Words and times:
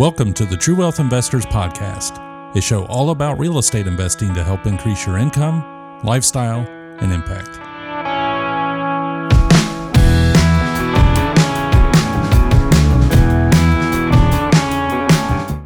Welcome 0.00 0.32
to 0.32 0.46
the 0.46 0.56
True 0.56 0.76
Wealth 0.76 0.98
Investors 0.98 1.44
Podcast, 1.44 2.56
a 2.56 2.60
show 2.62 2.86
all 2.86 3.10
about 3.10 3.38
real 3.38 3.58
estate 3.58 3.86
investing 3.86 4.32
to 4.32 4.42
help 4.42 4.64
increase 4.64 5.04
your 5.04 5.18
income, 5.18 6.00
lifestyle, 6.04 6.60
and 7.00 7.12
impact. 7.12 7.50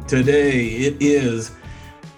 Today 0.09 0.65
it 0.65 0.97
is 0.99 1.53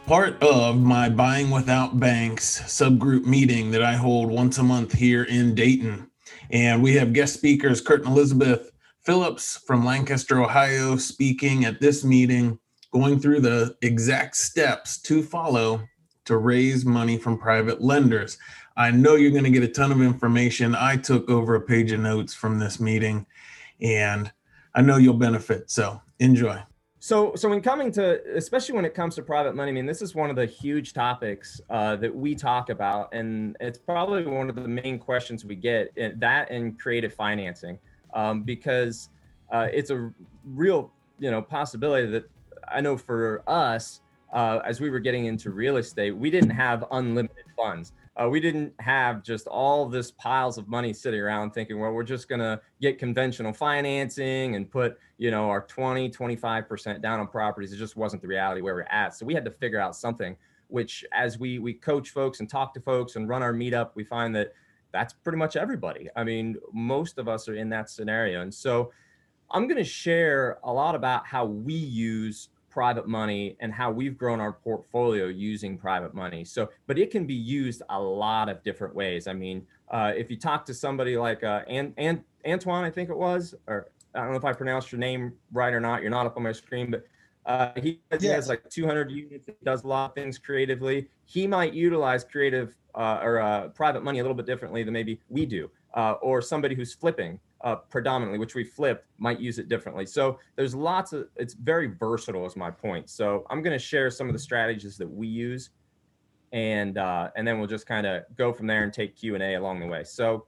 part 0.07 0.41
of 0.41 0.81
my 0.81 1.09
Buying 1.09 1.51
Without 1.51 1.99
Banks 1.99 2.63
subgroup 2.63 3.25
meeting 3.25 3.69
that 3.69 3.83
I 3.83 3.93
hold 3.93 4.31
once 4.31 4.57
a 4.57 4.63
month 4.63 4.91
here 4.91 5.25
in 5.25 5.53
Dayton. 5.53 6.09
And 6.49 6.81
we 6.81 6.95
have 6.95 7.13
guest 7.13 7.35
speakers, 7.35 7.79
Kurt 7.79 8.05
and 8.05 8.09
Elizabeth 8.09 8.71
Phillips 9.07 9.61
from 9.65 9.85
Lancaster, 9.85 10.43
Ohio, 10.43 10.97
speaking 10.97 11.63
at 11.63 11.79
this 11.79 12.03
meeting, 12.03 12.59
going 12.91 13.21
through 13.21 13.39
the 13.39 13.73
exact 13.81 14.35
steps 14.35 15.01
to 15.03 15.23
follow 15.23 15.81
to 16.25 16.35
raise 16.35 16.85
money 16.85 17.17
from 17.17 17.37
private 17.37 17.81
lenders. 17.81 18.37
I 18.75 18.91
know 18.91 19.15
you're 19.15 19.31
going 19.31 19.45
to 19.45 19.49
get 19.49 19.63
a 19.63 19.69
ton 19.69 19.93
of 19.93 20.01
information. 20.01 20.75
I 20.75 20.97
took 20.97 21.29
over 21.29 21.55
a 21.55 21.61
page 21.61 21.93
of 21.93 22.01
notes 22.01 22.33
from 22.33 22.59
this 22.59 22.81
meeting 22.81 23.25
and 23.79 24.29
I 24.75 24.81
know 24.81 24.97
you'll 24.97 25.13
benefit. 25.13 25.71
So 25.71 26.01
enjoy. 26.19 26.61
So, 26.99 27.33
so 27.35 27.47
when 27.47 27.61
coming 27.61 27.93
to, 27.93 28.19
especially 28.35 28.75
when 28.75 28.83
it 28.83 28.93
comes 28.93 29.15
to 29.15 29.21
private 29.21 29.55
money, 29.55 29.69
I 29.69 29.73
mean, 29.73 29.85
this 29.85 30.01
is 30.01 30.15
one 30.15 30.29
of 30.29 30.35
the 30.35 30.45
huge 30.45 30.91
topics 30.91 31.61
uh, 31.69 31.95
that 31.95 32.13
we 32.13 32.35
talk 32.35 32.69
about, 32.69 33.13
and 33.13 33.55
it's 33.61 33.77
probably 33.77 34.25
one 34.25 34.49
of 34.49 34.55
the 34.55 34.67
main 34.67 34.99
questions 34.99 35.45
we 35.45 35.55
get. 35.55 35.93
Eh, 35.95 36.11
that 36.17 36.51
and 36.51 36.77
creative 36.77 37.13
financing 37.13 37.79
um, 38.13 38.43
because 38.43 39.09
uh, 39.51 39.67
it's 39.71 39.89
a 39.89 40.11
real 40.45 40.91
you 41.19 41.31
know 41.31 41.41
possibility 41.41 42.07
that 42.07 42.29
I 42.67 42.81
know 42.81 42.97
for 42.97 43.43
us 43.47 44.01
uh, 44.33 44.59
as 44.65 44.81
we 44.81 44.89
were 44.89 44.99
getting 44.99 45.25
into 45.25 45.51
real 45.51 45.77
estate, 45.77 46.11
we 46.11 46.29
didn't 46.29 46.49
have 46.49 46.85
unlimited 46.91 47.45
funds. 47.55 47.93
Uh, 48.15 48.27
we 48.27 48.39
didn't 48.39 48.73
have 48.79 49.23
just 49.23 49.47
all 49.47 49.87
this 49.87 50.11
piles 50.11 50.57
of 50.57 50.67
money 50.67 50.91
sitting 50.91 51.19
around 51.19 51.51
thinking, 51.51 51.79
well, 51.79 51.91
we're 51.91 52.03
just 52.03 52.27
going 52.27 52.39
to 52.39 52.59
get 52.81 52.97
conventional 52.97 53.53
financing 53.53 54.55
and 54.55 54.69
put, 54.69 54.97
you 55.17 55.29
know, 55.29 55.49
our 55.49 55.61
20, 55.61 56.09
25% 56.09 57.01
down 57.01 57.19
on 57.19 57.27
properties. 57.27 57.71
It 57.71 57.77
just 57.77 57.95
wasn't 57.95 58.21
the 58.21 58.27
reality 58.27 58.61
where 58.61 58.73
we're 58.73 58.87
at. 58.89 59.13
So 59.13 59.25
we 59.25 59.35
had 59.35 59.45
to 59.45 59.51
figure 59.51 59.79
out 59.79 59.95
something, 59.95 60.35
which 60.67 61.05
as 61.13 61.37
we, 61.37 61.59
we 61.59 61.73
coach 61.73 62.09
folks 62.09 62.39
and 62.39 62.49
talk 62.49 62.73
to 62.73 62.81
folks 62.81 63.15
and 63.17 63.29
run 63.29 63.43
our 63.43 63.53
meetup, 63.53 63.91
we 63.93 64.03
find 64.03 64.35
that 64.35 64.53
that's 64.91 65.13
pretty 65.13 65.37
much 65.37 65.55
everybody. 65.55 66.09
I 66.15 66.23
mean, 66.23 66.57
most 66.73 67.17
of 67.17 67.27
us 67.27 67.47
are 67.47 67.55
in 67.55 67.69
that 67.69 67.89
scenario. 67.89 68.41
And 68.41 68.53
so 68.53 68.91
I'm 69.51 69.67
going 69.67 69.77
to 69.77 69.89
share 69.89 70.59
a 70.63 70.71
lot 70.71 70.95
about 70.95 71.25
how 71.25 71.45
we 71.45 71.73
use 71.73 72.49
private 72.69 73.07
money 73.07 73.55
and 73.59 73.73
how 73.73 73.89
we've 73.91 74.17
grown 74.17 74.39
our 74.39 74.53
portfolio 74.53 75.27
using 75.27 75.77
private 75.77 76.13
money. 76.13 76.45
So, 76.45 76.69
but 76.85 76.99
it 76.99 77.11
can 77.11 77.25
be 77.25 77.33
used 77.33 77.81
a 77.89 77.99
lot 77.99 78.49
of 78.49 78.61
different 78.63 78.93
ways. 78.93 79.27
I 79.27 79.33
mean, 79.33 79.65
uh, 79.89 80.13
if 80.15 80.29
you 80.29 80.37
talk 80.37 80.65
to 80.67 80.73
somebody 80.73 81.17
like 81.17 81.43
uh, 81.43 81.61
An- 81.67 81.93
An- 81.97 82.23
Antoine, 82.45 82.83
I 82.83 82.91
think 82.91 83.09
it 83.09 83.17
was, 83.17 83.55
or 83.67 83.87
I 84.13 84.19
don't 84.19 84.31
know 84.31 84.37
if 84.37 84.45
I 84.45 84.53
pronounced 84.53 84.91
your 84.91 84.99
name 84.99 85.33
right 85.51 85.73
or 85.73 85.79
not. 85.79 86.01
You're 86.01 86.11
not 86.11 86.25
up 86.25 86.37
on 86.37 86.43
my 86.43 86.51
screen, 86.51 86.91
but 86.91 87.05
uh, 87.47 87.71
he, 87.77 87.99
yes. 88.11 88.21
he 88.21 88.27
has 88.27 88.49
like 88.49 88.69
200 88.69 89.09
units. 89.09 89.47
He 89.47 89.53
does 89.63 89.83
a 89.83 89.87
lot 89.87 90.11
of 90.11 90.15
things 90.15 90.37
creatively. 90.37 91.07
He 91.25 91.47
might 91.47 91.73
utilize 91.73 92.23
creative 92.23 92.75
uh, 92.97 93.19
or 93.21 93.39
uh, 93.39 93.67
private 93.69 94.03
money 94.03 94.19
a 94.19 94.23
little 94.23 94.35
bit 94.35 94.47
differently 94.47 94.83
than 94.83 94.93
maybe 94.93 95.21
we 95.29 95.45
do, 95.45 95.69
uh, 95.93 96.13
or 96.13 96.41
somebody 96.41 96.75
who's 96.75 96.93
flipping 96.93 97.39
uh, 97.61 97.75
predominantly, 97.75 98.39
which 98.39 98.55
we 98.55 98.63
flip, 98.63 99.05
might 99.19 99.39
use 99.39 99.59
it 99.59 99.69
differently. 99.69 100.05
So 100.05 100.39
there's 100.55 100.73
lots 100.73 101.13
of. 101.13 101.27
It's 101.35 101.53
very 101.53 101.87
versatile, 101.87 102.45
is 102.45 102.55
my 102.55 102.71
point. 102.71 103.09
So 103.09 103.45
I'm 103.49 103.61
going 103.61 103.77
to 103.77 103.83
share 103.83 104.09
some 104.09 104.27
of 104.27 104.33
the 104.33 104.39
strategies 104.39 104.97
that 104.97 105.07
we 105.07 105.27
use, 105.27 105.69
and 106.51 106.97
uh, 106.97 107.29
and 107.35 107.47
then 107.47 107.59
we'll 107.59 107.67
just 107.67 107.85
kind 107.85 108.07
of 108.07 108.23
go 108.35 108.51
from 108.51 108.67
there 108.67 108.83
and 108.83 108.91
take 108.91 109.15
Q 109.15 109.35
and 109.35 109.43
A 109.43 109.53
along 109.55 109.79
the 109.79 109.87
way. 109.87 110.03
So. 110.03 110.45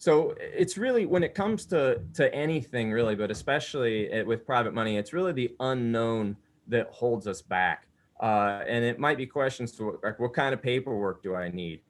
So 0.00 0.36
it's 0.38 0.78
really 0.78 1.06
when 1.06 1.24
it 1.24 1.34
comes 1.34 1.66
to 1.66 2.00
to 2.14 2.32
anything 2.32 2.92
really, 2.92 3.16
but 3.16 3.32
especially 3.32 4.22
with 4.22 4.46
private 4.46 4.72
money, 4.72 4.96
it's 4.96 5.12
really 5.12 5.32
the 5.32 5.56
unknown 5.58 6.36
that 6.68 6.88
holds 6.92 7.26
us 7.26 7.42
back. 7.42 7.87
Uh, 8.20 8.62
and 8.66 8.84
it 8.84 8.98
might 8.98 9.16
be 9.16 9.26
questions 9.26 9.72
to 9.72 9.98
like, 10.02 10.18
what 10.18 10.32
kind 10.34 10.52
of 10.54 10.62
paperwork 10.62 11.22
do 11.22 11.34
I 11.34 11.48
need? 11.50 11.80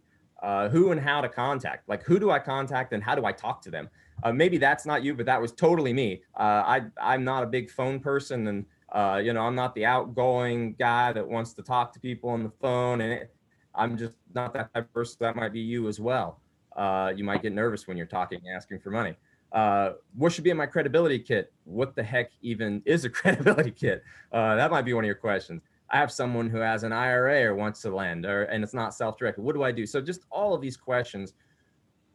Uh, 0.43 0.69
who 0.69 0.93
and 0.93 1.01
how 1.01 1.21
to 1.21 1.29
contact? 1.29 1.89
Like, 1.89 2.03
who 2.05 2.19
do 2.19 2.31
I 2.31 2.39
contact 2.39 2.93
and 2.93 3.03
how 3.03 3.15
do 3.15 3.25
I 3.25 3.33
talk 3.33 3.61
to 3.63 3.71
them? 3.71 3.89
Uh, 4.23 4.33
maybe 4.33 4.59
that's 4.59 4.85
not 4.87 5.03
you, 5.03 5.15
but 5.15 5.27
that 5.27 5.41
was 5.41 5.53
totally 5.53 5.93
me. 5.93 6.23
Uh, 6.39 6.63
I 6.67 6.83
I'm 7.01 7.25
not 7.25 7.43
a 7.45 7.47
big 7.47 7.71
phone 7.71 8.01
person, 8.01 8.47
and 8.49 8.67
uh, 8.93 9.21
you 9.25 9.33
know 9.33 9.43
I'm 9.43 9.55
not 9.55 9.75
the 9.75 9.85
outgoing 9.87 10.75
guy 10.79 11.13
that 11.13 11.27
wants 11.27 11.53
to 11.55 11.63
talk 11.63 11.93
to 11.95 12.01
people 12.01 12.31
on 12.31 12.43
the 12.43 12.51
phone, 12.61 13.01
and 13.01 13.13
it, 13.13 13.35
I'm 13.75 13.97
just 13.97 14.15
not 14.35 14.53
that 14.55 14.73
type 14.75 14.85
of 14.87 14.93
person. 14.93 15.17
That 15.21 15.37
might 15.37 15.53
be 15.53 15.61
you 15.61 15.89
as 15.89 16.01
well. 16.01 16.41
Uh, 16.77 17.13
you 17.17 17.25
might 17.25 17.43
get 17.43 17.53
nervous 17.53 17.87
when 17.89 17.97
you're 17.97 18.07
talking, 18.07 18.41
asking 18.55 18.81
for 18.81 18.91
money. 18.91 19.15
uh, 19.53 19.93
what 20.15 20.33
should 20.33 20.45
be 20.45 20.51
in 20.51 20.57
my 20.57 20.67
credibility 20.67 21.19
kit? 21.19 21.53
What 21.65 21.97
the 21.97 22.03
heck 22.03 22.31
even 22.43 22.83
is 22.85 23.05
a 23.05 23.11
credibility 23.19 23.71
kit? 23.71 24.03
Uh, 24.33 24.57
that 24.57 24.71
might 24.71 24.83
be 24.83 24.93
one 24.95 25.05
of 25.05 25.07
your 25.07 25.15
questions. 25.17 25.63
I 25.91 25.99
have 25.99 26.13
someone 26.13 26.51
who 26.51 26.59
has 26.59 26.83
an 26.83 26.93
IRA 26.93 27.45
or 27.45 27.55
wants 27.55 27.81
to 27.83 27.95
lend, 27.95 28.27
or 28.27 28.45
and 28.45 28.63
it's 28.63 28.75
not 28.75 28.95
self-directed. 28.95 29.43
What 29.43 29.55
do 29.55 29.63
I 29.63 29.73
do? 29.73 29.87
So 29.87 30.01
just 30.01 30.25
all 30.31 30.55
of 30.55 30.61
these 30.61 30.77
questions. 30.77 31.35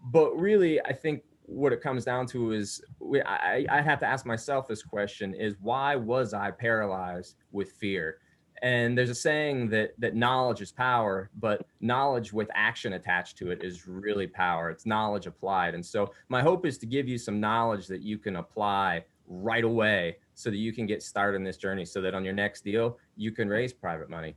But 0.05 0.35
really, 0.37 0.81
I 0.81 0.93
think 0.93 1.23
what 1.45 1.73
it 1.73 1.81
comes 1.81 2.05
down 2.05 2.25
to 2.27 2.51
is 2.51 2.81
we, 2.99 3.21
I, 3.21 3.65
I 3.69 3.81
have 3.81 3.99
to 3.99 4.05
ask 4.05 4.25
myself 4.25 4.67
this 4.67 4.83
question: 4.83 5.33
Is 5.33 5.55
why 5.61 5.95
was 5.95 6.33
I 6.33 6.51
paralyzed 6.51 7.35
with 7.51 7.71
fear? 7.71 8.19
And 8.61 8.97
there's 8.97 9.09
a 9.09 9.15
saying 9.15 9.69
that 9.69 9.91
that 9.97 10.15
knowledge 10.15 10.61
is 10.61 10.71
power, 10.71 11.29
but 11.37 11.65
knowledge 11.81 12.31
with 12.31 12.49
action 12.53 12.93
attached 12.93 13.37
to 13.39 13.51
it 13.51 13.61
is 13.61 13.87
really 13.87 14.27
power. 14.27 14.69
It's 14.69 14.85
knowledge 14.85 15.27
applied. 15.27 15.75
And 15.75 15.85
so 15.85 16.13
my 16.29 16.41
hope 16.41 16.65
is 16.65 16.77
to 16.77 16.85
give 16.85 17.07
you 17.07 17.17
some 17.17 17.41
knowledge 17.41 17.87
that 17.87 18.01
you 18.01 18.17
can 18.17 18.37
apply 18.37 19.03
right 19.27 19.65
away 19.65 20.17
so 20.35 20.49
that 20.49 20.57
you 20.57 20.73
can 20.73 20.85
get 20.85 21.03
started 21.03 21.37
in 21.37 21.43
this 21.43 21.57
journey 21.57 21.85
so 21.85 22.01
that 22.01 22.13
on 22.13 22.23
your 22.23 22.33
next 22.33 22.63
deal 22.63 22.97
you 23.15 23.31
can 23.31 23.47
raise 23.47 23.73
private 23.73 24.09
money. 24.09 24.35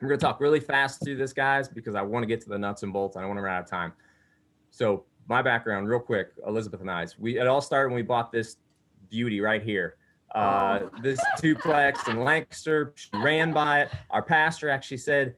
I'm 0.00 0.08
going 0.08 0.18
to 0.18 0.24
talk 0.24 0.40
really 0.40 0.60
fast 0.60 1.02
through 1.04 1.16
this 1.16 1.32
guys 1.32 1.68
because 1.68 1.94
i 1.94 2.02
want 2.02 2.22
to 2.22 2.26
get 2.26 2.40
to 2.42 2.48
the 2.48 2.58
nuts 2.58 2.82
and 2.82 2.92
bolts 2.92 3.16
i 3.16 3.20
don't 3.20 3.28
want 3.28 3.38
to 3.38 3.42
run 3.42 3.54
out 3.54 3.64
of 3.64 3.70
time. 3.70 3.92
So 4.70 5.04
my 5.28 5.42
background 5.42 5.88
real 5.88 6.00
quick 6.00 6.32
elizabeth 6.46 6.80
and 6.80 6.90
i 6.90 7.06
we 7.18 7.38
it 7.38 7.46
all 7.46 7.60
started 7.60 7.88
when 7.88 7.96
we 7.96 8.02
bought 8.02 8.32
this 8.32 8.56
beauty 9.12 9.40
right 9.40 9.62
here. 9.62 9.96
Uh, 10.34 10.88
this 11.02 11.20
duplex 11.38 12.08
in 12.08 12.24
lancaster 12.24 12.94
ran 13.12 13.52
by 13.52 13.82
it. 13.82 13.90
Our 14.10 14.22
pastor 14.22 14.70
actually 14.70 14.96
said 14.96 15.34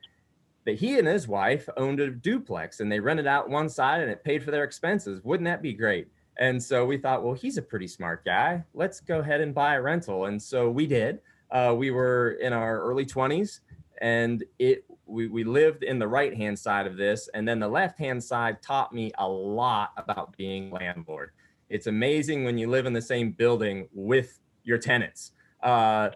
that 0.64 0.76
he 0.76 0.98
and 0.98 1.06
his 1.06 1.26
wife 1.26 1.68
owned 1.76 1.98
a 1.98 2.10
duplex 2.10 2.78
and 2.78 2.90
they 2.90 3.00
rented 3.00 3.26
out 3.26 3.50
one 3.50 3.68
side 3.68 4.00
and 4.00 4.10
it 4.10 4.22
paid 4.22 4.42
for 4.44 4.52
their 4.52 4.62
expenses. 4.62 5.20
Wouldn't 5.24 5.46
that 5.46 5.60
be 5.60 5.72
great 5.72 6.08
and 6.38 6.62
so 6.62 6.84
we 6.84 6.96
thought, 6.96 7.22
well, 7.22 7.34
he's 7.34 7.58
a 7.58 7.62
pretty 7.62 7.86
smart 7.86 8.24
guy. 8.24 8.64
Let's 8.74 9.00
go 9.00 9.20
ahead 9.20 9.40
and 9.40 9.54
buy 9.54 9.74
a 9.74 9.82
rental. 9.82 10.26
And 10.26 10.42
so 10.42 10.70
we 10.70 10.86
did. 10.86 11.20
Uh, 11.50 11.74
we 11.76 11.90
were 11.90 12.32
in 12.40 12.52
our 12.52 12.80
early 12.80 13.06
20s 13.06 13.60
and 14.00 14.42
it 14.58 14.84
we, 15.06 15.28
we 15.28 15.44
lived 15.44 15.84
in 15.84 15.98
the 15.98 16.08
right 16.08 16.34
hand 16.34 16.58
side 16.58 16.86
of 16.86 16.96
this. 16.96 17.28
And 17.34 17.46
then 17.46 17.60
the 17.60 17.68
left 17.68 17.98
hand 17.98 18.24
side 18.24 18.62
taught 18.62 18.92
me 18.92 19.12
a 19.18 19.28
lot 19.28 19.92
about 19.96 20.36
being 20.36 20.70
landlord. 20.70 21.30
It's 21.68 21.86
amazing 21.86 22.44
when 22.44 22.58
you 22.58 22.68
live 22.68 22.86
in 22.86 22.92
the 22.92 23.02
same 23.02 23.32
building 23.32 23.88
with 23.92 24.40
your 24.64 24.78
tenants. 24.78 25.32
Uh, 25.62 26.10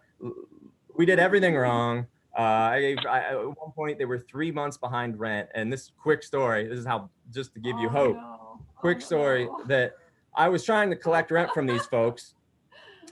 we 0.97 1.07
did 1.07 1.19
everything 1.19 1.55
wrong. 1.55 2.07
Uh, 2.37 2.41
I, 2.41 2.97
I, 3.09 3.19
at 3.31 3.45
one 3.45 3.73
point, 3.75 3.99
they 3.99 4.05
were 4.05 4.19
three 4.19 4.51
months 4.51 4.77
behind 4.77 5.19
rent. 5.19 5.49
And 5.55 5.73
this 5.73 5.93
quick 6.01 6.23
story, 6.23 6.67
this 6.67 6.79
is 6.79 6.87
how, 6.87 7.11
just 7.31 7.53
to 7.55 7.61
give 7.61 7.79
you 7.79 7.89
oh, 7.89 7.93
hope, 7.93 8.17
no. 8.17 8.61
quick 8.77 8.99
oh, 8.99 9.05
story 9.05 9.45
no. 9.47 9.65
that 9.67 9.97
I 10.39 10.49
was 10.49 10.65
trying 10.65 10.89
to 10.91 10.97
collect 10.97 11.33
rent 11.33 11.51
from 11.51 11.67
these 11.67 11.85
folks. 11.87 12.35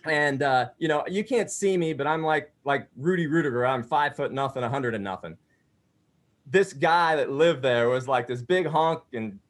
And 0.05 0.45
uh, 0.45 0.69
you 0.79 0.87
know, 0.87 1.05
you 1.09 1.25
can't 1.25 1.51
see 1.51 1.77
me, 1.77 1.93
but 1.93 2.07
I'm 2.07 2.23
like 2.23 2.53
like 2.65 2.89
Rudy 2.97 3.27
Ruettiger. 3.27 3.69
I'm 3.69 3.83
five 3.83 4.15
foot 4.15 4.33
nothing, 4.33 4.63
a 4.63 4.69
hundred 4.69 4.95
and 4.95 5.03
nothing. 5.03 5.37
This 6.47 6.73
guy 6.73 7.17
that 7.17 7.33
lived 7.33 7.63
there 7.63 7.89
was 7.89 8.07
like 8.07 8.28
this 8.28 8.41
big 8.41 8.69
honk 8.69 9.03
and 9.13 9.41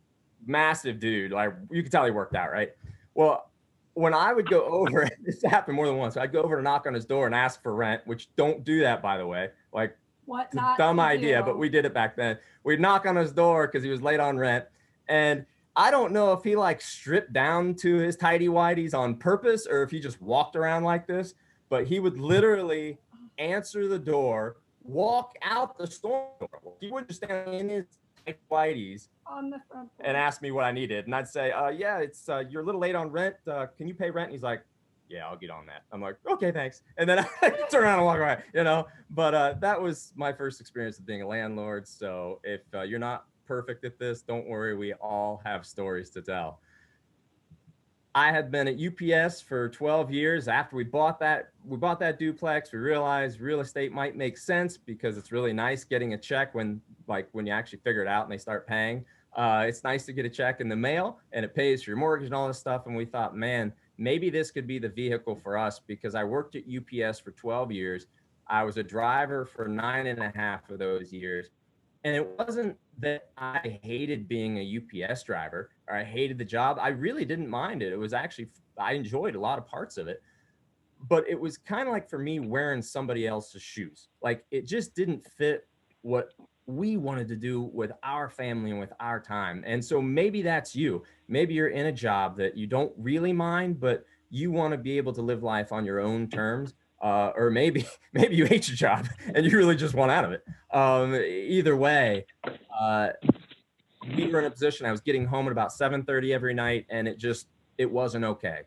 massive 0.47 0.99
dude. 0.99 1.33
Like 1.33 1.53
you 1.71 1.83
could 1.83 1.93
tell 1.93 2.07
he 2.07 2.11
worked 2.11 2.35
out, 2.35 2.51
right? 2.51 2.71
Well, 3.15 3.51
when 3.93 4.15
I 4.15 4.33
would 4.33 4.49
go 4.49 4.65
over, 4.65 5.07
this 5.23 5.43
happened 5.43 5.77
more 5.77 5.87
than 5.87 5.99
once. 5.99 6.17
I'd 6.17 6.33
go 6.33 6.41
over 6.41 6.57
to 6.57 6.63
knock 6.63 6.87
on 6.87 6.95
his 6.95 7.05
door 7.05 7.27
and 7.27 7.35
ask 7.35 7.63
for 7.63 7.75
rent, 7.75 8.01
which 8.07 8.35
don't 8.37 8.65
do 8.65 8.81
that, 8.81 9.03
by 9.03 9.19
the 9.19 9.27
way. 9.27 9.51
Like, 9.75 9.99
what? 10.25 10.51
dumb 10.79 10.99
idea, 10.99 11.43
but 11.43 11.59
we 11.59 11.69
did 11.69 11.85
it 11.85 11.93
back 11.93 12.17
then. 12.17 12.39
We'd 12.65 12.81
knock 12.81 13.05
on 13.05 13.17
his 13.17 13.33
door 13.33 13.67
because 13.67 13.85
he 13.85 13.91
was 13.91 14.01
late 14.01 14.21
on 14.21 14.39
rent, 14.39 14.65
and 15.09 15.45
I 15.77 15.91
don't 15.91 16.13
know 16.13 16.33
if 16.33 16.43
he 16.43 16.57
like 16.57 16.81
stripped 16.81 17.35
down 17.35 17.75
to 17.77 17.97
his 17.97 18.17
tidy 18.17 18.49
whities 18.49 18.95
on 18.95 19.17
purpose 19.17 19.67
or 19.67 19.83
if 19.83 19.91
he 19.91 20.01
just 20.01 20.21
walked 20.23 20.57
around 20.57 20.85
like 20.85 21.07
this, 21.07 21.35
but 21.69 21.87
he 21.87 22.01
would 22.01 22.19
literally 22.19 22.99
answer 23.39 23.87
the 23.87 23.99
door, 23.99 24.57
walk 24.83 25.35
out 25.43 25.77
the 25.77 25.87
store 25.87 26.31
door. 26.41 26.73
He 26.81 26.91
would 26.91 27.07
just 27.09 27.23
stand 27.23 27.55
in 27.55 27.69
his 27.69 27.85
tidy 28.25 28.39
whities 28.51 29.09
on 29.27 29.51
the 29.51 29.61
front 29.71 29.91
and 30.01 30.17
ask 30.17 30.41
me 30.41 30.51
what 30.51 30.65
I 30.65 30.73
needed. 30.73 31.05
And 31.05 31.15
I'd 31.15 31.29
say, 31.29 31.53
uh, 31.53 31.69
yeah, 31.69 31.99
it's 31.99 32.27
uh, 32.29 32.45
you're 32.49 32.63
a 32.63 32.65
little 32.65 32.81
late 32.81 32.95
on 32.95 33.11
rent. 33.11 33.37
Uh, 33.47 33.67
can 33.77 33.87
you 33.87 33.95
pay 33.95 34.11
rent? 34.11 34.29
And 34.29 34.33
he's 34.33 34.43
like, 34.43 34.63
yeah, 35.11 35.27
I'll 35.27 35.37
get 35.37 35.51
on 35.51 35.67
that. 35.67 35.83
I'm 35.93 36.01
like, 36.01 36.17
okay, 36.27 36.51
thanks. 36.51 36.83
And 36.97 37.09
then 37.09 37.19
I 37.43 37.51
turn 37.71 37.85
around 37.85 37.99
and 37.99 38.07
walk 38.07 38.19
away, 38.19 38.39
you 38.55 38.65
know. 38.65 38.87
But 39.11 39.35
uh, 39.35 39.55
that 39.61 39.81
was 39.81 40.13
my 40.17 40.33
first 40.33 40.61
experience 40.61 40.99
of 40.99 41.07
being 41.07 41.21
a 41.21 41.29
landlord. 41.29 41.87
So 41.87 42.41
if 42.45 42.63
uh, 42.75 42.83
you're 42.83 42.99
not 42.99 43.27
perfect 43.47 43.85
at 43.85 43.99
this, 43.99 44.23
don't 44.23 44.47
worry. 44.47 44.77
We 44.77 44.93
all 44.95 45.41
have 45.45 45.67
stories 45.67 46.11
to 46.11 46.23
tell. 46.23 46.61
I 48.17 48.33
had 48.33 48.51
been 48.51 48.67
at 48.67 48.79
UPS 48.81 49.43
for 49.43 49.69
12 49.69 50.11
years. 50.11 50.49
After 50.49 50.75
we 50.75 50.85
bought 50.85 51.21
that, 51.21 51.51
we 51.67 51.77
bought 51.77 52.01
that 52.01 52.19
duplex. 52.19 52.73
We 52.73 52.79
realized 52.79 53.41
real 53.41 53.61
estate 53.61 53.93
might 53.93 54.17
make 54.17 54.39
sense 54.39 54.79
because 54.79 55.19
it's 55.19 55.33
really 55.33 55.53
nice 55.53 55.85
getting 55.85 56.15
a 56.15 56.19
check 56.19 56.55
when, 56.55 56.81
like, 57.09 57.29
when 57.33 57.47
you 57.47 57.53
actually 57.53 57.81
figure 57.81 58.01
it 58.01 58.09
out 58.09 58.25
and 58.25 58.33
they 58.33 58.39
start 58.39 58.67
paying. 58.67 59.05
Uh, 59.35 59.67
it's 59.69 59.85
nice 59.85 60.07
to 60.07 60.15
get 60.15 60.25
a 60.25 60.31
check 60.31 60.63
in 60.63 60.69
the 60.71 60.75
mail 60.75 61.19
and 61.33 61.45
it 61.45 61.55
pays 61.55 61.83
for 61.83 61.91
your 61.91 61.99
mortgage 61.99 62.25
and 62.25 62.35
all 62.35 62.49
this 62.49 62.59
stuff. 62.59 62.87
And 62.87 62.97
we 62.97 63.05
thought, 63.05 63.37
man, 63.37 63.71
maybe 63.99 64.31
this 64.31 64.51
could 64.51 64.67
be 64.67 64.79
the 64.79 64.89
vehicle 64.89 65.37
for 65.37 65.59
us 65.59 65.79
because 65.87 66.15
I 66.15 66.25
worked 66.25 66.57
at 66.57 66.63
UPS 66.63 67.21
for 67.21 67.33
12 67.33 67.71
years. 67.71 68.07
I 68.47 68.65
was 68.65 68.79
a 68.79 68.83
driver 68.83 69.45
for 69.45 69.69
nine 69.69 70.07
and 70.07 70.21
a 70.21 70.33
half 70.35 70.71
of 70.71 70.79
those 70.79 71.13
years. 71.13 71.51
And 72.03 72.17
it 72.17 72.27
wasn't 72.39 72.79
that 72.99 73.31
I 73.37 73.79
hated 73.83 74.29
being 74.29 74.59
a 74.59 75.07
UPS 75.09 75.23
driver 75.25 75.71
or 75.89 75.97
I 75.97 76.05
hated 76.05 76.39
the 76.39 76.45
job. 76.45 76.79
I 76.81 76.89
really 76.89 77.25
didn't 77.25 77.49
mind 77.49 77.83
it. 77.83 77.93
It 77.93 77.99
was 77.99 78.13
actually, 78.13 78.49
I 78.79 78.93
enjoyed 78.93 79.35
a 79.35 79.41
lot 79.41 79.59
of 79.59 79.67
parts 79.67 79.97
of 79.97 80.09
it. 80.09 80.23
But 81.09 81.29
it 81.29 81.39
was 81.39 81.59
kind 81.59 81.87
of 81.87 81.93
like 81.93 82.09
for 82.09 82.19
me 82.19 82.41
wearing 82.41 82.81
somebody 82.81 83.27
else's 83.27 83.63
shoes. 83.63 84.09
Like 84.23 84.45
it 84.51 84.67
just 84.67 84.95
didn't 84.95 85.27
fit 85.37 85.69
what 86.01 86.33
we 86.67 86.97
wanted 86.97 87.29
to 87.29 87.37
do 87.37 87.63
with 87.63 87.93
our 88.03 88.29
family 88.29 88.71
and 88.71 88.81
with 88.81 88.93
our 88.99 89.21
time. 89.21 89.63
And 89.67 89.85
so 89.85 90.01
maybe 90.01 90.43
that's 90.43 90.75
you. 90.75 91.03
Maybe 91.29 91.55
you're 91.55 91.69
in 91.69 91.87
a 91.87 91.93
job 91.93 92.37
that 92.39 92.57
you 92.57 92.67
don't 92.67 92.93
really 92.97 93.33
mind, 93.33 93.79
but 93.79 94.05
you 94.31 94.51
want 94.51 94.73
to 94.73 94.79
be 94.79 94.97
able 94.97 95.13
to 95.13 95.23
live 95.23 95.43
life 95.43 95.71
on 95.71 95.85
your 95.85 96.01
own 96.01 96.29
terms. 96.29 96.75
Uh, 97.01 97.31
or 97.37 97.51
maybe 97.51 97.87
maybe 98.13 98.37
you 98.37 98.47
hate 98.47 98.69
your 98.69 98.77
job 98.77 99.07
and 99.35 99.45
you 99.45 99.57
really 99.57 99.77
just 99.77 99.95
want 99.95 100.11
out 100.11 100.25
of 100.25 100.33
it. 100.33 100.43
Um, 100.73 101.15
either 101.15 101.77
way, 101.77 102.27
uh, 102.79 103.09
we 104.17 104.29
were 104.29 104.41
in 104.41 104.47
a 104.47 104.51
position. 104.51 104.87
I 104.87 104.91
was 104.91 105.01
getting 105.01 105.27
home 105.27 105.47
at 105.47 105.53
about 105.53 105.71
7:30 105.73 106.33
every 106.33 106.55
night, 106.55 106.87
and 106.89 107.07
it 107.07 107.19
just 107.19 107.49
it 107.79 107.91
wasn't 107.91 108.25
okay. 108.25 108.61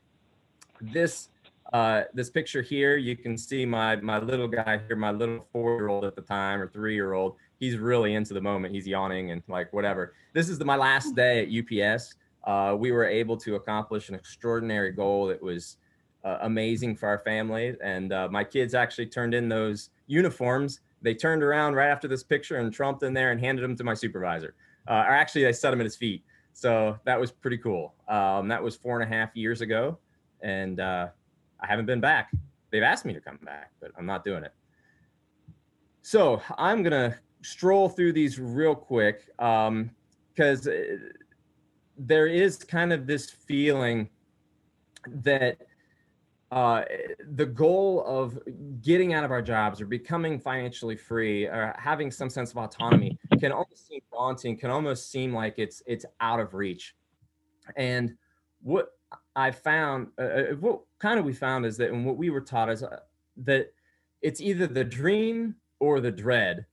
This 0.82 1.30
uh, 1.74 2.04
this 2.14 2.30
picture 2.30 2.62
here, 2.62 2.98
you 2.98 3.16
can 3.16 3.38
see 3.38 3.66
my 3.66 3.96
my 3.98 4.20
little 4.20 4.48
guy 4.48 4.80
here, 4.88 4.96
my 4.96 5.12
little 5.12 5.48
four 5.52 5.78
year 5.78 5.88
old 5.88 6.06
at 6.06 6.16
the 6.16 6.22
time 6.22 6.62
or 6.62 6.68
three 6.68 6.94
year 6.94 7.14
old 7.14 7.36
he's 7.60 7.78
really 7.78 8.16
into 8.16 8.34
the 8.34 8.42
moment. 8.42 8.74
He's 8.74 8.88
yawning 8.88 9.32
and 9.32 9.44
like 9.48 9.72
whatever. 9.74 10.14
This 10.34 10.50
is 10.50 10.58
the, 10.58 10.66
my 10.66 10.76
last 10.76 11.16
day 11.16 11.44
at 11.44 11.92
UPS. 11.92 12.16
Uh, 12.46 12.76
we 12.78 12.92
were 12.92 13.06
able 13.06 13.38
to 13.38 13.56
accomplish 13.56 14.10
an 14.10 14.16
extraordinary 14.16 14.92
goal 14.92 15.28
that 15.28 15.42
was 15.42 15.78
uh, 16.24 16.40
amazing 16.42 16.96
for 16.96 17.08
our 17.08 17.20
family. 17.20 17.76
And 17.84 18.12
uh, 18.12 18.28
my 18.30 18.44
kids 18.44 18.74
actually 18.74 19.08
turned 19.08 19.34
in 19.34 19.50
those 19.50 19.90
uniforms. 20.08 20.82
They 21.02 21.14
turned 21.14 21.44
around 21.44 21.76
right 21.76 21.90
after 21.90 22.08
this 22.08 22.24
picture 22.24 22.58
and 22.58 22.74
trumped 22.74 23.04
in 23.04 23.14
there 23.14 23.32
and 23.32 23.40
handed 23.40 23.64
them 23.64 23.76
to 23.78 23.84
my 23.84 23.94
supervisor. 23.94 24.56
Uh, 24.88 25.06
or 25.08 25.12
actually, 25.12 25.48
I 25.48 25.52
set 25.52 25.72
them 25.72 25.80
at 25.80 25.86
his 25.86 25.96
feet. 25.96 26.24
So 26.54 26.98
that 27.06 27.20
was 27.20 27.32
pretty 27.32 27.58
cool. 27.58 27.94
Um, 28.08 28.48
that 28.50 28.62
was 28.62 28.76
four 28.76 29.00
and 29.00 29.12
a 29.12 29.16
half 29.16 29.36
years 29.36 29.62
ago. 29.62 29.98
And 30.42 30.80
uh, 30.80 31.08
I 31.60 31.68
haven't 31.68 31.86
been 31.86 32.02
back. 32.02 32.32
They've 32.72 32.84
asked 32.84 33.06
me 33.06 33.14
to 33.14 33.22
come 33.22 33.40
back, 33.44 33.72
but 33.80 33.92
I'm 33.98 34.06
not 34.06 34.24
doing 34.24 34.44
it. 34.44 34.54
So 36.02 36.42
I'm 36.58 36.84
going 36.84 37.12
to 37.12 37.18
stroll 37.42 37.88
through 37.88 38.14
these 38.14 38.40
real 38.40 38.76
quick 38.76 39.28
because 39.38 40.68
um, 40.68 40.74
uh, 40.74 40.96
there 41.98 42.28
is 42.28 42.58
kind 42.58 42.92
of 42.92 43.08
this 43.08 43.30
feeling 43.30 44.10
that 45.08 45.58
uh, 46.52 46.84
the 47.32 47.46
goal 47.46 48.04
of 48.06 48.40
getting 48.82 49.14
out 49.14 49.24
of 49.24 49.32
our 49.32 49.42
jobs 49.42 49.80
or 49.80 49.86
becoming 49.86 50.40
financially 50.40 50.96
free 50.96 51.46
or 51.46 51.76
having 51.78 52.10
some 52.10 52.30
sense 52.30 52.52
of 52.52 52.58
autonomy 52.58 53.20
can 53.40 53.52
almost 53.52 53.88
seem 53.88 54.02
daunting, 54.12 54.58
can 54.58 54.72
almost 54.72 55.12
seem 55.12 55.34
like 55.34 55.56
it's 55.58 55.84
it's 55.86 56.06
out 56.20 56.40
of 56.40 56.56
reach. 56.56 56.96
And 57.76 58.16
what 58.64 58.94
I 59.36 59.52
found, 59.52 60.08
uh, 60.18 60.22
uh 60.22 60.44
what 60.60 60.82
kind 60.98 61.20
of 61.20 61.26
we 61.26 61.34
found 61.34 61.66
is 61.66 61.78
that, 61.78 61.92
and 61.92 62.04
what 62.06 62.18
we 62.18 62.32
were 62.32 62.42
taught 62.42 62.70
is 62.70 62.82
uh, 62.82 63.00
that 63.38 63.72
it's 64.22 64.42
either 64.42 64.66
the 64.66 64.84
dream 64.84 65.56
or 65.80 66.00
the 66.00 66.12
dread 66.12 66.66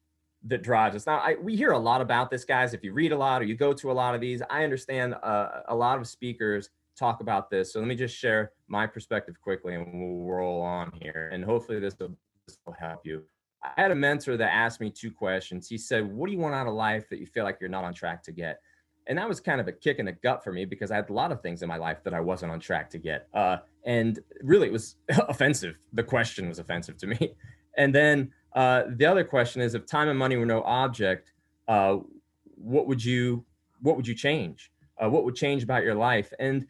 that 0.45 0.63
drives 0.63 0.97
us. 0.97 1.07
Now, 1.07 1.19
I, 1.19 1.37
we 1.41 1.55
hear 1.55 1.73
a 1.73 1.79
lot 1.79 2.01
about 2.01 2.31
this, 2.31 2.45
guys. 2.45 2.73
If 2.73 2.83
you 2.83 2.93
read 2.93 3.13
a 3.13 3.19
lot 3.19 3.43
or 3.43 3.45
you 3.45 3.57
go 3.57 3.73
to 3.75 3.91
a 3.91 3.93
lot 3.93 4.15
of 4.15 4.21
these, 4.21 4.43
I 4.49 4.65
understand 4.65 5.15
uh, 5.23 5.63
a 5.69 5.75
lot 5.75 5.99
of 5.99 6.07
speakers 6.07 6.71
talk 6.97 7.21
about 7.21 7.51
this. 7.51 7.73
So 7.73 7.79
let 7.81 7.89
me 7.89 7.95
just 7.95 8.17
share 8.17 8.53
my 8.69 8.87
perspective 8.87 9.41
quickly 9.41 9.75
and 9.75 9.87
we'll 9.93 10.27
roll 10.27 10.63
on 10.63 10.93
here. 11.01 11.31
And 11.33 11.45
hopefully 11.45 11.79
this 11.79 11.99
will, 11.99 12.17
this 12.47 12.59
will 12.67 12.75
help 12.79 13.01
you. 13.05 13.23
I 13.63 13.81
had 13.81 13.91
a 13.91 13.95
mentor 13.95 14.37
that 14.37 14.53
asked 14.53 14.81
me 14.81 14.91
two 14.91 15.11
questions. 15.11 15.69
He 15.69 15.79
said, 15.79 16.11
What 16.11 16.27
do 16.27 16.33
you 16.33 16.39
want 16.39 16.55
out 16.55 16.67
of 16.67 16.75
life 16.75 17.09
that 17.09 17.19
you 17.19 17.27
feel 17.27 17.45
like 17.45 17.59
you're 17.61 17.71
not 17.71 17.85
on 17.85 17.95
track 17.95 18.23
to 18.25 18.33
get? 18.33 18.61
And 19.09 19.19
that 19.19 19.29
was 19.29 19.41
kind 19.41 19.61
of 19.61 19.69
a 19.69 19.73
kick 19.73 19.99
in 19.99 20.07
the 20.07 20.13
gut 20.13 20.43
for 20.43 20.53
me 20.53 20.65
because 20.65 20.91
I 20.91 20.97
had 20.97 21.11
a 21.11 21.13
lot 21.13 21.31
of 21.31 21.41
things 21.41 21.63
in 21.63 21.69
my 21.69 21.77
life 21.77 22.03
that 22.05 22.13
I 22.13 22.21
wasn't 22.21 22.53
on 22.53 22.61
track 22.61 22.91
to 22.91 22.99
get. 22.99 23.29
Uh, 23.33 23.59
and 23.85 24.19
really, 24.43 24.67
it 24.67 24.73
was 24.73 24.97
offensive. 25.29 25.79
The 25.93 26.03
question 26.03 26.49
was 26.49 26.59
offensive 26.59 26.97
to 26.99 27.07
me. 27.07 27.35
And 27.79 27.95
then 27.95 28.33
uh, 28.55 28.85
the 28.89 29.05
other 29.05 29.23
question 29.23 29.61
is, 29.61 29.75
if 29.75 29.85
time 29.85 30.09
and 30.09 30.19
money 30.19 30.39
were 30.39 30.47
no 30.47 30.63
object, 30.63 31.35
uh, 31.69 31.99
what 32.55 32.87
would 32.87 33.05
you 33.05 33.45
what 33.83 33.97
would 33.97 34.09
you 34.09 34.15
change? 34.15 34.73
Uh, 34.97 35.11
what 35.11 35.25
would 35.25 35.35
change 35.35 35.63
about 35.63 35.85
your 35.85 35.95
life? 35.95 36.33
And 36.39 36.67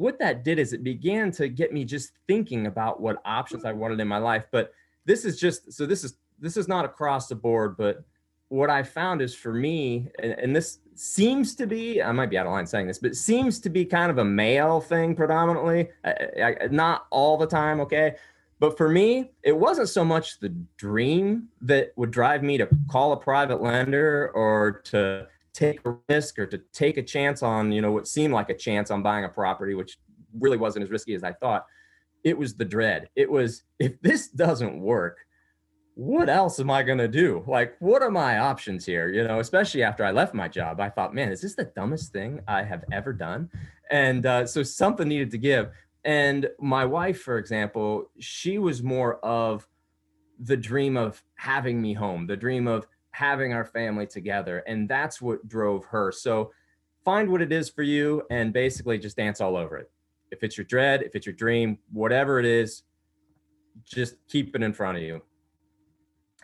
what 0.00 0.18
that 0.18 0.42
did 0.44 0.58
is 0.58 0.72
it 0.72 0.82
began 0.82 1.30
to 1.32 1.48
get 1.48 1.72
me 1.72 1.84
just 1.84 2.12
thinking 2.26 2.66
about 2.66 3.00
what 3.00 3.20
options 3.26 3.66
I 3.66 3.72
wanted 3.72 4.00
in 4.00 4.08
my 4.08 4.16
life. 4.16 4.46
But 4.50 4.72
this 5.04 5.26
is 5.26 5.38
just 5.38 5.72
so 5.72 5.84
this 5.84 6.04
is 6.04 6.14
this 6.40 6.56
is 6.56 6.68
not 6.68 6.86
across 6.86 7.28
the 7.28 7.34
board, 7.34 7.76
but 7.76 8.02
what 8.48 8.70
I 8.70 8.82
found 8.82 9.20
is 9.20 9.34
for 9.34 9.52
me, 9.52 10.08
and, 10.18 10.32
and, 10.32 10.56
this 10.56 10.78
seems 10.96 11.54
to 11.54 11.66
be, 11.66 12.02
I 12.02 12.10
might 12.10 12.30
be 12.30 12.38
out 12.38 12.46
of 12.46 12.52
line 12.52 12.66
saying 12.66 12.88
this, 12.88 12.98
but 12.98 13.14
seems 13.14 13.60
to 13.60 13.70
be 13.70 13.84
kind 13.84 14.10
of 14.10 14.18
a 14.18 14.24
male 14.24 14.80
thing 14.80 15.14
predominantly, 15.14 15.90
I, 16.04 16.56
I, 16.62 16.66
not 16.68 17.06
all 17.10 17.36
the 17.36 17.46
time, 17.46 17.78
okay? 17.82 18.16
But 18.58 18.76
for 18.76 18.88
me, 18.88 19.30
it 19.44 19.56
wasn't 19.56 19.88
so 19.88 20.04
much 20.04 20.40
the 20.40 20.48
dream 20.78 21.48
that 21.60 21.92
would 21.94 22.10
drive 22.10 22.42
me 22.42 22.58
to 22.58 22.68
call 22.90 23.12
a 23.12 23.16
private 23.16 23.62
lender 23.62 24.32
or 24.34 24.80
to 24.86 25.28
take 25.52 25.80
a 25.84 25.96
risk 26.08 26.38
or 26.38 26.46
to 26.46 26.58
take 26.72 26.96
a 26.96 27.02
chance 27.02 27.42
on, 27.42 27.72
you 27.72 27.80
know, 27.80 27.92
what 27.92 28.08
seemed 28.08 28.32
like 28.34 28.50
a 28.50 28.56
chance 28.56 28.90
on 28.90 29.02
buying 29.02 29.24
a 29.24 29.28
property, 29.28 29.74
which 29.74 29.98
really 30.38 30.56
wasn't 30.56 30.82
as 30.84 30.90
risky 30.90 31.14
as 31.14 31.24
I 31.24 31.32
thought. 31.32 31.66
It 32.22 32.36
was 32.36 32.54
the 32.54 32.64
dread. 32.64 33.08
It 33.16 33.30
was 33.30 33.62
if 33.78 34.00
this 34.02 34.28
doesn't 34.28 34.80
work, 34.80 35.18
what 35.94 36.28
else 36.28 36.60
am 36.60 36.70
I 36.70 36.82
going 36.82 36.98
to 36.98 37.08
do? 37.08 37.44
Like, 37.46 37.76
what 37.80 38.02
are 38.02 38.10
my 38.10 38.38
options 38.38 38.86
here? 38.86 39.08
You 39.08 39.24
know, 39.24 39.40
especially 39.40 39.82
after 39.82 40.04
I 40.04 40.12
left 40.12 40.34
my 40.34 40.48
job, 40.48 40.80
I 40.80 40.88
thought, 40.88 41.14
man, 41.14 41.30
is 41.30 41.42
this 41.42 41.54
the 41.54 41.64
dumbest 41.64 42.12
thing 42.12 42.40
I 42.48 42.62
have 42.62 42.84
ever 42.92 43.12
done? 43.12 43.50
And 43.90 44.24
uh, 44.24 44.46
so 44.46 44.62
something 44.62 45.08
needed 45.08 45.30
to 45.32 45.38
give. 45.38 45.70
And 46.04 46.48
my 46.58 46.84
wife, 46.84 47.20
for 47.20 47.36
example, 47.36 48.10
she 48.18 48.58
was 48.58 48.82
more 48.82 49.22
of 49.24 49.66
the 50.38 50.56
dream 50.56 50.96
of 50.96 51.22
having 51.34 51.82
me 51.82 51.92
home, 51.92 52.26
the 52.26 52.36
dream 52.36 52.66
of 52.66 52.86
having 53.12 53.52
our 53.52 53.64
family 53.64 54.06
together. 54.06 54.58
And 54.66 54.88
that's 54.88 55.20
what 55.20 55.46
drove 55.48 55.84
her. 55.86 56.12
So 56.12 56.52
find 57.04 57.30
what 57.30 57.42
it 57.42 57.52
is 57.52 57.68
for 57.68 57.82
you 57.82 58.22
and 58.30 58.52
basically 58.52 58.98
just 58.98 59.16
dance 59.16 59.40
all 59.40 59.56
over 59.56 59.76
it. 59.76 59.90
If 60.30 60.42
it's 60.44 60.56
your 60.56 60.64
dread, 60.64 61.02
if 61.02 61.14
it's 61.14 61.26
your 61.26 61.34
dream, 61.34 61.78
whatever 61.92 62.38
it 62.38 62.46
is, 62.46 62.82
just 63.84 64.16
keep 64.28 64.54
it 64.54 64.62
in 64.62 64.72
front 64.72 64.98
of 64.98 65.02
you. 65.02 65.22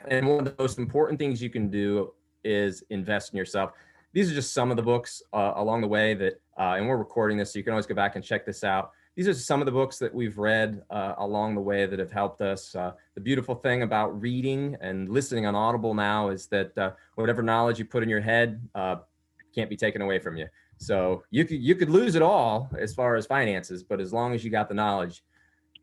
And 0.09 0.27
one 0.27 0.41
of 0.41 0.45
the 0.45 0.63
most 0.63 0.79
important 0.79 1.19
things 1.19 1.43
you 1.43 1.51
can 1.51 1.71
do 1.71 2.13
is 2.45 2.83
invest 2.91 3.33
in 3.33 3.37
yourself. 3.37 3.73
These 4.13 4.31
are 4.31 4.35
just 4.35 4.53
some 4.55 4.71
of 4.71 4.77
the 4.77 4.83
books 4.83 5.23
uh, 5.33 5.53
along 5.57 5.83
the 5.83 5.89
way 5.89 6.15
that, 6.15 6.41
uh, 6.59 6.75
and 6.77 6.89
we're 6.89 6.97
recording 6.97 7.37
this, 7.37 7.53
so 7.53 7.59
you 7.59 7.65
can 7.65 7.73
always 7.73 7.87
go 7.87 7.95
back 7.95 8.17
and 8.17 8.25
check 8.25 8.47
this 8.47 8.65
out 8.65 8.91
these 9.17 9.27
are 9.27 9.35
some 9.35 9.63
of 9.63 9.67
the 9.67 9.73
books 9.73 9.99
that 9.99 10.15
we've 10.15 10.37
read 10.37 10.83
uh, 10.91 11.15
along 11.19 11.55
the 11.55 11.61
way 11.61 11.87
that 11.87 11.99
have 11.99 12.13
helped 12.13 12.43
us. 12.43 12.75
Uh, 12.75 12.93
the 13.15 13.21
beautiful 13.21 13.55
thing 13.55 13.83
about 13.83 14.21
reading 14.21 14.77
and 14.83 15.09
listening 15.09 15.47
on 15.47 15.55
Audible 15.55 15.95
now 15.95 16.29
is 16.29 16.47
that 16.49 16.77
uh, 16.77 16.91
whatever 17.15 17.43
knowledge 17.43 17.79
you 17.79 17.87
put 17.87 18.03
in 18.03 18.11
your 18.11 18.21
head 18.21 18.61
uh, 18.75 18.97
can't 19.55 19.71
be 19.71 19.77
taken 19.77 20.03
away 20.03 20.19
from 20.19 20.37
you. 20.37 20.47
So 20.77 21.23
you 21.31 21.47
could 21.47 21.63
you 21.63 21.75
could 21.75 21.89
lose 21.89 22.15
it 22.15 22.21
all 22.21 22.69
as 22.79 22.93
far 22.93 23.17
as 23.17 23.25
finances, 23.25 23.83
but 23.83 24.03
as 24.03 24.13
long 24.13 24.35
as 24.35 24.45
you 24.45 24.51
got 24.51 24.69
the 24.69 24.75
knowledge, 24.75 25.25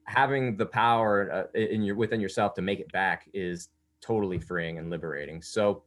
having 0.05 0.55
the 0.55 0.67
power 0.67 1.49
uh, 1.55 1.59
in 1.59 1.81
your 1.81 1.95
within 1.95 2.21
yourself 2.21 2.53
to 2.53 2.61
make 2.61 2.79
it 2.79 2.91
back 2.91 3.27
is 3.33 3.69
totally 3.99 4.37
freeing 4.37 4.77
and 4.77 4.91
liberating. 4.91 5.41
So, 5.41 5.81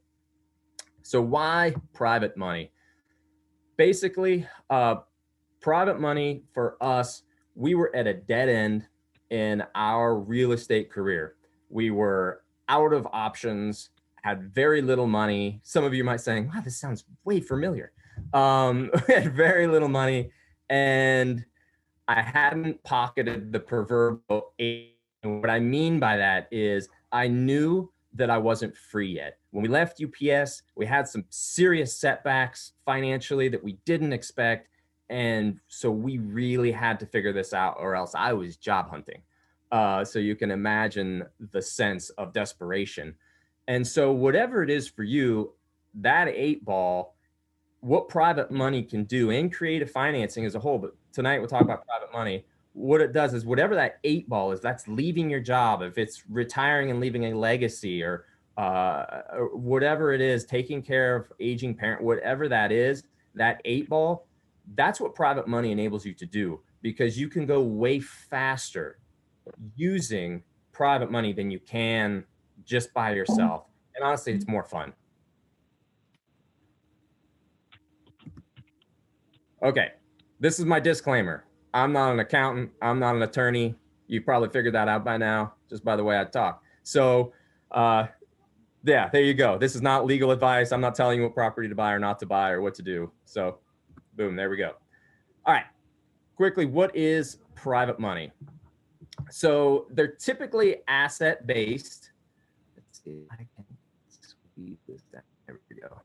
so 1.01 1.21
why 1.21 1.73
private 1.93 2.35
money? 2.35 2.73
Basically, 3.77 4.45
uh, 4.69 4.95
private 5.61 6.01
money 6.01 6.43
for 6.53 6.75
us 6.81 7.23
we 7.57 7.73
were 7.73 7.93
at 7.95 8.05
a 8.05 8.13
dead 8.13 8.47
end 8.47 8.87
in 9.31 9.63
our 9.73 10.15
real 10.15 10.51
estate 10.51 10.91
career. 10.91 11.35
We 11.69 11.89
were 11.89 12.43
out 12.69 12.93
of 12.93 13.07
options, 13.11 13.89
had 14.21 14.53
very 14.53 14.81
little 14.81 15.07
money. 15.07 15.59
Some 15.63 15.83
of 15.83 15.93
you 15.93 16.03
might 16.03 16.21
saying, 16.21 16.47
wow, 16.47 16.61
this 16.63 16.77
sounds 16.77 17.05
way 17.25 17.39
familiar. 17.41 17.91
Um, 18.33 18.91
we 19.07 19.13
had 19.15 19.35
very 19.35 19.67
little 19.67 19.89
money 19.89 20.29
and 20.69 21.43
I 22.07 22.21
hadn't 22.21 22.81
pocketed 22.83 23.51
the 23.51 23.59
proverbial 23.59 24.53
eight. 24.59 24.93
And 25.23 25.41
what 25.41 25.49
I 25.49 25.59
mean 25.59 25.99
by 25.99 26.15
that 26.17 26.47
is 26.51 26.87
I 27.11 27.27
knew 27.27 27.91
that 28.13 28.29
I 28.29 28.37
wasn't 28.37 28.77
free 28.77 29.13
yet. 29.13 29.39
When 29.49 29.63
we 29.63 29.69
left 29.69 30.01
UPS, 30.01 30.61
we 30.75 30.85
had 30.85 31.07
some 31.07 31.25
serious 31.29 31.97
setbacks 31.97 32.73
financially 32.85 33.49
that 33.49 33.63
we 33.63 33.79
didn't 33.85 34.13
expect. 34.13 34.69
And 35.09 35.59
so 35.67 35.89
we 35.89 36.17
really 36.17 36.71
had 36.71 36.99
to 36.99 37.05
figure 37.05 37.33
this 37.33 37.53
out, 37.53 37.77
or 37.79 37.95
else 37.95 38.13
I 38.15 38.33
was 38.33 38.57
job 38.57 38.89
hunting. 38.89 39.21
Uh, 39.71 40.03
so 40.03 40.19
you 40.19 40.35
can 40.35 40.51
imagine 40.51 41.23
the 41.51 41.61
sense 41.61 42.09
of 42.11 42.33
desperation. 42.33 43.15
And 43.67 43.85
so, 43.85 44.11
whatever 44.11 44.63
it 44.63 44.69
is 44.69 44.87
for 44.87 45.03
you, 45.03 45.53
that 45.95 46.27
eight 46.29 46.63
ball, 46.63 47.15
what 47.81 48.07
private 48.07 48.49
money 48.49 48.81
can 48.83 49.03
do 49.03 49.29
in 49.29 49.49
creative 49.49 49.91
financing 49.91 50.45
as 50.45 50.55
a 50.55 50.59
whole, 50.59 50.77
but 50.77 50.95
tonight 51.11 51.39
we'll 51.39 51.47
talk 51.47 51.63
about 51.63 51.85
private 51.85 52.11
money. 52.13 52.45
What 52.73 53.01
it 53.01 53.11
does 53.11 53.33
is 53.33 53.45
whatever 53.45 53.75
that 53.75 53.99
eight 54.03 54.29
ball 54.29 54.51
is, 54.51 54.61
that's 54.61 54.87
leaving 54.87 55.29
your 55.29 55.39
job. 55.39 55.81
If 55.81 55.97
it's 55.97 56.23
retiring 56.29 56.91
and 56.91 56.99
leaving 56.99 57.25
a 57.25 57.33
legacy 57.33 58.03
or, 58.03 58.25
uh, 58.55 59.21
whatever 59.53 60.13
it 60.13 60.21
is, 60.21 60.45
taking 60.45 60.81
care 60.81 61.15
of 61.15 61.31
aging 61.39 61.75
parent, 61.75 62.01
whatever 62.01 62.47
that 62.47 62.71
is, 62.71 63.03
that 63.35 63.61
eight 63.65 63.89
ball, 63.89 64.26
that's 64.75 64.99
what 64.99 65.15
private 65.15 65.47
money 65.47 65.71
enables 65.71 66.05
you 66.05 66.13
to 66.13 66.25
do 66.25 66.59
because 66.81 67.19
you 67.19 67.29
can 67.29 67.45
go 67.45 67.61
way 67.61 67.99
faster 67.99 68.99
using 69.75 70.43
private 70.71 71.11
money 71.11 71.33
than 71.33 71.49
you 71.49 71.59
can 71.59 72.23
just 72.63 72.93
by 72.93 73.13
yourself. 73.13 73.65
And 73.95 74.03
honestly, 74.03 74.33
it's 74.33 74.47
more 74.47 74.63
fun. 74.63 74.93
Okay, 79.63 79.93
this 80.39 80.59
is 80.59 80.65
my 80.65 80.79
disclaimer. 80.79 81.45
I'm 81.73 81.91
not 81.91 82.11
an 82.11 82.19
accountant. 82.19 82.71
I'm 82.81 82.99
not 82.99 83.15
an 83.15 83.23
attorney. 83.23 83.75
You 84.07 84.21
probably 84.21 84.49
figured 84.49 84.75
that 84.75 84.87
out 84.87 85.03
by 85.03 85.17
now, 85.17 85.53
just 85.69 85.83
by 85.83 85.95
the 85.95 86.03
way 86.03 86.19
I 86.19 86.25
talk. 86.25 86.63
So, 86.83 87.33
uh, 87.71 88.07
yeah, 88.83 89.09
there 89.09 89.23
you 89.23 89.33
go. 89.33 89.57
This 89.57 89.75
is 89.75 89.81
not 89.81 90.05
legal 90.05 90.31
advice. 90.31 90.71
I'm 90.71 90.79
not 90.79 90.95
telling 90.95 91.17
you 91.17 91.23
what 91.23 91.33
property 91.33 91.67
to 91.67 91.75
buy 91.75 91.91
or 91.91 91.99
not 91.99 92.19
to 92.19 92.25
buy 92.25 92.51
or 92.51 92.61
what 92.61 92.75
to 92.75 92.83
do. 92.83 93.11
So, 93.25 93.59
boom, 94.17 94.35
there 94.35 94.49
we 94.49 94.57
go. 94.57 94.73
All 95.45 95.53
right, 95.53 95.65
quickly, 96.35 96.65
what 96.65 96.93
is 96.95 97.37
private 97.55 97.99
money? 97.99 98.31
So, 99.29 99.87
they're 99.91 100.07
typically 100.07 100.77
asset 100.87 101.47
based. 101.47 102.11
Let's 102.75 103.01
see 103.03 103.23
I 103.31 103.35
can 103.37 103.47
squeeze 104.09 104.77
this 104.87 105.01
down. 105.13 105.21
There 105.45 105.59
we 105.69 105.79
go. 105.79 106.01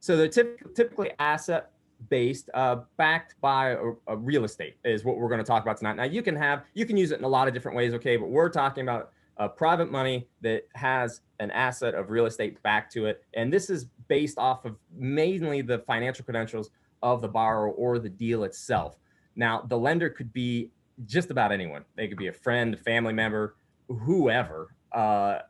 So, 0.00 0.16
they're 0.16 0.28
typ- 0.28 0.74
typically 0.74 1.12
asset 1.18 1.70
based 2.08 2.48
uh, 2.54 2.76
backed 2.96 3.34
by 3.40 3.70
a, 3.70 3.92
a, 4.06 4.16
real 4.16 4.44
estate 4.44 4.76
is 4.84 5.04
what 5.04 5.18
we're 5.18 5.28
going 5.28 5.38
to 5.38 5.44
talk 5.44 5.62
about 5.62 5.76
tonight 5.76 5.96
now 5.96 6.04
you 6.04 6.22
can 6.22 6.34
have 6.34 6.64
you 6.72 6.86
can 6.86 6.96
use 6.96 7.10
it 7.10 7.18
in 7.18 7.24
a 7.24 7.28
lot 7.28 7.46
of 7.46 7.52
different 7.52 7.76
ways 7.76 7.92
okay 7.92 8.16
but 8.16 8.30
we're 8.30 8.48
talking 8.48 8.82
about 8.82 9.12
uh, 9.36 9.46
private 9.46 9.90
money 9.90 10.26
that 10.40 10.66
has 10.74 11.20
an 11.40 11.50
asset 11.50 11.94
of 11.94 12.08
real 12.08 12.24
estate 12.24 12.60
back 12.62 12.90
to 12.90 13.04
it 13.04 13.22
and 13.34 13.52
this 13.52 13.68
is 13.68 13.84
based 14.08 14.38
off 14.38 14.64
of 14.64 14.76
mainly 14.96 15.60
the 15.60 15.80
financial 15.80 16.24
credentials 16.24 16.70
of 17.02 17.20
the 17.20 17.28
borrower 17.28 17.70
or 17.70 17.98
the 17.98 18.08
deal 18.08 18.44
itself. 18.44 18.98
Now 19.36 19.62
the 19.62 19.78
lender 19.78 20.10
could 20.10 20.32
be 20.32 20.70
just 21.06 21.30
about 21.30 21.52
anyone. 21.52 21.84
They 21.96 22.08
could 22.08 22.18
be 22.18 22.28
a 22.28 22.32
friend 22.32 22.74
a 22.74 22.76
family 22.76 23.12
member 23.12 23.56
whoever 23.88 24.74
uh, 24.92 25.40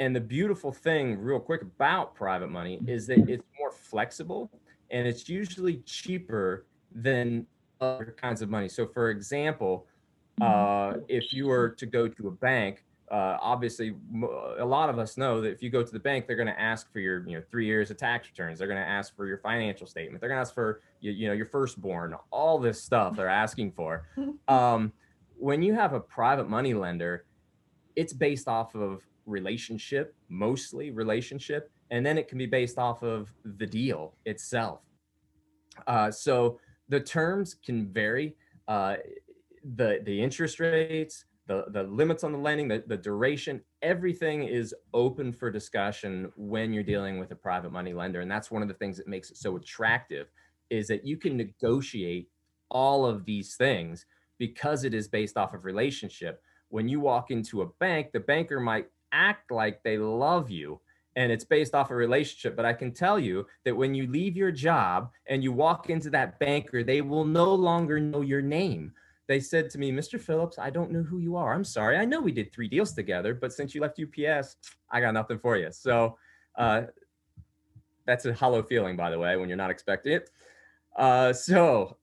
and 0.00 0.16
the 0.16 0.20
beautiful 0.20 0.72
thing 0.72 1.18
real 1.20 1.38
quick 1.38 1.60
about 1.60 2.14
private 2.14 2.48
money 2.48 2.80
is 2.86 3.06
that 3.06 3.28
it's 3.28 3.44
more 3.58 3.70
flexible 3.70 4.50
and 4.90 5.06
it's 5.06 5.28
usually 5.28 5.76
cheaper 5.84 6.64
than 6.90 7.46
other 7.82 8.14
kinds 8.18 8.40
of 8.40 8.48
money. 8.48 8.68
So, 8.68 8.86
for 8.86 9.10
example, 9.10 9.86
uh, 10.40 10.94
if 11.06 11.34
you 11.34 11.46
were 11.46 11.68
to 11.68 11.84
go 11.84 12.08
to 12.08 12.28
a 12.28 12.30
bank, 12.30 12.82
uh, 13.10 13.38
obviously, 13.40 13.94
a 14.58 14.64
lot 14.64 14.88
of 14.88 14.98
us 14.98 15.16
know 15.16 15.40
that 15.40 15.50
if 15.50 15.62
you 15.62 15.70
go 15.70 15.82
to 15.82 15.92
the 15.92 15.98
bank, 15.98 16.26
they're 16.26 16.36
going 16.36 16.46
to 16.46 16.60
ask 16.60 16.92
for 16.92 17.00
your, 17.00 17.26
you 17.28 17.36
know, 17.36 17.42
three 17.50 17.66
years 17.66 17.90
of 17.90 17.96
tax 17.96 18.28
returns. 18.28 18.58
They're 18.58 18.68
going 18.68 18.80
to 18.80 18.88
ask 18.88 19.16
for 19.16 19.26
your 19.26 19.38
financial 19.38 19.86
statement. 19.86 20.20
They're 20.20 20.28
going 20.28 20.38
to 20.38 20.42
ask 20.42 20.54
for, 20.54 20.80
you, 21.00 21.10
you 21.10 21.26
know, 21.26 21.34
your 21.34 21.46
firstborn. 21.46 22.14
All 22.30 22.58
this 22.58 22.80
stuff 22.80 23.16
they're 23.16 23.28
asking 23.28 23.72
for. 23.72 24.06
Um, 24.48 24.92
when 25.36 25.62
you 25.62 25.74
have 25.74 25.94
a 25.94 26.00
private 26.00 26.48
money 26.48 26.74
lender, 26.74 27.24
it's 27.96 28.12
based 28.12 28.46
off 28.46 28.74
of 28.74 29.02
relationship, 29.26 30.14
mostly 30.28 30.90
relationship, 30.90 31.70
and 31.90 32.04
then 32.04 32.18
it 32.18 32.28
can 32.28 32.36
be 32.36 32.46
based 32.46 32.78
off 32.78 33.02
of 33.02 33.32
the 33.44 33.66
deal 33.66 34.14
itself. 34.26 34.80
Uh, 35.86 36.10
so 36.10 36.58
the 36.88 37.00
terms 37.00 37.54
can 37.54 37.90
vary. 37.92 38.36
Uh, 38.68 38.96
the 39.76 40.00
the 40.04 40.22
interest 40.22 40.60
rates, 40.60 41.24
the 41.46 41.64
the 41.68 41.82
limits 41.84 42.24
on 42.24 42.32
the 42.32 42.38
lending, 42.38 42.68
the, 42.68 42.82
the 42.86 42.96
duration, 42.96 43.60
everything 43.82 44.44
is 44.44 44.74
open 44.94 45.32
for 45.32 45.50
discussion 45.50 46.32
when 46.36 46.72
you're 46.72 46.82
dealing 46.82 47.18
with 47.18 47.30
a 47.32 47.36
private 47.36 47.72
money 47.72 47.92
lender, 47.92 48.20
and 48.20 48.30
that's 48.30 48.50
one 48.50 48.62
of 48.62 48.68
the 48.68 48.74
things 48.74 48.96
that 48.96 49.08
makes 49.08 49.30
it 49.30 49.36
so 49.36 49.56
attractive, 49.56 50.28
is 50.70 50.88
that 50.88 51.04
you 51.04 51.16
can 51.16 51.36
negotiate 51.36 52.28
all 52.70 53.04
of 53.04 53.24
these 53.24 53.56
things 53.56 54.06
because 54.38 54.84
it 54.84 54.94
is 54.94 55.08
based 55.08 55.36
off 55.36 55.54
of 55.54 55.64
relationship. 55.64 56.42
When 56.68 56.88
you 56.88 57.00
walk 57.00 57.30
into 57.30 57.62
a 57.62 57.66
bank, 57.80 58.12
the 58.12 58.20
banker 58.20 58.60
might 58.60 58.86
act 59.12 59.50
like 59.50 59.82
they 59.82 59.98
love 59.98 60.50
you 60.50 60.80
and 61.16 61.32
it's 61.32 61.44
based 61.44 61.74
off 61.74 61.90
a 61.90 61.94
relationship. 61.94 62.56
But 62.56 62.64
I 62.64 62.72
can 62.72 62.92
tell 62.92 63.18
you 63.18 63.46
that 63.64 63.76
when 63.76 63.94
you 63.94 64.06
leave 64.06 64.36
your 64.36 64.52
job 64.52 65.10
and 65.26 65.42
you 65.42 65.52
walk 65.52 65.90
into 65.90 66.10
that 66.10 66.38
banker, 66.38 66.84
they 66.84 67.00
will 67.02 67.24
no 67.24 67.52
longer 67.54 67.98
know 67.98 68.20
your 68.20 68.42
name. 68.42 68.92
They 69.30 69.38
said 69.38 69.70
to 69.70 69.78
me, 69.78 69.92
Mr. 69.92 70.20
Phillips, 70.20 70.58
I 70.58 70.70
don't 70.70 70.90
know 70.90 71.04
who 71.04 71.18
you 71.18 71.36
are. 71.36 71.54
I'm 71.54 71.62
sorry. 71.62 71.96
I 71.96 72.04
know 72.04 72.20
we 72.20 72.32
did 72.32 72.52
three 72.52 72.66
deals 72.66 72.94
together, 72.94 73.32
but 73.32 73.52
since 73.52 73.76
you 73.76 73.80
left 73.80 74.00
UPS, 74.00 74.56
I 74.90 75.00
got 75.00 75.14
nothing 75.14 75.38
for 75.38 75.56
you. 75.56 75.68
So 75.70 76.18
uh, 76.58 76.82
that's 78.06 78.26
a 78.26 78.34
hollow 78.34 78.60
feeling, 78.60 78.96
by 78.96 79.08
the 79.08 79.20
way, 79.20 79.36
when 79.36 79.48
you're 79.48 79.56
not 79.56 79.70
expecting 79.70 80.14
it. 80.14 80.30
Uh, 80.96 81.32
so 81.32 81.96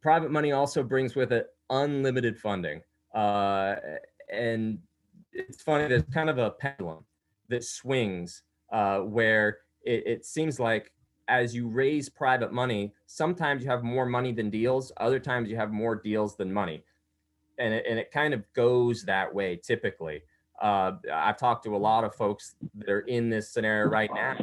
private 0.00 0.30
money 0.30 0.52
also 0.52 0.84
brings 0.84 1.16
with 1.16 1.32
it 1.32 1.48
unlimited 1.70 2.38
funding. 2.38 2.82
Uh, 3.12 3.74
and 4.32 4.78
it's 5.32 5.60
funny, 5.60 5.88
there's 5.88 6.04
kind 6.14 6.30
of 6.30 6.38
a 6.38 6.52
pendulum 6.52 7.04
that 7.48 7.64
swings 7.64 8.44
uh, 8.70 9.00
where 9.00 9.58
it, 9.82 10.06
it 10.06 10.24
seems 10.24 10.60
like 10.60 10.92
as 11.28 11.54
you 11.54 11.68
raise 11.68 12.08
private 12.08 12.52
money, 12.52 12.92
sometimes 13.06 13.64
you 13.64 13.70
have 13.70 13.82
more 13.82 14.06
money 14.06 14.32
than 14.32 14.50
deals, 14.50 14.92
other 14.98 15.18
times 15.18 15.48
you 15.48 15.56
have 15.56 15.72
more 15.72 15.94
deals 15.96 16.36
than 16.36 16.52
money. 16.52 16.84
And 17.58 17.74
it, 17.74 17.84
and 17.88 17.98
it 17.98 18.10
kind 18.10 18.34
of 18.34 18.44
goes 18.52 19.02
that 19.04 19.34
way 19.34 19.56
typically. 19.56 20.22
Uh, 20.60 20.92
I've 21.12 21.38
talked 21.38 21.64
to 21.64 21.76
a 21.76 21.78
lot 21.78 22.04
of 22.04 22.14
folks 22.14 22.54
that 22.76 22.88
are 22.88 23.00
in 23.00 23.28
this 23.28 23.50
scenario 23.50 23.88
right 23.88 24.10
now 24.14 24.36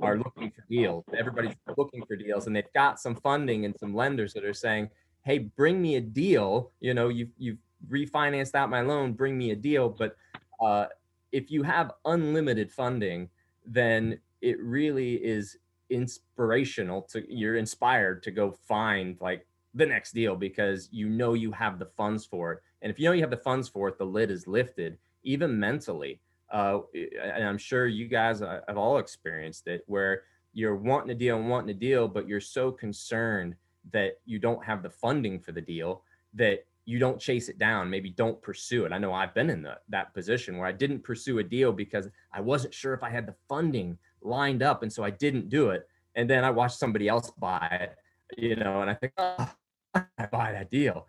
are 0.00 0.18
looking 0.18 0.50
for 0.50 0.64
deals. 0.68 1.04
Everybody's 1.16 1.54
looking 1.76 2.04
for 2.04 2.16
deals 2.16 2.46
and 2.46 2.54
they've 2.54 2.72
got 2.74 3.00
some 3.00 3.14
funding 3.14 3.64
and 3.64 3.74
some 3.78 3.94
lenders 3.94 4.34
that 4.34 4.44
are 4.44 4.54
saying, 4.54 4.90
hey, 5.22 5.38
bring 5.38 5.80
me 5.80 5.96
a 5.96 6.00
deal. 6.00 6.72
You 6.80 6.94
know, 6.94 7.08
you've, 7.08 7.30
you've 7.38 7.58
refinanced 7.88 8.54
out 8.54 8.70
my 8.70 8.82
loan, 8.82 9.12
bring 9.12 9.38
me 9.38 9.52
a 9.52 9.56
deal. 9.56 9.88
But 9.88 10.16
uh, 10.60 10.86
if 11.32 11.50
you 11.50 11.62
have 11.62 11.92
unlimited 12.04 12.70
funding, 12.70 13.28
then 13.66 14.18
it 14.42 14.60
really 14.60 15.14
is 15.14 15.56
inspirational 15.90 17.02
to 17.02 17.24
you're 17.28 17.56
inspired 17.56 18.22
to 18.22 18.30
go 18.30 18.50
find 18.50 19.16
like 19.20 19.46
the 19.74 19.86
next 19.86 20.12
deal 20.12 20.36
because 20.36 20.88
you 20.92 21.08
know 21.08 21.34
you 21.34 21.50
have 21.52 21.78
the 21.78 21.86
funds 21.96 22.24
for 22.24 22.52
it. 22.52 22.62
And 22.82 22.90
if 22.90 22.98
you 22.98 23.06
know 23.06 23.12
you 23.12 23.22
have 23.22 23.30
the 23.30 23.36
funds 23.36 23.68
for 23.68 23.88
it, 23.88 23.98
the 23.98 24.04
lid 24.04 24.30
is 24.30 24.46
lifted, 24.46 24.98
even 25.22 25.58
mentally. 25.58 26.20
Uh, 26.52 26.80
and 27.20 27.44
I'm 27.44 27.58
sure 27.58 27.86
you 27.86 28.06
guys 28.06 28.40
have 28.40 28.76
all 28.76 28.98
experienced 28.98 29.66
it 29.66 29.82
where 29.86 30.22
you're 30.52 30.76
wanting 30.76 31.10
a 31.10 31.14
deal 31.14 31.38
and 31.38 31.48
wanting 31.48 31.70
a 31.70 31.78
deal, 31.78 32.06
but 32.06 32.28
you're 32.28 32.40
so 32.40 32.70
concerned 32.70 33.56
that 33.92 34.20
you 34.24 34.38
don't 34.38 34.64
have 34.64 34.82
the 34.82 34.90
funding 34.90 35.40
for 35.40 35.52
the 35.52 35.60
deal 35.60 36.02
that 36.34 36.64
you 36.86 36.98
don't 36.98 37.20
chase 37.20 37.48
it 37.48 37.58
down 37.58 37.88
maybe 37.88 38.10
don't 38.10 38.40
pursue 38.42 38.84
it 38.84 38.92
i 38.92 38.98
know 38.98 39.12
i've 39.12 39.34
been 39.34 39.50
in 39.50 39.62
the, 39.62 39.76
that 39.88 40.12
position 40.14 40.56
where 40.56 40.66
i 40.66 40.72
didn't 40.72 41.02
pursue 41.02 41.38
a 41.38 41.42
deal 41.42 41.72
because 41.72 42.08
i 42.32 42.40
wasn't 42.40 42.72
sure 42.72 42.94
if 42.94 43.02
i 43.02 43.10
had 43.10 43.26
the 43.26 43.34
funding 43.48 43.96
lined 44.24 44.62
up 44.62 44.82
and 44.82 44.92
so 44.92 45.04
i 45.04 45.10
didn't 45.10 45.48
do 45.48 45.70
it. 45.70 45.88
And 46.16 46.28
then 46.28 46.44
i 46.44 46.50
watched 46.50 46.78
somebody 46.78 47.08
else 47.08 47.30
buy 47.38 47.66
it 47.80 47.96
you 48.38 48.56
know 48.56 48.80
and 48.80 48.90
i 48.90 48.94
think 48.94 49.12
oh, 49.18 49.50
i 49.94 50.26
buy 50.26 50.52
that 50.52 50.70
deal. 50.70 51.06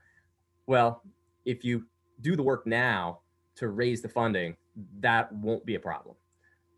Well 0.68 1.02
if 1.46 1.64
you 1.64 1.86
do 2.22 2.36
the 2.36 2.44
work 2.44 2.66
now 2.66 3.20
to 3.56 3.70
raise 3.70 4.02
the 4.02 4.10
funding 4.10 4.56
that 5.00 5.32
won't 5.32 5.66
be 5.66 5.76
a 5.76 5.80
problem. 5.80 6.16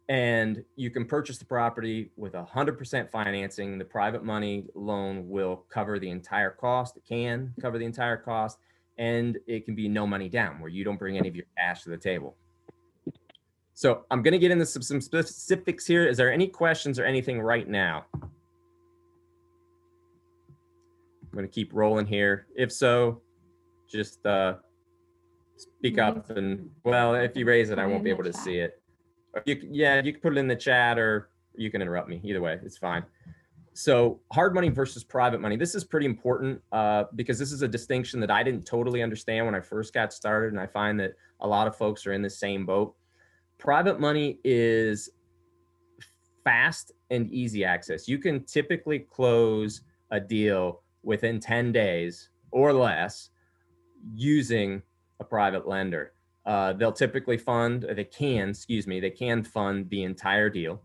And 0.10 0.64
you 0.76 0.90
can 0.90 1.06
purchase 1.06 1.38
the 1.38 1.46
property 1.46 2.12
with 2.16 2.34
100% 2.34 3.12
financing. 3.12 3.78
The 3.78 3.84
private 3.84 4.24
money 4.24 4.66
loan 4.74 5.28
will 5.28 5.66
cover 5.70 6.00
the 6.00 6.10
entire 6.10 6.52
cost 6.52 6.96
it 6.96 7.04
can 7.06 7.54
cover 7.62 7.78
the 7.78 7.86
entire 7.86 8.18
cost 8.18 8.60
and 8.98 9.38
it 9.48 9.66
can 9.66 9.76
be 9.76 9.88
no 9.88 10.08
money 10.08 10.30
down 10.30 10.60
where 10.60 10.70
you 10.70 10.84
don't 10.84 10.98
bring 10.98 11.18
any 11.18 11.28
of 11.28 11.36
your 11.36 11.46
cash 11.58 11.84
to 11.84 11.90
the 11.90 11.98
table. 11.98 12.36
So 13.78 14.06
I'm 14.10 14.24
going 14.24 14.32
to 14.32 14.40
get 14.40 14.50
into 14.50 14.66
some, 14.66 14.82
some 14.82 15.00
specifics 15.00 15.86
here. 15.86 16.08
Is 16.08 16.18
there 16.18 16.34
any 16.34 16.48
questions 16.48 16.98
or 16.98 17.06
anything 17.06 17.40
right 17.40 17.70
now? 17.70 18.06
I'm 18.16 18.30
going 21.32 21.46
to 21.46 21.54
keep 21.54 21.70
rolling 21.74 22.08
here. 22.08 22.48
If 22.56 22.72
so, 22.72 23.22
just 23.88 24.26
uh, 24.26 24.56
speak 25.58 26.00
up 26.00 26.32
and 26.32 26.72
well, 26.86 27.14
if 27.14 27.38
you 27.38 27.46
raise 27.46 27.70
it, 27.70 27.78
I 27.78 27.86
won't 27.86 28.04
be 28.04 28.10
able 28.10 28.24
to 28.24 28.34
see 28.34 28.56
it. 28.56 28.82
You, 29.46 29.62
yeah, 29.70 30.02
you 30.02 30.12
can 30.12 30.22
put 30.24 30.34
it 30.34 30.40
in 30.40 30.48
the 30.48 30.56
chat 30.56 30.98
or 30.98 31.30
you 31.56 31.70
can 31.70 31.80
interrupt 31.80 32.10
me. 32.10 32.20
Either 32.24 32.42
way, 32.42 32.60
it's 32.64 32.80
fine. 32.80 33.04
So 33.74 34.20
hard 34.32 34.56
money 34.56 34.70
versus 34.70 35.04
private 35.04 35.40
money. 35.40 35.56
This 35.56 35.76
is 35.76 35.84
pretty 35.84 36.08
important 36.08 36.60
uh, 36.72 37.04
because 37.14 37.38
this 37.38 37.52
is 37.52 37.62
a 37.62 37.68
distinction 37.68 38.22
that 38.22 38.32
I 38.32 38.42
didn't 38.42 38.66
totally 38.66 39.04
understand 39.04 39.46
when 39.46 39.54
I 39.54 39.60
first 39.60 39.94
got 39.94 40.14
started, 40.14 40.52
and 40.52 40.60
I 40.60 40.66
find 40.66 41.00
that 41.00 41.14
a 41.42 41.48
lot 41.48 41.68
of 41.68 41.76
folks 41.76 42.08
are 42.08 42.14
in 42.14 42.24
the 42.24 42.30
same 42.32 42.66
boat. 42.66 42.96
Private 43.58 44.00
money 44.00 44.40
is 44.44 45.10
fast 46.44 46.92
and 47.10 47.32
easy 47.32 47.66
access. 47.66 48.08
You 48.08 48.18
can 48.18 48.44
typically 48.46 49.00
close 49.00 49.82
a 50.12 50.20
deal 50.20 50.82
within 51.04 51.40
10 51.40 51.72
days 51.72 52.30
or 52.52 52.72
less 52.72 53.30
using 54.14 54.82
a 55.20 55.24
private 55.24 55.68
lender. 55.68 56.14
Uh, 56.46 56.74
they'll 56.74 56.94
typically 56.94 57.38
fund, 57.38 57.86
they 57.94 58.04
can, 58.06 58.50
excuse 58.50 58.88
me, 58.88 59.00
they 59.00 59.10
can 59.10 59.44
fund 59.44 59.90
the 59.90 60.04
entire 60.04 60.50
deal 60.50 60.82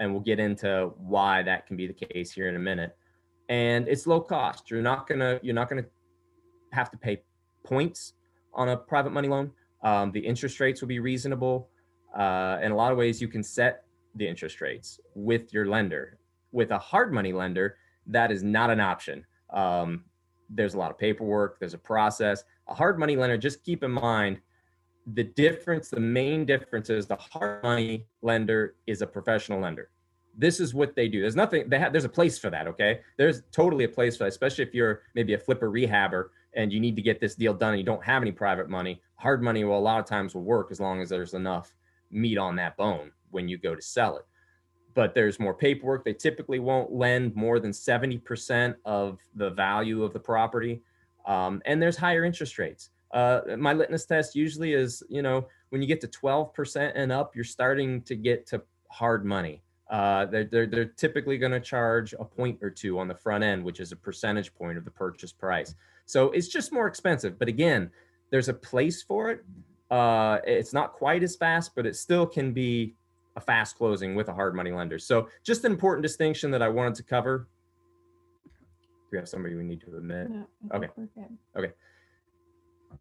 and 0.00 0.10
we'll 0.10 0.22
get 0.22 0.40
into 0.40 0.90
why 0.96 1.42
that 1.42 1.66
can 1.66 1.76
be 1.76 1.86
the 1.86 1.92
case 1.92 2.32
here 2.32 2.48
in 2.48 2.56
a 2.56 2.58
minute. 2.58 2.96
And 3.48 3.86
it's 3.86 4.06
low 4.06 4.20
cost. 4.20 4.70
You're 4.70 4.82
not 4.82 5.06
gonna 5.06 5.38
you're 5.42 5.54
not 5.54 5.68
gonna 5.68 5.84
have 6.72 6.90
to 6.90 6.96
pay 6.96 7.22
points 7.64 8.14
on 8.54 8.70
a 8.70 8.76
private 8.76 9.10
money 9.10 9.28
loan. 9.28 9.52
Um, 9.84 10.10
the 10.12 10.20
interest 10.20 10.58
rates 10.58 10.80
will 10.80 10.88
be 10.88 10.98
reasonable. 10.98 11.68
Uh, 12.14 12.58
in 12.62 12.72
a 12.72 12.76
lot 12.76 12.92
of 12.92 12.98
ways, 12.98 13.20
you 13.20 13.28
can 13.28 13.42
set 13.42 13.84
the 14.14 14.26
interest 14.26 14.60
rates 14.60 15.00
with 15.14 15.52
your 15.52 15.66
lender. 15.66 16.18
With 16.52 16.72
a 16.72 16.78
hard 16.78 17.12
money 17.12 17.32
lender, 17.32 17.76
that 18.06 18.32
is 18.32 18.42
not 18.42 18.70
an 18.70 18.80
option. 18.80 19.24
Um, 19.50 20.04
there's 20.48 20.74
a 20.74 20.78
lot 20.78 20.90
of 20.90 20.98
paperwork. 20.98 21.60
There's 21.60 21.74
a 21.74 21.78
process. 21.78 22.44
A 22.68 22.74
hard 22.74 22.98
money 22.98 23.16
lender, 23.16 23.36
just 23.38 23.62
keep 23.64 23.84
in 23.84 23.92
mind 23.92 24.40
the 25.14 25.24
difference, 25.24 25.88
the 25.88 26.00
main 26.00 26.44
difference 26.44 26.90
is 26.90 27.06
the 27.06 27.16
hard 27.16 27.62
money 27.62 28.06
lender 28.22 28.76
is 28.86 29.02
a 29.02 29.06
professional 29.06 29.60
lender. 29.60 29.90
This 30.36 30.60
is 30.60 30.74
what 30.74 30.94
they 30.94 31.08
do. 31.08 31.20
There's 31.20 31.36
nothing, 31.36 31.68
they 31.68 31.78
have, 31.78 31.92
there's 31.92 32.04
a 32.04 32.08
place 32.08 32.38
for 32.38 32.50
that. 32.50 32.66
Okay. 32.68 33.00
There's 33.16 33.42
totally 33.52 33.84
a 33.84 33.88
place 33.88 34.16
for 34.16 34.24
that, 34.24 34.28
especially 34.28 34.64
if 34.64 34.74
you're 34.74 35.02
maybe 35.14 35.34
a 35.34 35.38
flipper 35.38 35.70
rehabber 35.70 36.28
and 36.54 36.72
you 36.72 36.80
need 36.80 36.96
to 36.96 37.02
get 37.02 37.20
this 37.20 37.34
deal 37.34 37.54
done 37.54 37.70
and 37.70 37.78
you 37.78 37.84
don't 37.84 38.04
have 38.04 38.22
any 38.22 38.32
private 38.32 38.68
money. 38.68 39.00
Hard 39.16 39.42
money 39.42 39.64
will 39.64 39.78
a 39.78 39.80
lot 39.80 39.98
of 39.98 40.06
times 40.06 40.34
will 40.34 40.42
work 40.42 40.68
as 40.70 40.80
long 40.80 41.00
as 41.00 41.08
there's 41.08 41.34
enough 41.34 41.74
meat 42.10 42.38
on 42.38 42.56
that 42.56 42.76
bone 42.76 43.12
when 43.30 43.48
you 43.48 43.58
go 43.58 43.74
to 43.74 43.82
sell 43.82 44.16
it. 44.16 44.26
But 44.94 45.14
there's 45.14 45.38
more 45.38 45.54
paperwork. 45.54 46.04
They 46.04 46.14
typically 46.14 46.58
won't 46.58 46.92
lend 46.92 47.34
more 47.36 47.60
than 47.60 47.70
70% 47.70 48.74
of 48.84 49.18
the 49.34 49.50
value 49.50 50.02
of 50.02 50.12
the 50.12 50.18
property. 50.18 50.82
Um, 51.26 51.62
and 51.64 51.80
there's 51.80 51.96
higher 51.96 52.24
interest 52.24 52.58
rates 52.58 52.90
uh, 53.12 53.40
my 53.58 53.72
litmus 53.72 54.06
test 54.06 54.34
usually 54.34 54.72
is, 54.72 55.02
you 55.08 55.22
know, 55.22 55.46
when 55.70 55.82
you 55.82 55.88
get 55.88 56.00
to 56.00 56.08
12% 56.08 56.92
and 56.94 57.12
up, 57.12 57.34
you're 57.34 57.44
starting 57.44 58.02
to 58.02 58.14
get 58.14 58.46
to 58.46 58.62
hard 58.88 59.24
money. 59.24 59.62
Uh, 59.90 60.26
they're, 60.26 60.44
they're, 60.44 60.66
they're 60.66 60.84
typically 60.84 61.36
going 61.36 61.50
to 61.50 61.60
charge 61.60 62.12
a 62.18 62.24
point 62.24 62.58
or 62.62 62.70
two 62.70 62.98
on 62.98 63.08
the 63.08 63.14
front 63.14 63.42
end, 63.42 63.64
which 63.64 63.80
is 63.80 63.90
a 63.90 63.96
percentage 63.96 64.54
point 64.54 64.78
of 64.78 64.84
the 64.84 64.90
purchase 64.90 65.32
price. 65.32 65.74
So 66.06 66.30
it's 66.30 66.46
just 66.46 66.72
more 66.72 66.86
expensive. 66.86 67.38
But 67.38 67.48
again, 67.48 67.90
there's 68.30 68.48
a 68.48 68.54
place 68.54 69.02
for 69.02 69.30
it. 69.30 69.44
Uh, 69.90 70.38
it's 70.44 70.72
not 70.72 70.92
quite 70.92 71.22
as 71.22 71.36
fast, 71.36 71.74
but 71.74 71.86
it 71.86 71.96
still 71.96 72.26
can 72.26 72.52
be 72.52 72.94
a 73.36 73.40
fast 73.40 73.76
closing 73.76 74.14
with 74.14 74.28
a 74.28 74.32
hard 74.32 74.54
money 74.54 74.70
lender. 74.70 74.98
So 74.98 75.28
just 75.42 75.64
an 75.64 75.72
important 75.72 76.02
distinction 76.02 76.50
that 76.52 76.62
I 76.62 76.68
wanted 76.68 76.94
to 76.96 77.02
cover. 77.02 77.48
We 79.10 79.18
have 79.18 79.28
somebody 79.28 79.56
we 79.56 79.64
need 79.64 79.80
to 79.82 79.96
admit. 79.96 80.30
No, 80.30 80.46
okay. 80.74 80.88
Okay. 81.56 81.72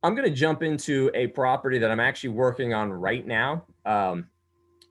I'm 0.02 0.16
going 0.16 0.28
to 0.28 0.36
jump 0.36 0.64
into 0.64 1.12
a 1.14 1.28
property 1.28 1.78
that 1.80 1.92
I'm 1.92 2.00
actually 2.00 2.30
working 2.30 2.74
on 2.74 2.92
right 2.92 3.26
now. 3.26 3.66
Um, 3.86 4.28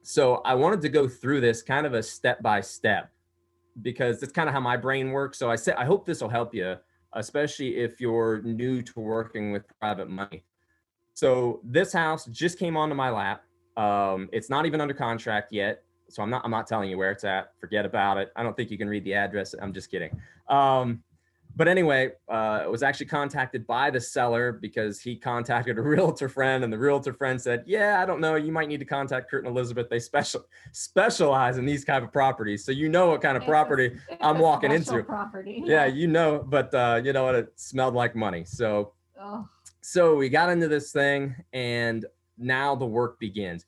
so 0.01 0.35
I 0.45 0.53
wanted 0.55 0.81
to 0.81 0.89
go 0.89 1.07
through 1.07 1.41
this 1.41 1.61
kind 1.61 1.85
of 1.85 1.93
a 1.93 2.03
step 2.03 2.41
by 2.41 2.61
step 2.61 3.11
because 3.81 4.19
that's 4.19 4.31
kind 4.31 4.47
of 4.47 4.53
how 4.53 4.61
my 4.61 4.77
brain 4.77 5.11
works. 5.11 5.37
So 5.37 5.49
I 5.49 5.55
said, 5.55 5.75
I 5.75 5.85
hope 5.85 6.05
this 6.05 6.21
will 6.21 6.29
help 6.29 6.53
you, 6.53 6.75
especially 7.13 7.77
if 7.77 7.99
you're 7.99 8.41
new 8.41 8.81
to 8.81 8.99
working 8.99 9.51
with 9.51 9.63
private 9.79 10.09
money. 10.09 10.43
So 11.19 11.59
this 11.65 11.91
house 11.91 12.27
just 12.27 12.57
came 12.57 12.77
onto 12.77 12.95
my 12.95 13.09
lap. 13.09 13.43
Um, 13.75 14.29
it's 14.31 14.49
not 14.49 14.65
even 14.65 14.79
under 14.79 14.93
contract 14.93 15.51
yet. 15.51 15.83
So 16.07 16.23
I'm 16.23 16.29
not, 16.29 16.45
I'm 16.45 16.51
not 16.51 16.65
telling 16.65 16.89
you 16.89 16.97
where 16.97 17.11
it's 17.11 17.25
at. 17.25 17.51
Forget 17.59 17.85
about 17.85 18.17
it. 18.17 18.31
I 18.37 18.43
don't 18.43 18.55
think 18.55 18.71
you 18.71 18.77
can 18.77 18.87
read 18.87 19.03
the 19.03 19.15
address. 19.15 19.53
I'm 19.61 19.73
just 19.73 19.91
kidding. 19.91 20.17
Um, 20.47 21.03
but 21.57 21.67
anyway, 21.67 22.11
uh, 22.29 22.61
it 22.63 22.71
was 22.71 22.83
actually 22.83 23.07
contacted 23.07 23.67
by 23.67 23.89
the 23.89 23.99
seller 23.99 24.53
because 24.53 25.01
he 25.01 25.17
contacted 25.17 25.77
a 25.77 25.81
realtor 25.95 26.29
friend, 26.29 26.63
and 26.63 26.71
the 26.71 26.77
realtor 26.77 27.11
friend 27.11 27.41
said, 27.41 27.63
"Yeah, 27.65 28.01
I 28.01 28.05
don't 28.05 28.21
know. 28.21 28.35
You 28.35 28.53
might 28.53 28.69
need 28.69 28.79
to 28.79 28.85
contact 28.85 29.29
Kurt 29.29 29.43
and 29.43 29.53
Elizabeth. 29.53 29.89
They 29.89 29.99
special 29.99 30.45
specialize 30.71 31.57
in 31.57 31.65
these 31.65 31.83
type 31.83 32.03
of 32.03 32.13
properties, 32.13 32.63
so 32.63 32.71
you 32.71 32.87
know 32.87 33.07
what 33.07 33.21
kind 33.21 33.35
of 33.35 33.43
it's 33.43 33.49
property 33.49 33.97
i 34.21 34.29
I'm 34.29 34.37
walking 34.37 34.71
into. 34.71 35.03
Property. 35.03 35.63
Yeah, 35.65 35.85
you 36.01 36.07
know. 36.07 36.45
But 36.47 36.73
uh, 36.73 37.01
you 37.03 37.11
know 37.11 37.25
what? 37.25 37.35
It 37.35 37.51
smelled 37.55 37.95
like 37.95 38.15
money. 38.15 38.45
So, 38.45 38.93
oh. 39.19 39.49
So 39.91 40.13
we 40.15 40.29
got 40.29 40.51
into 40.51 40.67
this 40.67 40.91
thing, 40.91 41.35
and 41.51 42.05
now 42.37 42.75
the 42.75 42.85
work 42.85 43.19
begins. 43.19 43.65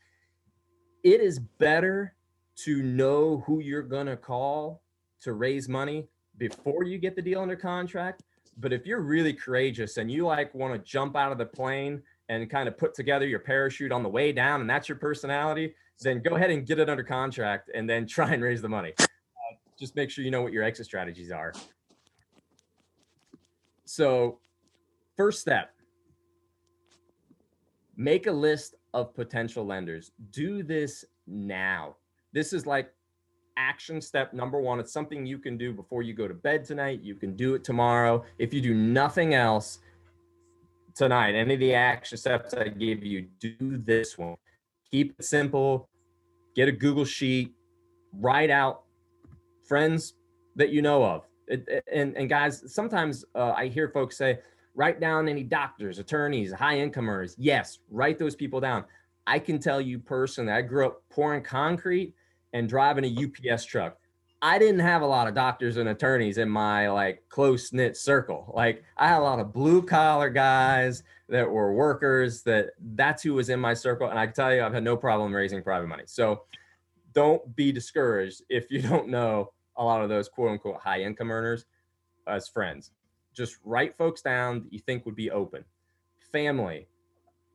It 1.03 1.19
is 1.19 1.39
better 1.39 2.13
to 2.57 2.83
know 2.83 3.43
who 3.47 3.59
you're 3.59 3.81
gonna 3.81 4.15
call 4.15 4.83
to 5.21 5.33
raise 5.33 5.67
money 5.67 6.07
before 6.37 6.83
you 6.83 6.99
get 6.99 7.15
the 7.15 7.23
deal 7.23 7.41
under 7.41 7.55
contract. 7.55 8.21
But 8.59 8.71
if 8.71 8.85
you're 8.85 9.01
really 9.01 9.33
courageous 9.33 9.97
and 9.97 10.11
you 10.11 10.27
like 10.27 10.53
want 10.53 10.73
to 10.73 10.79
jump 10.87 11.15
out 11.15 11.31
of 11.31 11.39
the 11.39 11.45
plane 11.47 12.03
and 12.29 12.47
kind 12.51 12.67
of 12.67 12.77
put 12.77 12.93
together 12.93 13.25
your 13.25 13.39
parachute 13.39 13.91
on 13.91 14.03
the 14.03 14.09
way 14.09 14.31
down, 14.31 14.61
and 14.61 14.69
that's 14.69 14.87
your 14.87 14.99
personality, 14.99 15.73
then 16.01 16.21
go 16.21 16.35
ahead 16.35 16.51
and 16.51 16.67
get 16.67 16.77
it 16.77 16.87
under 16.87 17.03
contract 17.03 17.71
and 17.73 17.89
then 17.89 18.05
try 18.05 18.31
and 18.31 18.43
raise 18.43 18.61
the 18.61 18.69
money. 18.69 18.93
Uh, 18.99 19.05
just 19.75 19.95
make 19.95 20.11
sure 20.11 20.23
you 20.23 20.29
know 20.29 20.43
what 20.43 20.53
your 20.53 20.61
exit 20.61 20.85
strategies 20.85 21.31
are. 21.31 21.51
So, 23.85 24.37
first 25.17 25.41
step 25.41 25.73
make 28.01 28.25
a 28.25 28.31
list 28.31 28.75
of 28.95 29.13
potential 29.13 29.63
lenders. 29.63 30.11
Do 30.31 30.63
this 30.63 31.05
now. 31.27 31.95
This 32.33 32.51
is 32.51 32.65
like 32.65 32.91
action 33.57 34.01
step 34.01 34.33
number 34.33 34.59
one. 34.59 34.79
It's 34.79 34.91
something 34.91 35.23
you 35.23 35.37
can 35.37 35.55
do 35.55 35.71
before 35.71 36.01
you 36.01 36.13
go 36.13 36.27
to 36.27 36.33
bed 36.33 36.65
tonight. 36.65 37.01
You 37.03 37.13
can 37.13 37.35
do 37.35 37.53
it 37.53 37.63
tomorrow. 37.63 38.23
If 38.39 38.55
you 38.55 38.61
do 38.61 38.73
nothing 38.73 39.35
else 39.35 39.79
tonight, 40.95 41.35
any 41.35 41.53
of 41.53 41.59
the 41.59 41.75
action 41.75 42.17
steps 42.17 42.55
I 42.55 42.69
give 42.69 43.03
you, 43.03 43.27
do 43.39 43.77
this 43.77 44.17
one. 44.17 44.35
Keep 44.89 45.13
it 45.19 45.23
simple. 45.23 45.87
Get 46.55 46.67
a 46.67 46.71
Google 46.71 47.05
sheet. 47.05 47.53
Write 48.13 48.49
out 48.49 48.81
friends 49.67 50.15
that 50.55 50.69
you 50.69 50.81
know 50.81 51.03
of. 51.03 51.27
It, 51.47 51.83
and, 51.93 52.17
and 52.17 52.27
guys, 52.27 52.63
sometimes 52.73 53.25
uh, 53.35 53.53
I 53.55 53.67
hear 53.67 53.89
folks 53.89 54.17
say, 54.17 54.39
write 54.75 54.99
down 54.99 55.27
any 55.27 55.43
doctors, 55.43 55.99
attorneys, 55.99 56.51
high 56.51 56.77
income 56.77 57.09
earners. 57.09 57.35
Yes, 57.37 57.79
write 57.89 58.19
those 58.19 58.35
people 58.35 58.59
down. 58.59 58.85
I 59.27 59.39
can 59.39 59.59
tell 59.59 59.79
you 59.79 59.99
personally, 59.99 60.51
I 60.51 60.61
grew 60.61 60.85
up 60.87 61.03
pouring 61.09 61.43
concrete 61.43 62.13
and 62.53 62.67
driving 62.67 63.05
a 63.05 63.25
UPS 63.25 63.65
truck. 63.65 63.97
I 64.41 64.57
didn't 64.57 64.79
have 64.79 65.03
a 65.03 65.07
lot 65.07 65.27
of 65.27 65.35
doctors 65.35 65.77
and 65.77 65.89
attorneys 65.89 66.39
in 66.39 66.49
my 66.49 66.89
like 66.89 67.23
close 67.29 67.71
knit 67.71 67.95
circle. 67.95 68.51
Like 68.55 68.83
I 68.97 69.07
had 69.07 69.19
a 69.19 69.23
lot 69.23 69.39
of 69.39 69.53
blue 69.53 69.83
collar 69.83 70.29
guys 70.31 71.03
that 71.29 71.49
were 71.49 71.73
workers 71.73 72.41
that 72.43 72.71
that's 72.95 73.21
who 73.21 73.35
was 73.35 73.49
in 73.49 73.59
my 73.59 73.75
circle. 73.75 74.09
And 74.09 74.17
I 74.17 74.25
can 74.25 74.33
tell 74.33 74.53
you, 74.53 74.63
I've 74.63 74.73
had 74.73 74.83
no 74.83 74.97
problem 74.97 75.33
raising 75.33 75.61
private 75.61 75.87
money. 75.87 76.03
So 76.07 76.43
don't 77.13 77.55
be 77.55 77.71
discouraged 77.71 78.41
if 78.49 78.71
you 78.71 78.81
don't 78.89 79.09
know 79.09 79.53
a 79.77 79.83
lot 79.83 80.01
of 80.01 80.09
those 80.09 80.27
quote 80.27 80.51
unquote 80.51 80.81
high 80.81 81.01
income 81.01 81.31
earners 81.31 81.65
as 82.27 82.47
friends. 82.47 82.91
Just 83.33 83.57
write 83.63 83.97
folks 83.97 84.21
down 84.21 84.63
that 84.63 84.73
you 84.73 84.79
think 84.79 85.05
would 85.05 85.15
be 85.15 85.31
open. 85.31 85.63
Family, 86.31 86.87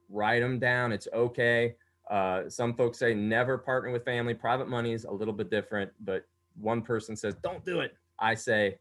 write 0.09 0.41
them 0.41 0.59
down. 0.59 0.93
It's 0.93 1.09
okay. 1.13 1.75
Uh, 2.11 2.49
some 2.49 2.75
folks 2.75 2.99
say 2.99 3.15
never 3.15 3.59
partner 3.59 3.91
with 3.91 4.05
family. 4.05 4.35
Private 4.35 4.69
money 4.69 4.93
is 4.93 5.05
a 5.05 5.11
little 5.11 5.35
bit 5.35 5.51
different, 5.51 5.91
but 6.01 6.25
one 6.59 6.83
person 6.83 7.17
says 7.17 7.35
don't 7.43 7.65
do 7.65 7.81
it. 7.81 7.97
I 8.19 8.35
say 8.35 8.79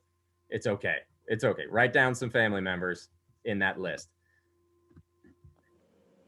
it's 0.49 0.67
okay. 0.67 0.97
It's 1.27 1.43
okay. 1.43 1.63
Write 1.69 1.91
down 1.91 2.13
some 2.13 2.29
family 2.29 2.61
members 2.61 3.09
in 3.45 3.59
that 3.59 3.79
list. 3.79 4.09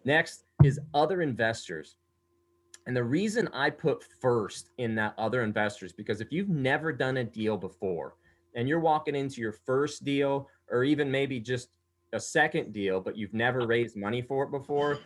Next 0.05 0.45
is 0.63 0.79
other 0.93 1.21
investors. 1.21 1.97
And 2.87 2.95
the 2.95 3.03
reason 3.03 3.49
I 3.53 3.69
put 3.69 4.03
first 4.21 4.69
in 4.77 4.95
that 4.95 5.13
other 5.17 5.43
investors, 5.43 5.91
because 5.91 6.21
if 6.21 6.31
you've 6.31 6.49
never 6.49 6.93
done 6.93 7.17
a 7.17 7.23
deal 7.23 7.57
before 7.57 8.15
and 8.55 8.67
you're 8.67 8.79
walking 8.79 9.15
into 9.15 9.41
your 9.41 9.51
first 9.51 10.05
deal 10.05 10.47
or 10.71 10.83
even 10.83 11.09
maybe 11.09 11.39
just 11.39 11.69
a 12.13 12.19
second 12.19 12.73
deal, 12.73 12.99
but 12.99 13.17
you've 13.17 13.33
never 13.33 13.65
raised 13.65 13.95
money 13.95 14.21
for 14.21 14.43
it 14.43 14.51
before, 14.51 14.99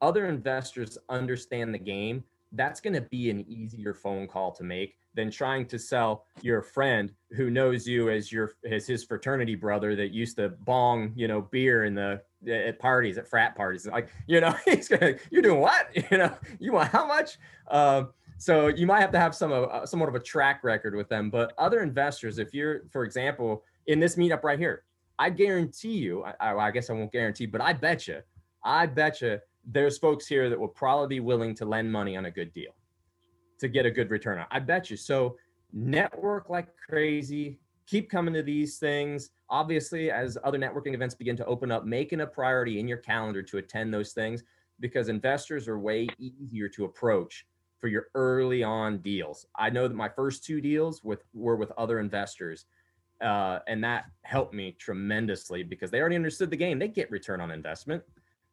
other 0.00 0.26
investors 0.26 0.98
understand 1.08 1.74
the 1.74 1.78
game. 1.78 2.24
That's 2.52 2.80
going 2.80 2.94
to 2.94 3.00
be 3.00 3.30
an 3.30 3.44
easier 3.48 3.94
phone 3.94 4.26
call 4.26 4.52
to 4.52 4.64
make 4.64 4.96
than 5.14 5.30
trying 5.30 5.66
to 5.66 5.78
sell 5.78 6.24
your 6.40 6.62
friend 6.62 7.12
who 7.36 7.50
knows 7.50 7.86
you 7.86 8.10
as 8.10 8.32
your 8.32 8.52
as 8.70 8.86
his 8.86 9.04
fraternity 9.04 9.54
brother 9.54 9.94
that 9.94 10.10
used 10.10 10.36
to 10.36 10.48
bong 10.48 11.12
you 11.14 11.28
know 11.28 11.42
beer 11.42 11.84
in 11.84 11.94
the 11.94 12.20
at 12.50 12.78
parties 12.78 13.18
at 13.18 13.28
frat 13.28 13.54
parties. 13.54 13.86
Like 13.86 14.08
you 14.26 14.40
know 14.40 14.54
he's 14.64 14.88
gonna 14.88 15.14
you're 15.30 15.42
doing 15.42 15.60
what? 15.60 15.88
You 16.10 16.18
know 16.18 16.36
you 16.58 16.72
want 16.72 16.88
how 16.88 17.06
much? 17.06 17.38
Uh, 17.68 18.04
so 18.42 18.66
you 18.66 18.88
might 18.88 19.00
have 19.00 19.12
to 19.12 19.20
have 19.20 19.34
some 19.34 19.52
uh, 19.52 19.86
somewhat 19.86 20.08
of 20.08 20.16
a 20.16 20.20
track 20.20 20.64
record 20.64 20.96
with 20.96 21.08
them 21.08 21.30
but 21.30 21.52
other 21.58 21.80
investors 21.80 22.38
if 22.38 22.52
you're 22.52 22.82
for 22.90 23.04
example 23.04 23.62
in 23.86 24.00
this 24.00 24.16
meetup 24.16 24.42
right 24.42 24.58
here 24.58 24.82
i 25.18 25.30
guarantee 25.30 25.96
you 25.96 26.24
i, 26.24 26.54
I 26.54 26.70
guess 26.70 26.90
i 26.90 26.92
won't 26.92 27.12
guarantee 27.12 27.46
but 27.46 27.60
i 27.60 27.72
bet 27.72 28.08
you 28.08 28.20
i 28.64 28.86
bet 28.86 29.20
you 29.20 29.38
there's 29.64 29.98
folks 29.98 30.26
here 30.26 30.50
that 30.50 30.58
will 30.58 30.68
probably 30.68 31.16
be 31.16 31.20
willing 31.20 31.54
to 31.56 31.64
lend 31.64 31.90
money 31.90 32.16
on 32.16 32.26
a 32.26 32.30
good 32.30 32.52
deal 32.52 32.72
to 33.62 33.68
get 33.68 33.86
a 33.86 33.90
good 33.90 34.10
return 34.10 34.38
on. 34.38 34.46
I 34.50 34.58
bet 34.58 34.90
you. 34.90 34.96
So 34.96 35.36
network 35.72 36.50
like 36.50 36.66
crazy. 36.76 37.60
Keep 37.86 38.10
coming 38.10 38.34
to 38.34 38.42
these 38.42 38.78
things. 38.78 39.30
Obviously, 39.48 40.10
as 40.10 40.36
other 40.42 40.58
networking 40.58 40.94
events 40.94 41.14
begin 41.14 41.36
to 41.36 41.46
open 41.46 41.70
up, 41.70 41.84
making 41.86 42.22
a 42.22 42.26
priority 42.26 42.80
in 42.80 42.88
your 42.88 42.98
calendar 42.98 43.42
to 43.42 43.58
attend 43.58 43.94
those 43.94 44.12
things 44.12 44.42
because 44.80 45.08
investors 45.08 45.68
are 45.68 45.78
way 45.78 46.08
easier 46.18 46.68
to 46.70 46.84
approach 46.86 47.46
for 47.78 47.86
your 47.86 48.06
early 48.16 48.64
on 48.64 48.98
deals. 48.98 49.46
I 49.56 49.70
know 49.70 49.86
that 49.86 49.94
my 49.94 50.08
first 50.08 50.44
two 50.44 50.60
deals 50.60 51.04
with 51.04 51.22
were 51.32 51.56
with 51.56 51.70
other 51.78 52.00
investors. 52.00 52.66
Uh, 53.22 53.60
and 53.68 53.82
that 53.84 54.06
helped 54.22 54.52
me 54.52 54.76
tremendously 54.78 55.62
because 55.62 55.90
they 55.90 56.00
already 56.00 56.16
understood 56.16 56.50
the 56.50 56.56
game. 56.56 56.78
They 56.78 56.88
get 56.88 57.10
return 57.10 57.40
on 57.40 57.50
investment. 57.50 58.02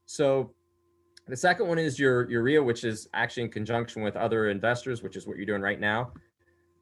So 0.05 0.53
the 1.27 1.35
second 1.35 1.67
one 1.67 1.79
is 1.79 1.99
your 1.99 2.25
REIA, 2.25 2.63
which 2.63 2.83
is 2.83 3.07
actually 3.13 3.43
in 3.43 3.49
conjunction 3.49 4.01
with 4.01 4.15
other 4.15 4.49
investors, 4.49 5.03
which 5.03 5.15
is 5.15 5.27
what 5.27 5.37
you're 5.37 5.45
doing 5.45 5.61
right 5.61 5.79
now. 5.79 6.11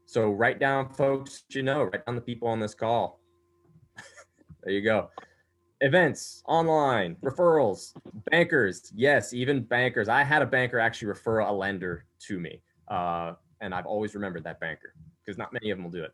So 0.05 0.31
write 0.31 0.59
down 0.59 0.89
folks 0.93 1.43
you 1.49 1.63
know, 1.63 1.83
write 1.83 2.05
down 2.05 2.15
the 2.15 2.21
people 2.21 2.47
on 2.47 2.59
this 2.59 2.73
call. 2.73 3.19
there 4.63 4.73
you 4.73 4.81
go. 4.81 5.09
Events, 5.81 6.43
online, 6.47 7.15
referrals, 7.21 7.93
bankers. 8.31 8.91
Yes, 8.95 9.33
even 9.33 9.63
bankers. 9.63 10.09
I 10.09 10.23
had 10.23 10.41
a 10.41 10.45
banker 10.45 10.79
actually 10.79 11.09
refer 11.09 11.39
a 11.39 11.51
lender 11.51 12.05
to 12.27 12.39
me. 12.39 12.61
Uh, 12.87 13.33
and 13.61 13.75
I've 13.75 13.85
always 13.85 14.15
remembered 14.15 14.43
that 14.45 14.59
banker 14.59 14.93
because 15.23 15.37
not 15.37 15.53
many 15.53 15.69
of 15.69 15.77
them 15.77 15.83
will 15.83 15.91
do 15.91 16.03
it. 16.03 16.11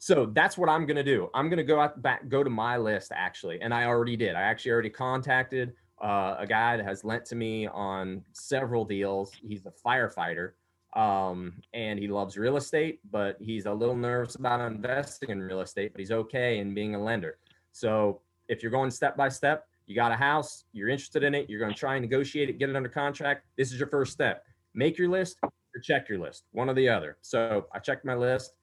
So 0.00 0.26
that's 0.32 0.56
what 0.56 0.70
I'm 0.70 0.86
gonna 0.86 1.04
do. 1.04 1.28
I'm 1.34 1.50
gonna 1.50 1.62
go 1.62 1.78
out 1.78 2.00
back, 2.00 2.26
go 2.28 2.42
to 2.42 2.48
my 2.48 2.78
list 2.78 3.12
actually, 3.14 3.60
and 3.60 3.72
I 3.72 3.84
already 3.84 4.16
did. 4.16 4.34
I 4.34 4.40
actually 4.40 4.72
already 4.72 4.88
contacted 4.88 5.74
uh, 6.02 6.36
a 6.38 6.46
guy 6.46 6.78
that 6.78 6.86
has 6.86 7.04
lent 7.04 7.26
to 7.26 7.36
me 7.36 7.66
on 7.66 8.24
several 8.32 8.86
deals. 8.86 9.30
He's 9.46 9.66
a 9.66 9.72
firefighter 9.86 10.52
um, 10.94 11.52
and 11.74 11.98
he 11.98 12.08
loves 12.08 12.38
real 12.38 12.56
estate, 12.56 13.00
but 13.10 13.36
he's 13.40 13.66
a 13.66 13.72
little 13.72 13.94
nervous 13.94 14.36
about 14.36 14.60
investing 14.72 15.28
in 15.28 15.42
real 15.42 15.60
estate, 15.60 15.92
but 15.92 16.00
he's 16.00 16.12
okay 16.12 16.58
in 16.60 16.72
being 16.72 16.94
a 16.94 17.02
lender. 17.02 17.36
So 17.72 18.22
if 18.48 18.62
you're 18.62 18.72
going 18.72 18.90
step 18.90 19.18
by 19.18 19.28
step, 19.28 19.66
you 19.86 19.94
got 19.94 20.12
a 20.12 20.16
house, 20.16 20.64
you're 20.72 20.88
interested 20.88 21.24
in 21.24 21.34
it, 21.34 21.50
you're 21.50 21.60
going 21.60 21.74
to 21.74 21.78
try 21.78 21.96
and 21.96 22.02
negotiate 22.02 22.48
it, 22.48 22.58
get 22.58 22.70
it 22.70 22.76
under 22.76 22.88
contract. 22.88 23.44
This 23.58 23.70
is 23.70 23.78
your 23.78 23.88
first 23.88 24.12
step. 24.12 24.44
Make 24.72 24.96
your 24.96 25.08
list 25.08 25.36
or 25.42 25.80
check 25.82 26.08
your 26.08 26.18
list, 26.18 26.44
one 26.52 26.70
or 26.70 26.74
the 26.74 26.88
other. 26.88 27.18
So 27.20 27.66
I 27.74 27.80
checked 27.80 28.06
my 28.06 28.14
list. 28.14 28.54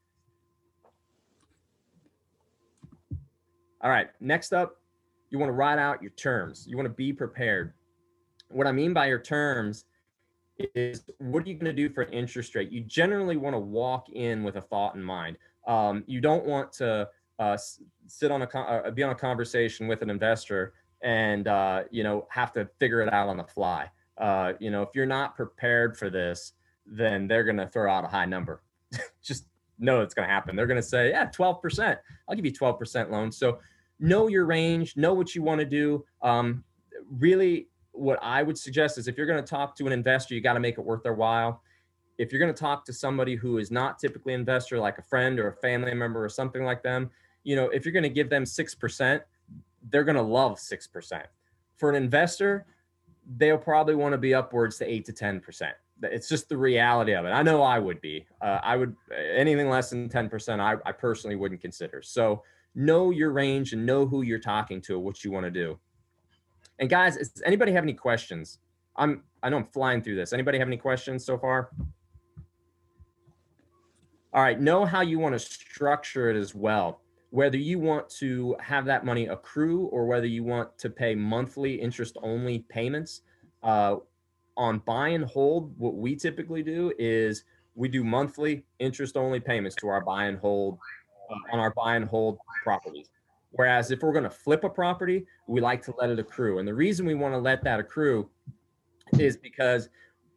All 3.82 3.90
right, 3.90 4.10
next 4.20 4.54
up, 4.54 4.82
you 5.30 5.38
want 5.38 5.50
to 5.50 5.54
write 5.54 5.80
out 5.80 6.02
your 6.02 6.12
terms. 6.12 6.66
You 6.68 6.78
want 6.78 6.88
to 6.88 6.94
be 6.94 7.14
prepared. 7.14 7.74
What 8.50 8.66
I 8.66 8.72
mean 8.72 8.94
by 8.94 9.08
your 9.08 9.20
terms 9.20 9.86
is 10.74 11.04
what 11.20 11.44
are 11.44 11.48
you 11.48 11.54
going 11.54 11.66
to 11.66 11.74
do 11.74 11.90
for 11.94 12.02
an 12.02 12.14
interest 12.14 12.56
rate? 12.56 12.72
You 12.72 12.82
generally 12.82 13.38
want 13.38 13.54
to 13.54 13.60
walk 13.60 14.10
in 14.10 14.44
with 14.44 14.56
a 14.56 14.62
thought 14.62 14.96
in 14.96 15.04
mind. 15.04 15.38
Um, 15.68 16.04
you 16.08 16.22
don't 16.22 16.46
want 16.46 16.72
to 16.74 17.10
uh, 17.40 17.58
sit 18.08 18.32
on 18.32 18.42
a 18.42 18.46
uh, 18.46 18.90
be 18.92 19.04
on 19.04 19.12
a 19.12 19.16
conversation 19.16 19.88
with 19.88 20.02
an 20.02 20.10
investor 20.10 20.74
and 21.02 21.48
uh, 21.48 21.84
you 21.92 22.04
know 22.04 22.28
have 22.32 22.52
to 22.54 22.68
figure 22.80 23.02
it 23.02 23.14
out 23.14 23.30
on 23.30 23.38
the 23.38 23.44
fly. 23.44 23.90
Uh, 24.18 24.54
you 24.60 24.72
know, 24.72 24.82
if 24.82 24.90
you're 24.96 25.06
not 25.06 25.36
prepared 25.36 25.96
for 25.96 26.10
this, 26.10 26.54
then 26.88 27.28
they're 27.28 27.44
going 27.44 27.58
to 27.58 27.68
throw 27.68 27.92
out 27.92 28.04
a 28.04 28.08
high 28.08 28.26
number. 28.26 28.64
Just 29.22 29.46
know 29.80 30.02
it's 30.02 30.14
going 30.14 30.28
to 30.28 30.34
happen. 30.34 30.56
They're 30.56 30.68
going 30.68 30.82
to 30.82 30.88
say, 30.88 31.10
"Yeah, 31.10 31.26
12%. 31.28 31.98
I'll 32.28 32.36
give 32.36 32.46
you 32.46 32.52
12% 32.52 33.12
loan." 33.12 33.32
So 33.32 33.60
know 34.00 34.28
your 34.28 34.46
range, 34.46 34.96
know 34.96 35.14
what 35.14 35.36
you 35.36 35.42
want 35.42 35.60
to 35.60 35.66
do. 35.66 36.06
Um, 36.22 36.64
really, 37.12 37.68
what 37.92 38.20
I 38.22 38.44
would 38.44 38.58
suggest 38.58 38.98
is 38.98 39.08
if 39.08 39.18
you're 39.18 39.28
going 39.28 39.44
to 39.44 39.50
talk 39.50 39.76
to 39.78 39.88
an 39.88 39.94
investor, 39.94 40.36
you 40.36 40.42
got 40.42 40.54
to 40.54 40.60
make 40.60 40.78
it 40.78 40.86
worth 40.86 41.04
their 41.04 41.14
while. 41.14 41.62
If 42.18 42.32
you're 42.32 42.40
going 42.40 42.54
to 42.54 42.60
talk 42.60 42.86
to 42.86 42.94
somebody 42.94 43.36
who 43.36 43.58
is 43.58 43.72
not 43.72 44.00
typically 44.00 44.34
an 44.34 44.40
investor, 44.40 44.80
like 44.80 44.98
a 44.98 45.04
friend 45.04 45.40
or 45.40 45.50
a 45.50 45.54
family 45.54 45.94
member 45.94 46.24
or 46.24 46.30
something 46.30 46.64
like 46.64 46.82
them, 46.82 47.12
you 47.44 47.56
know, 47.56 47.70
if 47.70 47.86
you're 47.86 47.94
going 47.94 48.04
to 48.04 48.10
give 48.10 48.30
them 48.30 48.44
6%, 48.44 49.22
they're 49.90 50.04
going 50.04 50.16
to 50.16 50.22
love 50.22 50.58
6%. 50.58 51.24
For 51.78 51.90
an 51.90 51.96
investor, 51.96 52.66
they'll 53.38 53.58
probably 53.58 53.96
want 53.96 54.14
to 54.14 54.18
be 54.18 54.34
upwards 54.34 54.78
to 54.78 54.86
8 54.92 55.06
to 55.06 55.14
10%. 55.14 55.72
It's 56.04 56.30
just 56.30 56.50
the 56.50 56.58
reality 56.58 57.14
of 57.14 57.26
it. 57.26 57.30
I 57.30 57.42
know 57.42 57.62
I 57.64 57.80
would 57.80 58.02
be. 58.02 58.28
Uh, 58.42 58.60
I 58.62 58.76
would 58.76 58.96
anything 59.16 59.70
less 59.70 59.90
than 59.90 60.10
10%, 60.10 60.60
I, 60.60 60.76
I 60.88 60.92
personally 60.92 61.36
wouldn't 61.36 61.62
consider. 61.62 62.02
So, 62.02 62.44
know 62.76 63.10
your 63.10 63.32
range 63.32 63.74
and 63.74 63.86
know 63.86 64.06
who 64.06 64.22
you're 64.22 64.40
talking 64.40 64.80
to, 64.82 65.00
what 65.00 65.24
you 65.24 65.32
want 65.32 65.46
to 65.46 65.52
do. 65.52 65.80
And 66.80 66.90
guys, 66.90 67.18
does 67.18 67.42
anybody 67.46 67.72
have 67.72 67.84
any 67.84 67.94
questions? 67.94 68.60
I'm 68.96 69.24
I 69.44 69.50
know 69.50 69.58
I'm 69.58 69.66
flying 69.66 70.02
through 70.02 70.16
this. 70.16 70.34
Anybody 70.34 70.60
have 70.60 70.68
any 70.68 70.78
questions 70.78 71.26
so 71.26 71.38
far? 71.38 71.72
All 74.34 74.44
right, 74.44 74.60
know 74.60 74.86
how 74.86 75.02
you 75.02 75.20
want 75.20 75.34
to 75.34 75.40
structure 75.40 76.30
it 76.30 76.36
as 76.36 76.54
well. 76.54 77.02
Whether 77.30 77.58
you 77.58 77.80
want 77.80 78.10
to 78.12 78.56
have 78.60 78.86
that 78.86 79.06
money 79.06 79.28
accrue 79.28 79.86
or 79.88 80.06
whether 80.06 80.28
you 80.28 80.44
want 80.44 80.78
to 80.80 80.90
pay 80.90 81.16
monthly 81.16 81.76
interest 81.76 82.18
only 82.22 82.60
payments. 82.70 83.22
Uh, 83.64 83.98
on 84.58 84.80
buy 84.80 85.10
and 85.10 85.24
hold, 85.24 85.74
what 85.78 85.96
we 85.96 86.16
typically 86.16 86.64
do 86.64 86.92
is 86.98 87.44
we 87.76 87.88
do 87.88 88.04
monthly 88.04 88.66
interest 88.80 89.16
only 89.16 89.40
payments 89.40 89.76
to 89.78 89.88
our 89.88 90.02
buy 90.02 90.26
and 90.26 90.40
hold 90.40 90.80
uh, 91.30 91.54
on 91.54 91.60
our 91.60 91.72
buy 91.74 91.96
and 91.96 92.06
hold 92.06 92.40
properties. 92.64 93.10
Whereas 93.52 93.92
if 93.92 94.02
we're 94.02 94.12
going 94.12 94.24
to 94.24 94.30
flip 94.30 94.64
a 94.64 94.70
property, 94.70 95.26
we 95.48 95.62
like 95.62 95.84
to 95.84 95.94
let 96.00 96.10
it 96.10 96.20
accrue. 96.20 96.60
And 96.60 96.68
the 96.68 96.74
reason 96.74 97.06
we 97.06 97.16
want 97.16 97.34
to 97.34 97.38
let 97.38 97.64
that 97.64 97.80
accrue 97.80 98.30
is 99.18 99.38
because 99.38 99.90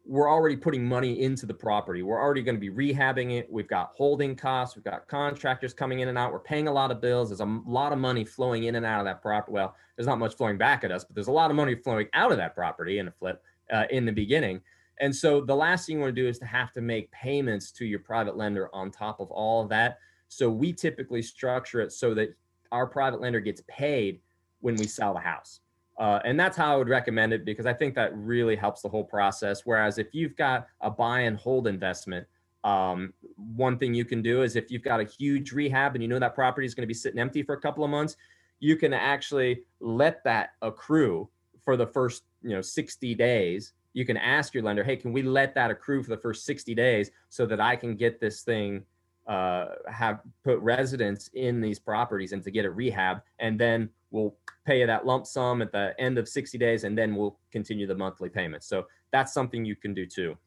we're 0.05 0.29
already 0.29 0.55
putting 0.55 0.83
money 0.83 1.21
into 1.21 1.45
the 1.45 1.53
property. 1.53 2.01
We're 2.01 2.19
already 2.19 2.41
going 2.41 2.59
to 2.59 2.59
be 2.59 2.69
rehabbing 2.69 3.37
it. 3.37 3.51
We've 3.51 3.67
got 3.67 3.91
holding 3.95 4.35
costs. 4.35 4.75
We've 4.75 4.83
got 4.83 5.07
contractors 5.07 5.73
coming 5.73 5.99
in 5.99 6.07
and 6.07 6.17
out. 6.17 6.31
We're 6.31 6.39
paying 6.39 6.67
a 6.67 6.71
lot 6.71 6.89
of 6.89 7.01
bills. 7.01 7.29
There's 7.29 7.41
a 7.41 7.61
lot 7.67 7.91
of 7.91 7.99
money 7.99 8.23
flowing 8.23 8.63
in 8.63 8.75
and 8.75 8.85
out 8.85 8.99
of 8.99 9.05
that 9.05 9.21
property. 9.21 9.53
Well, 9.53 9.75
there's 9.95 10.07
not 10.07 10.17
much 10.17 10.35
flowing 10.35 10.57
back 10.57 10.83
at 10.83 10.91
us, 10.91 11.03
but 11.03 11.15
there's 11.15 11.27
a 11.27 11.31
lot 11.31 11.51
of 11.51 11.55
money 11.55 11.75
flowing 11.75 12.07
out 12.13 12.31
of 12.31 12.37
that 12.37 12.55
property 12.55 12.97
in 12.97 13.07
a 13.07 13.11
flip 13.11 13.43
uh, 13.71 13.85
in 13.89 14.05
the 14.05 14.11
beginning. 14.11 14.61
And 14.99 15.15
so 15.15 15.41
the 15.41 15.55
last 15.55 15.87
thing 15.87 15.95
you 15.95 16.01
want 16.01 16.15
to 16.15 16.21
do 16.21 16.27
is 16.27 16.37
to 16.39 16.45
have 16.45 16.71
to 16.73 16.81
make 16.81 17.11
payments 17.11 17.71
to 17.73 17.85
your 17.85 17.99
private 17.99 18.37
lender 18.37 18.69
on 18.73 18.91
top 18.91 19.19
of 19.19 19.31
all 19.31 19.63
of 19.63 19.69
that. 19.69 19.97
So 20.27 20.49
we 20.49 20.73
typically 20.73 21.21
structure 21.21 21.81
it 21.81 21.91
so 21.91 22.13
that 22.13 22.35
our 22.71 22.85
private 22.85 23.19
lender 23.19 23.39
gets 23.39 23.63
paid 23.67 24.21
when 24.59 24.75
we 24.75 24.85
sell 24.85 25.13
the 25.13 25.19
house. 25.19 25.59
Uh, 25.97 26.19
and 26.23 26.39
that's 26.39 26.55
how 26.55 26.73
I 26.73 26.77
would 26.77 26.87
recommend 26.89 27.33
it 27.33 27.45
because 27.45 27.65
I 27.65 27.73
think 27.73 27.95
that 27.95 28.15
really 28.15 28.55
helps 28.55 28.81
the 28.81 28.89
whole 28.89 29.03
process. 29.03 29.61
Whereas 29.65 29.97
if 29.97 30.13
you've 30.13 30.35
got 30.35 30.67
a 30.81 30.89
buy 30.89 31.21
and 31.21 31.37
hold 31.37 31.67
investment, 31.67 32.27
um, 32.63 33.13
one 33.35 33.77
thing 33.77 33.93
you 33.93 34.05
can 34.05 34.21
do 34.21 34.43
is 34.43 34.55
if 34.55 34.71
you've 34.71 34.83
got 34.83 34.99
a 34.99 35.03
huge 35.03 35.51
rehab 35.51 35.95
and 35.95 36.03
you 36.03 36.07
know 36.07 36.19
that 36.19 36.35
property 36.35 36.65
is 36.65 36.75
going 36.75 36.83
to 36.83 36.87
be 36.87 36.93
sitting 36.93 37.19
empty 37.19 37.43
for 37.43 37.55
a 37.55 37.59
couple 37.59 37.83
of 37.83 37.89
months, 37.89 38.15
you 38.59 38.75
can 38.75 38.93
actually 38.93 39.63
let 39.79 40.23
that 40.23 40.51
accrue 40.61 41.27
for 41.65 41.77
the 41.77 41.87
first 41.87 42.23
you 42.43 42.51
know 42.51 42.61
60 42.61 43.15
days. 43.15 43.73
You 43.93 44.05
can 44.05 44.15
ask 44.15 44.53
your 44.53 44.63
lender, 44.63 44.85
hey, 44.85 44.95
can 44.95 45.11
we 45.11 45.21
let 45.21 45.53
that 45.55 45.69
accrue 45.69 46.01
for 46.01 46.11
the 46.11 46.17
first 46.17 46.45
60 46.45 46.73
days 46.73 47.11
so 47.27 47.45
that 47.45 47.59
I 47.59 47.75
can 47.75 47.97
get 47.97 48.21
this 48.21 48.41
thing 48.41 48.85
uh, 49.27 49.67
have 49.87 50.21
put 50.43 50.59
residents 50.59 51.29
in 51.33 51.61
these 51.61 51.79
properties 51.79 52.31
and 52.31 52.43
to 52.43 52.51
get 52.51 52.65
a 52.65 52.71
rehab, 52.71 53.21
and 53.39 53.59
then 53.59 53.89
we'll 54.09 54.35
pay 54.65 54.79
you 54.79 54.87
that 54.87 55.05
lump 55.05 55.25
sum 55.25 55.61
at 55.61 55.71
the 55.71 55.93
end 55.99 56.17
of 56.17 56.27
60 56.27 56.57
days, 56.57 56.83
and 56.83 56.97
then 56.97 57.15
we'll 57.15 57.37
continue 57.51 57.87
the 57.87 57.95
monthly 57.95 58.29
payments. 58.29 58.67
So 58.67 58.87
that's 59.11 59.33
something 59.33 59.63
you 59.63 59.75
can 59.75 59.93
do 59.93 60.05
too. 60.05 60.37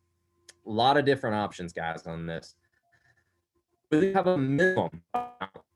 A 0.66 0.70
lot 0.70 0.96
of 0.96 1.05
different 1.05 1.37
options, 1.37 1.72
guys, 1.72 2.07
on 2.07 2.27
this. 2.27 2.57
But 3.90 4.03
you 4.03 4.12
have 4.14 4.27
a 4.27 4.37
minimum 4.37 5.03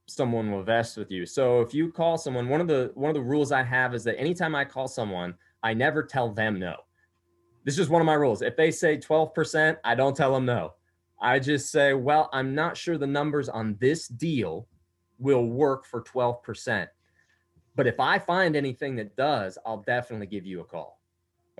someone 0.08 0.50
will 0.50 0.62
vest 0.62 0.96
with 0.96 1.10
you. 1.10 1.26
So 1.26 1.60
if 1.60 1.74
you 1.74 1.92
call 1.92 2.18
someone, 2.18 2.48
one 2.48 2.60
of 2.60 2.66
the 2.66 2.90
one 2.94 3.10
of 3.10 3.14
the 3.14 3.22
rules 3.22 3.52
I 3.52 3.62
have 3.62 3.94
is 3.94 4.02
that 4.04 4.18
anytime 4.18 4.54
I 4.54 4.64
call 4.64 4.88
someone, 4.88 5.34
I 5.62 5.74
never 5.74 6.02
tell 6.02 6.30
them 6.30 6.58
no. 6.58 6.74
This 7.64 7.78
is 7.78 7.88
one 7.88 8.00
of 8.00 8.06
my 8.06 8.14
rules. 8.14 8.40
If 8.40 8.56
they 8.56 8.70
say 8.70 8.96
12%, 8.96 9.76
I 9.84 9.94
don't 9.94 10.16
tell 10.16 10.32
them 10.32 10.46
no. 10.46 10.72
I 11.20 11.38
just 11.38 11.70
say, 11.70 11.92
well, 11.92 12.30
I'm 12.32 12.54
not 12.54 12.76
sure 12.76 12.96
the 12.96 13.06
numbers 13.06 13.48
on 13.48 13.76
this 13.80 14.08
deal 14.08 14.66
will 15.18 15.46
work 15.46 15.84
for 15.84 16.02
12%. 16.02 16.86
But 17.76 17.86
if 17.86 18.00
I 18.00 18.18
find 18.18 18.56
anything 18.56 18.96
that 18.96 19.16
does, 19.16 19.58
I'll 19.66 19.82
definitely 19.82 20.28
give 20.28 20.46
you 20.46 20.60
a 20.60 20.64
call. 20.64 21.00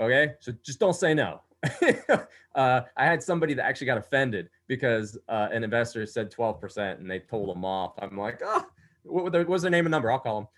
Okay. 0.01 0.35
So 0.41 0.53
just 0.65 0.81
don't 0.81 0.95
say 0.95 1.13
no. 1.13 1.43
uh, 2.55 2.81
I 2.97 3.05
had 3.05 3.23
somebody 3.23 3.53
that 3.55 3.67
actually 3.67 3.89
got 3.89 3.99
offended 3.99 4.49
because 4.69 5.19
uh, 5.29 5.49
an 5.51 5.65
investor 5.65 6.07
said 6.07 6.31
12% 6.31 6.99
and 6.99 7.11
they 7.11 7.19
told 7.19 7.49
them 7.49 7.65
off. 7.65 7.95
I'm 7.99 8.17
like, 8.17 8.41
oh, 8.45 8.65
what, 9.03 9.49
what's 9.49 9.63
their 9.63 9.71
name 9.71 9.87
and 9.87 9.91
number? 9.91 10.13
I'll 10.13 10.19
call 10.19 10.41
them. 10.41 10.49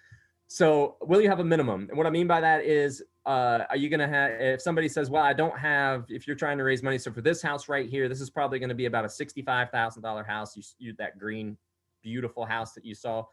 So, 0.48 0.96
will 1.00 1.20
you 1.20 1.28
have 1.28 1.38
a 1.38 1.44
minimum? 1.44 1.86
And 1.88 1.96
what 1.96 2.08
I 2.08 2.10
mean 2.10 2.26
by 2.26 2.40
that 2.40 2.64
is, 2.64 3.04
uh, 3.24 3.60
are 3.70 3.76
you 3.76 3.88
going 3.88 4.00
to 4.00 4.08
have, 4.08 4.32
if 4.32 4.60
somebody 4.60 4.88
says, 4.88 5.08
well, 5.08 5.22
I 5.22 5.32
don't 5.32 5.56
have, 5.56 6.06
if 6.08 6.26
you're 6.26 6.34
trying 6.34 6.58
to 6.58 6.64
raise 6.64 6.82
money, 6.82 6.98
so 6.98 7.12
for 7.12 7.20
this 7.20 7.40
house 7.40 7.68
right 7.68 7.88
here, 7.88 8.08
this 8.08 8.20
is 8.20 8.30
probably 8.30 8.58
going 8.58 8.68
to 8.68 8.74
be 8.74 8.86
about 8.86 9.04
a 9.04 9.08
$65,000 9.08 10.26
house. 10.26 10.56
You, 10.56 10.62
you, 10.78 10.94
that 10.98 11.20
green, 11.20 11.56
beautiful 12.02 12.44
house 12.44 12.72
that 12.72 12.84
you 12.84 12.96
saw. 12.96 13.24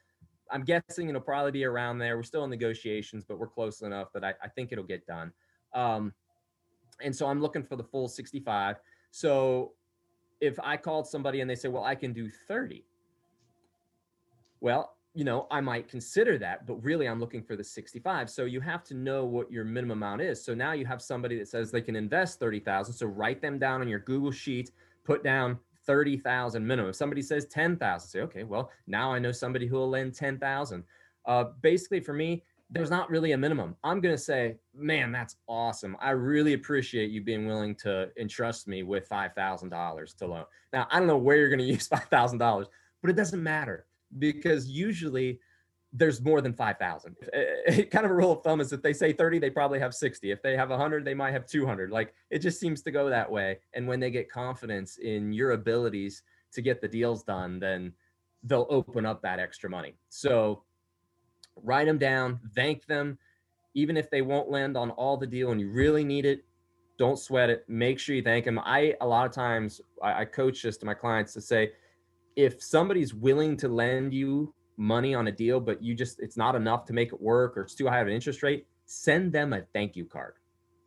I'm 0.51 0.63
guessing 0.63 1.09
it'll 1.09 1.19
probably 1.19 1.51
be 1.51 1.65
around 1.65 1.97
there. 1.97 2.17
We're 2.17 2.23
still 2.23 2.43
in 2.43 2.51
negotiations, 2.51 3.25
but 3.27 3.39
we're 3.39 3.47
close 3.47 3.81
enough 3.81 4.13
that 4.13 4.23
I, 4.23 4.35
I 4.43 4.47
think 4.47 4.71
it'll 4.71 4.83
get 4.83 5.05
done. 5.07 5.33
Um, 5.73 6.13
and 7.01 7.15
so 7.15 7.27
I'm 7.27 7.41
looking 7.41 7.63
for 7.63 7.75
the 7.75 7.83
full 7.83 8.07
65. 8.07 8.77
So 9.09 9.71
if 10.41 10.59
I 10.59 10.77
called 10.77 11.07
somebody 11.07 11.41
and 11.41 11.49
they 11.49 11.55
say, 11.55 11.67
well, 11.67 11.83
I 11.83 11.95
can 11.95 12.13
do 12.13 12.29
30, 12.47 12.83
well, 14.59 14.97
you 15.13 15.23
know, 15.23 15.47
I 15.49 15.61
might 15.61 15.87
consider 15.87 16.37
that, 16.37 16.67
but 16.67 16.75
really 16.83 17.07
I'm 17.07 17.19
looking 17.19 17.41
for 17.41 17.55
the 17.55 17.63
65. 17.63 18.29
So 18.29 18.45
you 18.45 18.61
have 18.61 18.83
to 18.83 18.93
know 18.93 19.25
what 19.25 19.51
your 19.51 19.63
minimum 19.63 19.97
amount 19.97 20.21
is. 20.21 20.43
So 20.43 20.53
now 20.53 20.73
you 20.73 20.85
have 20.85 21.01
somebody 21.01 21.39
that 21.39 21.47
says 21.47 21.71
they 21.71 21.81
can 21.81 21.95
invest 21.95 22.39
30,000. 22.39 22.93
So 22.93 23.07
write 23.07 23.41
them 23.41 23.57
down 23.57 23.81
on 23.81 23.87
your 23.87 23.99
Google 23.99 24.31
sheet, 24.31 24.71
put 25.03 25.23
down 25.23 25.57
30,000 25.87 26.65
minimum. 26.65 26.89
If 26.89 26.97
somebody 26.97 27.23
says 27.23 27.47
10,000, 27.47 28.07
say, 28.07 28.19
okay, 28.21 28.43
well, 28.43 28.69
now 28.85 29.11
I 29.11 29.17
know 29.17 29.31
somebody 29.31 29.65
who 29.65 29.77
will 29.77 29.89
lend 29.89 30.13
10,000. 30.13 30.83
Uh, 31.25 31.45
basically 31.61 31.99
for 31.99 32.13
me, 32.13 32.43
there's 32.69 32.89
not 32.89 33.09
really 33.09 33.31
a 33.31 33.37
minimum. 33.37 33.75
I'm 33.83 34.01
going 34.01 34.15
to 34.15 34.21
say, 34.21 34.57
man, 34.75 35.11
that's 35.11 35.37
awesome. 35.47 35.95
I 36.01 36.09
really 36.11 36.53
appreciate 36.53 37.11
you 37.11 37.21
being 37.21 37.47
willing 37.47 37.75
to 37.75 38.09
entrust 38.19 38.67
me 38.67 38.83
with 38.83 39.07
$5,000 39.07 40.17
to 40.17 40.27
loan. 40.27 40.45
Now, 40.73 40.87
I 40.91 40.99
don't 40.99 41.07
know 41.07 41.17
where 41.17 41.37
you're 41.37 41.49
going 41.49 41.59
to 41.65 41.65
use 41.65 41.87
$5,000, 41.87 42.65
but 43.01 43.09
it 43.09 43.15
doesn't 43.15 43.41
matter 43.41 43.85
because 44.19 44.67
usually 44.67 45.39
there's 45.93 46.21
more 46.21 46.41
than 46.41 46.53
5,000. 46.53 47.15
Eh, 47.21 47.37
eh, 47.37 47.53
eh, 47.67 47.83
kind 47.83 48.05
of 48.05 48.11
a 48.11 48.15
rule 48.15 48.33
of 48.33 48.43
thumb 48.43 48.59
is 48.59 48.73
if 48.73 48.81
they 48.81 48.93
say 48.93 49.13
30, 49.13 49.39
they 49.39 49.49
probably 49.49 49.79
have 49.79 49.93
60. 49.93 50.31
If 50.31 50.41
they 50.41 50.57
have 50.57 50.69
100, 50.69 51.05
they 51.05 51.13
might 51.13 51.31
have 51.31 51.45
200. 51.45 51.91
Like 51.91 52.13
it 52.29 52.39
just 52.39 52.59
seems 52.59 52.81
to 52.83 52.91
go 52.91 53.09
that 53.09 53.31
way. 53.31 53.59
And 53.73 53.87
when 53.87 53.99
they 53.99 54.11
get 54.11 54.29
confidence 54.29 54.97
in 54.97 55.31
your 55.31 55.51
abilities 55.51 56.23
to 56.51 56.61
get 56.61 56.81
the 56.81 56.87
deals 56.87 57.23
done, 57.23 57.59
then 57.59 57.93
they'll 58.43 58.67
open 58.69 59.05
up 59.05 59.21
that 59.21 59.39
extra 59.39 59.69
money. 59.69 59.95
So 60.09 60.63
write 61.63 61.85
them 61.85 61.97
down, 61.97 62.39
thank 62.55 62.85
them. 62.85 63.17
Even 63.73 63.97
if 63.97 64.09
they 64.09 64.21
won't 64.21 64.49
lend 64.49 64.75
on 64.75 64.89
all 64.91 65.17
the 65.17 65.27
deal 65.27 65.51
and 65.51 65.61
you 65.61 65.69
really 65.69 66.03
need 66.03 66.25
it, 66.25 66.43
don't 66.97 67.19
sweat 67.19 67.49
it. 67.49 67.63
Make 67.67 67.99
sure 67.99 68.15
you 68.15 68.23
thank 68.23 68.45
them. 68.45 68.59
I, 68.59 68.95
a 69.01 69.07
lot 69.07 69.27
of 69.27 69.31
times, 69.31 69.81
I, 70.01 70.21
I 70.21 70.25
coach 70.25 70.63
this 70.63 70.77
to 70.77 70.85
my 70.85 70.95
clients 70.95 71.33
to 71.33 71.41
say, 71.41 71.71
if 72.35 72.61
somebody's 72.61 73.13
willing 73.13 73.55
to 73.57 73.67
lend 73.67 74.13
you 74.13 74.53
money 74.77 75.13
on 75.13 75.27
a 75.27 75.31
deal, 75.31 75.59
but 75.59 75.81
you 75.83 75.93
just, 75.93 76.19
it's 76.19 76.37
not 76.37 76.55
enough 76.55 76.85
to 76.85 76.93
make 76.93 77.09
it 77.09 77.21
work 77.21 77.57
or 77.57 77.61
it's 77.61 77.75
too 77.75 77.87
high 77.87 77.99
of 77.99 78.07
an 78.07 78.13
interest 78.13 78.41
rate, 78.41 78.65
send 78.85 79.31
them 79.31 79.53
a 79.53 79.61
thank 79.73 79.95
you 79.95 80.05
card. 80.05 80.33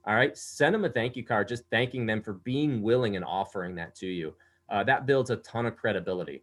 All 0.07 0.15
right. 0.15 0.37
Send 0.37 0.75
them 0.75 0.85
a 0.85 0.91
thank 0.91 1.15
you 1.17 1.25
card, 1.25 1.47
just 1.47 1.65
thanking 1.71 2.07
them 2.07 2.23
for 2.23 2.35
being 2.35 2.83
willing 2.83 3.17
and 3.17 3.25
offering 3.25 3.75
that 3.77 3.95
to 3.97 4.07
you. 4.07 4.35
Uh, 4.69 4.83
that 4.85 5.07
builds 5.07 5.31
a 5.31 5.37
ton 5.37 5.67
of 5.67 5.77
credibility. 5.77 6.43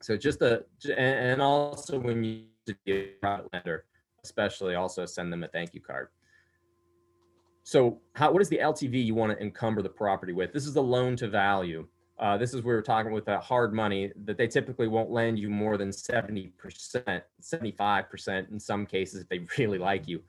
So 0.00 0.16
just 0.16 0.42
a, 0.42 0.64
and 0.96 1.42
also 1.42 1.98
when 1.98 2.22
you 2.22 2.44
to 2.68 2.76
be 2.84 2.92
a 2.92 3.06
private 3.20 3.46
lender, 3.52 3.84
especially 4.24 4.74
also 4.74 5.06
send 5.06 5.32
them 5.32 5.44
a 5.44 5.48
thank 5.48 5.74
you 5.74 5.80
card. 5.80 6.08
So 7.64 8.00
how, 8.14 8.32
what 8.32 8.40
is 8.40 8.48
the 8.48 8.58
LTV 8.58 9.04
you 9.04 9.14
want 9.14 9.32
to 9.32 9.44
encumber 9.44 9.82
the 9.82 9.88
property 9.88 10.32
with? 10.32 10.52
This 10.52 10.66
is 10.66 10.72
the 10.72 10.82
loan 10.82 11.16
to 11.16 11.28
value. 11.28 11.86
Uh, 12.18 12.36
this 12.36 12.52
is 12.52 12.62
where 12.62 12.76
we're 12.76 12.82
talking 12.82 13.12
with 13.12 13.24
that 13.26 13.42
hard 13.42 13.72
money 13.72 14.10
that 14.24 14.36
they 14.36 14.48
typically 14.48 14.88
won't 14.88 15.10
lend 15.10 15.38
you 15.38 15.48
more 15.50 15.76
than 15.76 15.90
70%, 15.90 16.52
75% 17.42 18.50
in 18.50 18.58
some 18.58 18.86
cases 18.86 19.22
if 19.22 19.28
they 19.28 19.40
really 19.58 19.78
like 19.78 20.08
you. 20.08 20.22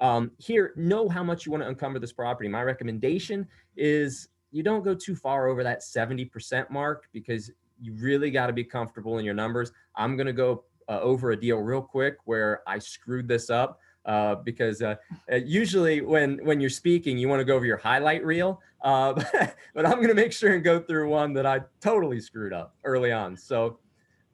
Um, 0.00 0.32
here, 0.38 0.72
know 0.76 1.08
how 1.08 1.22
much 1.22 1.46
you 1.46 1.52
want 1.52 1.64
to 1.64 1.68
encumber 1.68 1.98
this 1.98 2.12
property. 2.12 2.48
My 2.48 2.62
recommendation 2.62 3.46
is 3.76 4.28
you 4.50 4.62
don't 4.62 4.84
go 4.84 4.94
too 4.94 5.16
far 5.16 5.48
over 5.48 5.62
that 5.62 5.80
70% 5.80 6.70
mark 6.70 7.08
because 7.12 7.50
you 7.80 7.94
really 7.94 8.30
got 8.30 8.46
to 8.46 8.52
be 8.52 8.64
comfortable 8.64 9.18
in 9.18 9.24
your 9.24 9.34
numbers. 9.34 9.72
I'm 9.96 10.16
going 10.16 10.26
to 10.26 10.32
go 10.32 10.64
uh, 10.88 11.00
over 11.00 11.30
a 11.32 11.40
deal 11.40 11.58
real 11.58 11.82
quick 11.82 12.16
where 12.24 12.62
I 12.66 12.78
screwed 12.78 13.28
this 13.28 13.50
up 13.50 13.80
uh, 14.04 14.36
because 14.36 14.82
uh, 14.82 14.96
uh 15.30 15.36
usually 15.36 16.00
when 16.00 16.44
when 16.44 16.60
you're 16.60 16.70
speaking, 16.70 17.16
you 17.18 17.28
want 17.28 17.40
to 17.40 17.44
go 17.44 17.54
over 17.54 17.66
your 17.66 17.76
highlight 17.76 18.24
reel, 18.24 18.60
uh, 18.82 19.12
but 19.74 19.86
I'm 19.86 19.96
going 19.96 20.08
to 20.08 20.14
make 20.14 20.32
sure 20.32 20.52
and 20.54 20.64
go 20.64 20.80
through 20.80 21.08
one 21.08 21.32
that 21.34 21.46
I 21.46 21.60
totally 21.80 22.20
screwed 22.20 22.52
up 22.52 22.74
early 22.84 23.12
on. 23.12 23.36
So, 23.36 23.78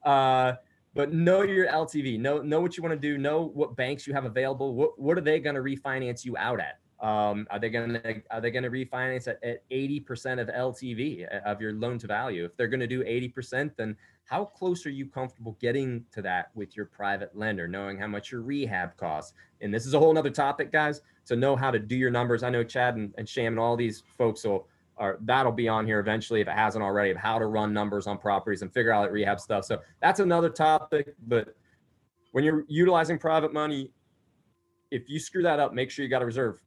uh, 0.05 0.55
but 0.95 1.13
know 1.13 1.43
your 1.43 1.69
LTV, 1.69 2.19
know 2.19 2.41
know 2.41 2.61
what 2.61 2.77
you 2.77 2.83
want 2.83 2.95
to 2.95 3.01
do, 3.01 3.19
know 3.19 3.43
what 3.43 3.77
banks 3.77 4.07
you 4.07 4.15
have 4.15 4.25
available. 4.25 4.75
What 4.75 4.99
what 4.99 5.19
are 5.19 5.23
they 5.23 5.39
going 5.39 5.57
to 5.57 5.63
refinance 5.63 6.25
you 6.25 6.37
out 6.37 6.61
at? 6.61 6.79
Um, 7.01 7.47
are 7.51 7.61
they 7.61 7.71
going 7.71 7.93
to 7.93 8.23
are 8.31 8.41
they 8.41 8.51
going 8.51 8.65
to 8.65 8.71
refinance 8.71 9.29
at, 9.29 9.43
at 9.45 9.69
80% 9.71 10.41
of 10.41 10.49
LTV 10.49 11.33
uh, 11.33 11.49
of 11.49 11.61
your 11.61 11.73
loan 11.75 11.99
to 11.99 12.07
value? 12.09 12.45
If 12.45 12.57
they're 12.57 12.69
going 12.69 12.81
to 12.81 12.89
do 12.89 13.05
80%, 13.05 13.71
then 13.77 13.97
how 14.25 14.45
close 14.45 14.85
are 14.85 14.91
you 14.91 15.07
comfortable 15.07 15.57
getting 15.61 16.05
to 16.13 16.23
that 16.23 16.51
with 16.55 16.77
your 16.77 16.87
private 16.87 17.37
lender, 17.37 17.69
knowing 17.69 17.99
how 17.99 18.09
much 18.09 18.33
your 18.33 18.43
rehab 18.43 18.97
costs? 18.97 19.33
And 19.61 19.73
this 19.73 19.87
is 19.87 19.95
a 19.95 19.99
whole 19.99 20.13
nother 20.13 20.31
topic, 20.31 20.73
guys. 20.73 21.01
To 21.27 21.37
know 21.37 21.55
how 21.57 21.71
to 21.71 21.79
do 21.79 21.95
your 21.95 22.11
numbers. 22.11 22.43
I 22.43 22.51
know 22.51 22.65
Chad 22.65 22.97
and, 22.97 23.15
and 23.17 23.29
Sham 23.29 23.53
and 23.53 23.61
all 23.61 23.77
these 23.77 24.03
folks 24.17 24.45
will 24.45 24.67
are 24.97 25.19
that'll 25.23 25.53
be 25.53 25.69
on 25.69 25.87
here 25.87 26.01
eventually 26.01 26.41
if 26.41 26.49
it 26.49 26.55
hasn't 26.55 26.83
already 26.83 27.11
of 27.11 27.17
how 27.17 27.39
to 27.39 27.47
run 27.47 27.73
numbers 27.73 28.07
on 28.07 28.19
properties 28.19 28.63
and 28.63 28.73
figure 28.73 28.93
out 28.93 29.03
that 29.03 29.13
rehab 29.13 29.39
stuff. 29.39 29.65
So 29.65 29.79
that's 30.03 30.21
another 30.21 30.49
topic. 30.49 31.15
But 31.27 31.55
when 32.33 32.45
you're 32.45 32.65
utilizing 32.69 33.19
private 33.19 33.53
money, 33.53 33.93
if 34.91 35.09
you 35.09 35.21
screw 35.21 35.43
that 35.43 35.61
up, 35.61 35.73
make 35.73 35.91
sure 35.91 36.03
you 36.03 36.09
got 36.09 36.23
a 36.23 36.27
reserve 36.27 36.61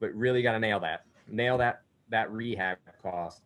but 0.00 0.12
really 0.14 0.42
got 0.42 0.52
to 0.52 0.58
nail 0.58 0.80
that. 0.80 1.04
Nail 1.28 1.58
that 1.58 1.82
that 2.08 2.30
rehab 2.30 2.78
cost. 3.02 3.42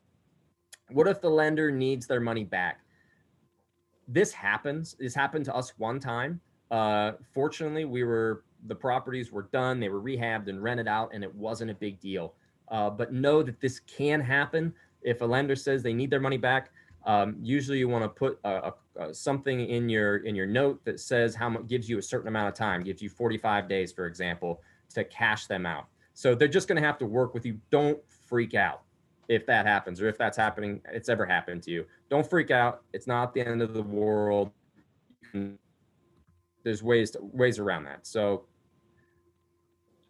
What 0.91 1.07
if 1.07 1.21
the 1.21 1.31
lender 1.31 1.71
needs 1.71 2.07
their 2.07 2.21
money 2.21 2.45
back? 2.45 2.81
This 4.09 4.33
happens. 4.33 4.97
This 4.99 5.15
happened 5.15 5.45
to 5.47 5.55
us 5.55 5.73
one 5.79 6.01
time. 6.01 6.41
Uh, 6.71 7.13
fortunately, 7.33 7.85
we 7.85 8.05
were 8.05 8.45
the 8.67 8.75
properties 8.75 9.33
were 9.33 9.49
done, 9.53 9.81
they 9.81 9.89
were 9.89 10.03
rehabbed 10.03 10.49
and 10.49 10.63
rented 10.63 10.87
out, 10.87 11.11
and 11.15 11.25
it 11.25 11.35
wasn't 11.35 11.71
a 11.71 11.75
big 11.75 11.99
deal. 12.01 12.35
Uh, 12.69 12.91
but 12.91 13.13
know 13.13 13.43
that 13.43 13.61
this 13.61 13.81
can 13.81 14.21
happen 14.21 14.73
if 15.03 15.23
a 15.23 15.25
lender 15.25 15.57
says 15.57 15.83
they 15.83 15.95
need 15.95 16.11
their 16.11 16.21
money 16.21 16.37
back. 16.37 16.71
Um, 17.07 17.37
usually, 17.41 17.79
you 17.79 17.89
want 17.89 18.05
to 18.05 18.09
put 18.09 18.39
a, 18.45 18.73
a, 18.97 19.15
something 19.15 19.69
in 19.69 19.89
your 19.89 20.19
in 20.19 20.35
your 20.35 20.47
note 20.47 20.85
that 20.85 21.01
says 21.01 21.35
how 21.35 21.49
much 21.49 21.67
gives 21.67 21.89
you 21.89 21.99
a 21.99 22.03
certain 22.03 22.29
amount 22.29 22.49
of 22.49 22.55
time, 22.55 22.83
gives 22.83 23.01
you 23.01 23.09
45 23.09 23.69
days, 23.69 23.93
for 23.93 24.07
example, 24.07 24.61
to 24.95 25.05
cash 25.05 25.47
them 25.47 25.65
out. 25.65 25.87
So 26.21 26.35
they're 26.35 26.49
just 26.49 26.69
going 26.69 26.79
to 26.79 26.87
have 26.87 26.99
to 26.99 27.07
work 27.07 27.33
with 27.33 27.47
you. 27.47 27.59
Don't 27.71 27.99
freak 28.29 28.53
out 28.55 28.83
if 29.31 29.47
that 29.47 29.65
happens 29.65 30.03
or 30.03 30.09
if 30.09 30.19
that's 30.19 30.37
happening, 30.37 30.83
it's 30.93 31.09
ever 31.09 31.25
happened 31.25 31.63
to 31.63 31.71
you. 31.71 31.87
Don't 32.11 32.29
freak 32.29 32.51
out. 32.51 32.83
It's 32.93 33.07
not 33.07 33.33
the 33.33 33.41
end 33.41 33.63
of 33.63 33.73
the 33.73 33.83
world. 33.83 34.51
There's 36.63 36.83
ways 36.83 37.13
to, 37.13 37.21
ways 37.23 37.59
around 37.59 37.85
that. 37.85 38.07
So 38.07 38.45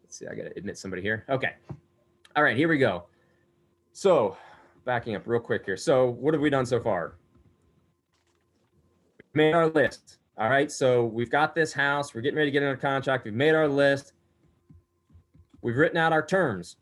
let's 0.02 0.18
see. 0.18 0.26
I 0.26 0.34
got 0.34 0.46
to 0.46 0.52
admit 0.56 0.78
somebody 0.78 1.00
here. 1.00 1.24
Okay. 1.28 1.52
All 2.34 2.42
right. 2.42 2.56
Here 2.56 2.66
we 2.66 2.78
go. 2.78 3.04
So 3.92 4.36
backing 4.84 5.14
up 5.14 5.22
real 5.26 5.38
quick 5.38 5.64
here. 5.64 5.76
So 5.76 6.10
what 6.10 6.34
have 6.34 6.40
we 6.40 6.50
done 6.50 6.66
so 6.66 6.80
far? 6.80 7.18
Made 9.32 9.54
our 9.54 9.68
list. 9.68 10.18
All 10.36 10.50
right. 10.50 10.72
So 10.72 11.04
we've 11.04 11.30
got 11.30 11.54
this 11.54 11.72
house. 11.72 12.14
We're 12.14 12.20
getting 12.20 12.36
ready 12.36 12.50
to 12.50 12.52
get 12.52 12.64
under 12.64 12.76
contract. 12.76 13.26
We've 13.26 13.32
made 13.32 13.54
our 13.54 13.68
list. 13.68 14.14
We've 15.62 15.76
written 15.76 15.98
out 15.98 16.12
our 16.12 16.24
terms. 16.24 16.76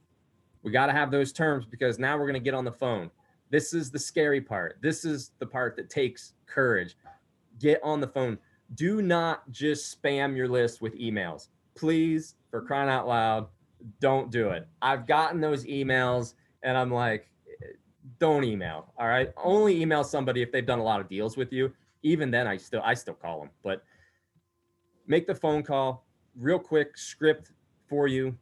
We 0.62 0.72
got 0.72 0.86
to 0.86 0.92
have 0.92 1.10
those 1.10 1.32
terms 1.32 1.66
because 1.66 1.98
now 1.98 2.16
we're 2.16 2.26
going 2.26 2.34
to 2.34 2.40
get 2.40 2.54
on 2.54 2.64
the 2.64 2.72
phone. 2.72 3.10
This 3.50 3.72
is 3.72 3.90
the 3.90 3.98
scary 3.98 4.40
part. 4.40 4.78
This 4.82 5.04
is 5.04 5.32
the 5.38 5.46
part 5.46 5.76
that 5.76 5.90
takes 5.90 6.34
courage. 6.46 6.96
Get 7.58 7.80
on 7.82 8.00
the 8.00 8.08
phone. 8.08 8.38
Do 8.74 9.00
not 9.00 9.50
just 9.50 10.00
spam 10.00 10.36
your 10.36 10.48
list 10.48 10.82
with 10.82 10.94
emails. 10.98 11.48
Please, 11.74 12.34
for 12.50 12.60
crying 12.60 12.90
out 12.90 13.08
loud, 13.08 13.48
don't 14.00 14.30
do 14.30 14.50
it. 14.50 14.68
I've 14.82 15.06
gotten 15.06 15.40
those 15.40 15.64
emails 15.64 16.34
and 16.62 16.76
I'm 16.76 16.92
like, 16.92 17.28
don't 18.18 18.44
email. 18.44 18.92
All 18.98 19.06
right. 19.06 19.32
Only 19.36 19.80
email 19.80 20.04
somebody 20.04 20.42
if 20.42 20.52
they've 20.52 20.66
done 20.66 20.78
a 20.80 20.84
lot 20.84 21.00
of 21.00 21.08
deals 21.08 21.36
with 21.36 21.52
you. 21.52 21.72
Even 22.02 22.30
then, 22.30 22.46
I 22.46 22.56
still 22.56 22.82
I 22.84 22.94
still 22.94 23.14
call 23.14 23.40
them. 23.40 23.50
But 23.62 23.82
make 25.06 25.26
the 25.26 25.34
phone 25.34 25.62
call 25.62 26.06
real 26.36 26.58
quick, 26.58 26.96
script 26.96 27.52
for 27.88 28.06
you 28.06 28.36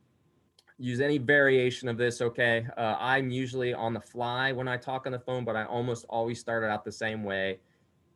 use 0.78 1.00
any 1.00 1.18
variation 1.18 1.88
of 1.88 1.96
this, 1.96 2.20
okay? 2.20 2.66
Uh, 2.76 2.96
I'm 2.98 3.30
usually 3.30 3.72
on 3.72 3.94
the 3.94 4.00
fly 4.00 4.52
when 4.52 4.68
I 4.68 4.76
talk 4.76 5.06
on 5.06 5.12
the 5.12 5.18
phone, 5.18 5.44
but 5.44 5.56
I 5.56 5.64
almost 5.64 6.04
always 6.08 6.38
started 6.38 6.68
out 6.68 6.84
the 6.84 6.92
same 6.92 7.24
way. 7.24 7.58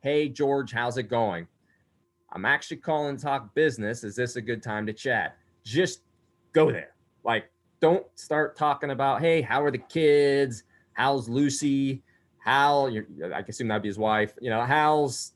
Hey, 0.01 0.29
George, 0.29 0.71
how's 0.71 0.97
it 0.97 1.03
going? 1.03 1.47
I'm 2.33 2.45
actually 2.45 2.77
calling 2.77 3.17
talk 3.17 3.53
business. 3.55 4.03
Is 4.03 4.15
this 4.15 4.35
a 4.35 4.41
good 4.41 4.63
time 4.63 4.85
to 4.85 4.93
chat? 4.93 5.37
Just 5.63 6.01
go 6.53 6.71
there. 6.71 6.95
Like, 7.23 7.51
don't 7.81 8.05
start 8.15 8.55
talking 8.55 8.91
about, 8.91 9.21
hey, 9.21 9.41
how 9.41 9.63
are 9.63 9.71
the 9.71 9.77
kids? 9.79 10.63
How's 10.93 11.27
Lucy? 11.27 12.03
Hal, 12.43 12.91
I 13.33 13.43
assume 13.47 13.67
that'd 13.67 13.83
be 13.83 13.89
his 13.89 13.99
wife. 13.99 14.33
You 14.39 14.49
know, 14.49 14.63
how's 14.63 15.33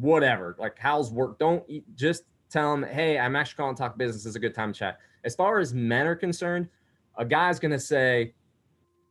whatever, 0.00 0.56
like 0.58 0.78
how's 0.78 1.12
work? 1.12 1.38
Don't 1.38 1.62
just 1.96 2.24
tell 2.50 2.72
him, 2.72 2.82
hey, 2.82 3.18
I'm 3.18 3.36
actually 3.36 3.56
calling 3.56 3.74
to 3.74 3.82
talk 3.82 3.98
business. 3.98 4.26
It's 4.26 4.36
a 4.36 4.40
good 4.40 4.54
time 4.54 4.72
to 4.72 4.78
chat. 4.78 4.98
As 5.24 5.34
far 5.34 5.58
as 5.58 5.72
men 5.74 6.06
are 6.06 6.14
concerned, 6.14 6.68
a 7.16 7.24
guy's 7.24 7.58
gonna 7.58 7.78
say, 7.78 8.34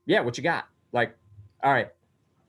yeah, 0.06 0.22
what 0.22 0.38
you 0.38 0.44
got? 0.44 0.68
Like, 0.92 1.18
all 1.64 1.72
right. 1.72 1.90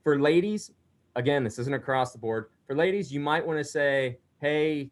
For 0.02 0.18
ladies, 0.20 0.72
again, 1.16 1.44
this 1.44 1.58
isn't 1.58 1.74
across 1.74 2.12
the 2.12 2.18
board. 2.18 2.46
For 2.66 2.74
ladies, 2.74 3.12
you 3.12 3.20
might 3.20 3.46
want 3.46 3.58
to 3.58 3.64
say, 3.64 4.18
hey, 4.40 4.90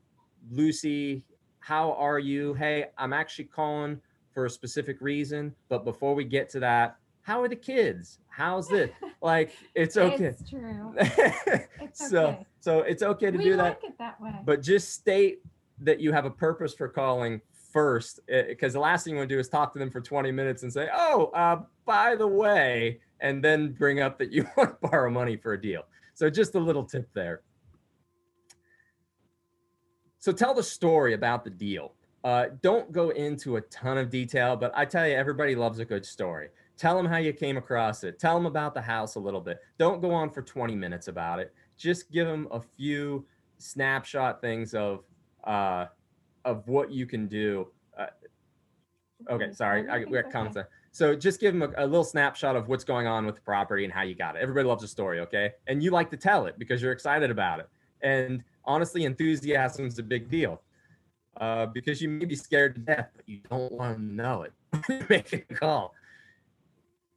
Lucy, 0.50 1.24
how 1.61 1.92
are 1.92 2.18
you? 2.18 2.55
Hey, 2.55 2.87
I'm 2.98 3.12
actually 3.12 3.46
calling 3.46 4.00
for 4.33 4.46
a 4.46 4.50
specific 4.50 5.00
reason. 5.00 5.55
But 5.68 5.85
before 5.85 6.14
we 6.14 6.24
get 6.24 6.48
to 6.50 6.61
that, 6.61 6.96
how 7.22 7.40
are 7.40 7.48
the 7.48 7.57
kids? 7.57 8.18
How's 8.28 8.68
this? 8.68 8.90
Like, 9.22 9.52
it's 9.76 9.96
okay. 9.96 10.24
It's 10.24 10.50
true. 10.50 10.94
it's 10.98 12.11
so, 12.11 12.26
okay. 12.26 12.46
so 12.59 12.81
it's 12.81 13.05
okay 13.05 13.31
to 13.31 13.38
we 13.38 13.44
do 13.44 13.55
like 13.55 13.81
that. 13.81 13.87
it 13.87 13.98
that 13.98 14.20
way. 14.20 14.35
But 14.44 14.62
just 14.62 14.92
state 14.92 15.42
that 15.85 16.01
you 16.01 16.12
have 16.12 16.25
a 16.25 16.31
purpose 16.31 16.75
for 16.75 16.88
calling 16.88 17.40
first, 17.73 18.21
because 18.27 18.73
the 18.73 18.81
last 18.81 19.05
thing 19.05 19.14
you 19.14 19.18
want 19.18 19.29
to 19.29 19.35
do 19.35 19.38
is 19.38 19.49
talk 19.49 19.73
to 19.73 19.79
them 19.79 19.90
for 19.90 20.01
20 20.01 20.31
minutes 20.31 20.62
and 20.62 20.73
say, 20.73 20.88
"Oh, 20.92 21.27
uh, 21.35 21.62
by 21.85 22.16
the 22.16 22.27
way," 22.27 23.01
and 23.21 23.42
then 23.42 23.73
bring 23.73 24.01
up 24.01 24.18
that 24.18 24.33
you 24.33 24.47
want 24.57 24.81
to 24.81 24.88
borrow 24.88 25.11
money 25.11 25.37
for 25.37 25.55
a 25.55 25.61
deal. 25.61 25.83
So 26.14 26.29
just 26.29 26.55
a 26.55 26.61
little 26.61 26.85
tip 26.85 27.09
there. 27.14 27.42
So 30.18 30.31
tell 30.31 30.55
the 30.55 30.62
story 30.62 31.14
about 31.14 31.42
the 31.42 31.51
deal. 31.51 31.95
Uh, 32.23 32.47
don't 32.61 32.92
go 32.92 33.11
into 33.11 33.57
a 33.57 33.61
ton 33.62 33.99
of 33.99 34.09
detail, 34.09 34.57
but 34.57 34.71
I 34.77 34.85
tell 34.85 35.09
you, 35.09 35.14
everybody 35.14 35.57
loves 35.57 35.81
a 35.81 35.85
good 35.85 36.07
story. 36.07 36.51
Tell 36.77 36.97
them 36.97 37.07
how 37.07 37.16
you 37.16 37.33
came 37.33 37.57
across 37.57 38.05
it. 38.05 38.21
Tell 38.21 38.35
them 38.35 38.47
about 38.47 38.75
the 38.75 38.81
house 38.81 39.16
a 39.16 39.21
little 39.21 39.40
bit. 39.40 39.59
Don't 39.79 40.01
go 40.01 40.12
on 40.12 40.31
for 40.31 40.42
20 40.42 40.77
minutes 40.77 41.09
about 41.09 41.40
it. 41.40 41.53
Just 41.77 42.11
give 42.12 42.27
them 42.27 42.47
a 42.53 42.61
few 42.61 43.27
snapshot 43.59 44.40
things 44.40 44.75
of 44.75 45.05
uh, 45.44 45.87
of 46.44 46.66
what 46.68 46.90
you 46.90 47.07
can 47.07 47.26
do. 47.26 47.68
Uh, 47.98 48.07
okay, 49.31 49.52
sorry, 49.52 49.88
I, 49.88 50.05
we 50.05 50.20
got 50.20 50.31
comments 50.31 50.55
there. 50.55 50.68
So 50.92 51.16
just 51.16 51.40
give 51.40 51.55
them 51.55 51.62
a, 51.62 51.85
a 51.85 51.87
little 51.87 52.05
snapshot 52.05 52.55
of 52.55 52.68
what's 52.68 52.85
going 52.85 53.07
on 53.07 53.24
with 53.24 53.37
the 53.37 53.40
property 53.40 53.85
and 53.85 53.92
how 53.92 54.02
you 54.02 54.14
got 54.14 54.37
it. 54.37 54.42
Everybody 54.42 54.68
loves 54.68 54.85
a 54.85 54.88
story, 54.88 55.20
okay? 55.20 55.52
And 55.66 55.83
you 55.83 55.90
like 55.90 56.11
to 56.11 56.16
tell 56.16 56.46
it 56.46 56.59
because 56.59 56.83
you're 56.83 56.92
excited 56.92 57.31
about 57.31 57.61
it. 57.61 57.68
And 58.02 58.44
honestly, 58.64 59.05
enthusiasm 59.05 59.87
is 59.87 59.98
a 59.98 60.02
big 60.02 60.28
deal 60.28 60.61
uh, 61.40 61.66
because 61.66 62.02
you 62.02 62.11
may 62.11 62.26
be 62.26 62.37
scared 62.37 62.74
to 62.74 62.81
death, 62.83 63.09
but 63.16 63.26
you 63.26 63.40
don't 63.48 63.72
want 63.72 63.96
to 63.96 64.02
know 64.02 64.42
it. 64.42 64.52
Make 65.09 65.33
a 65.33 65.55
call. 65.55 65.94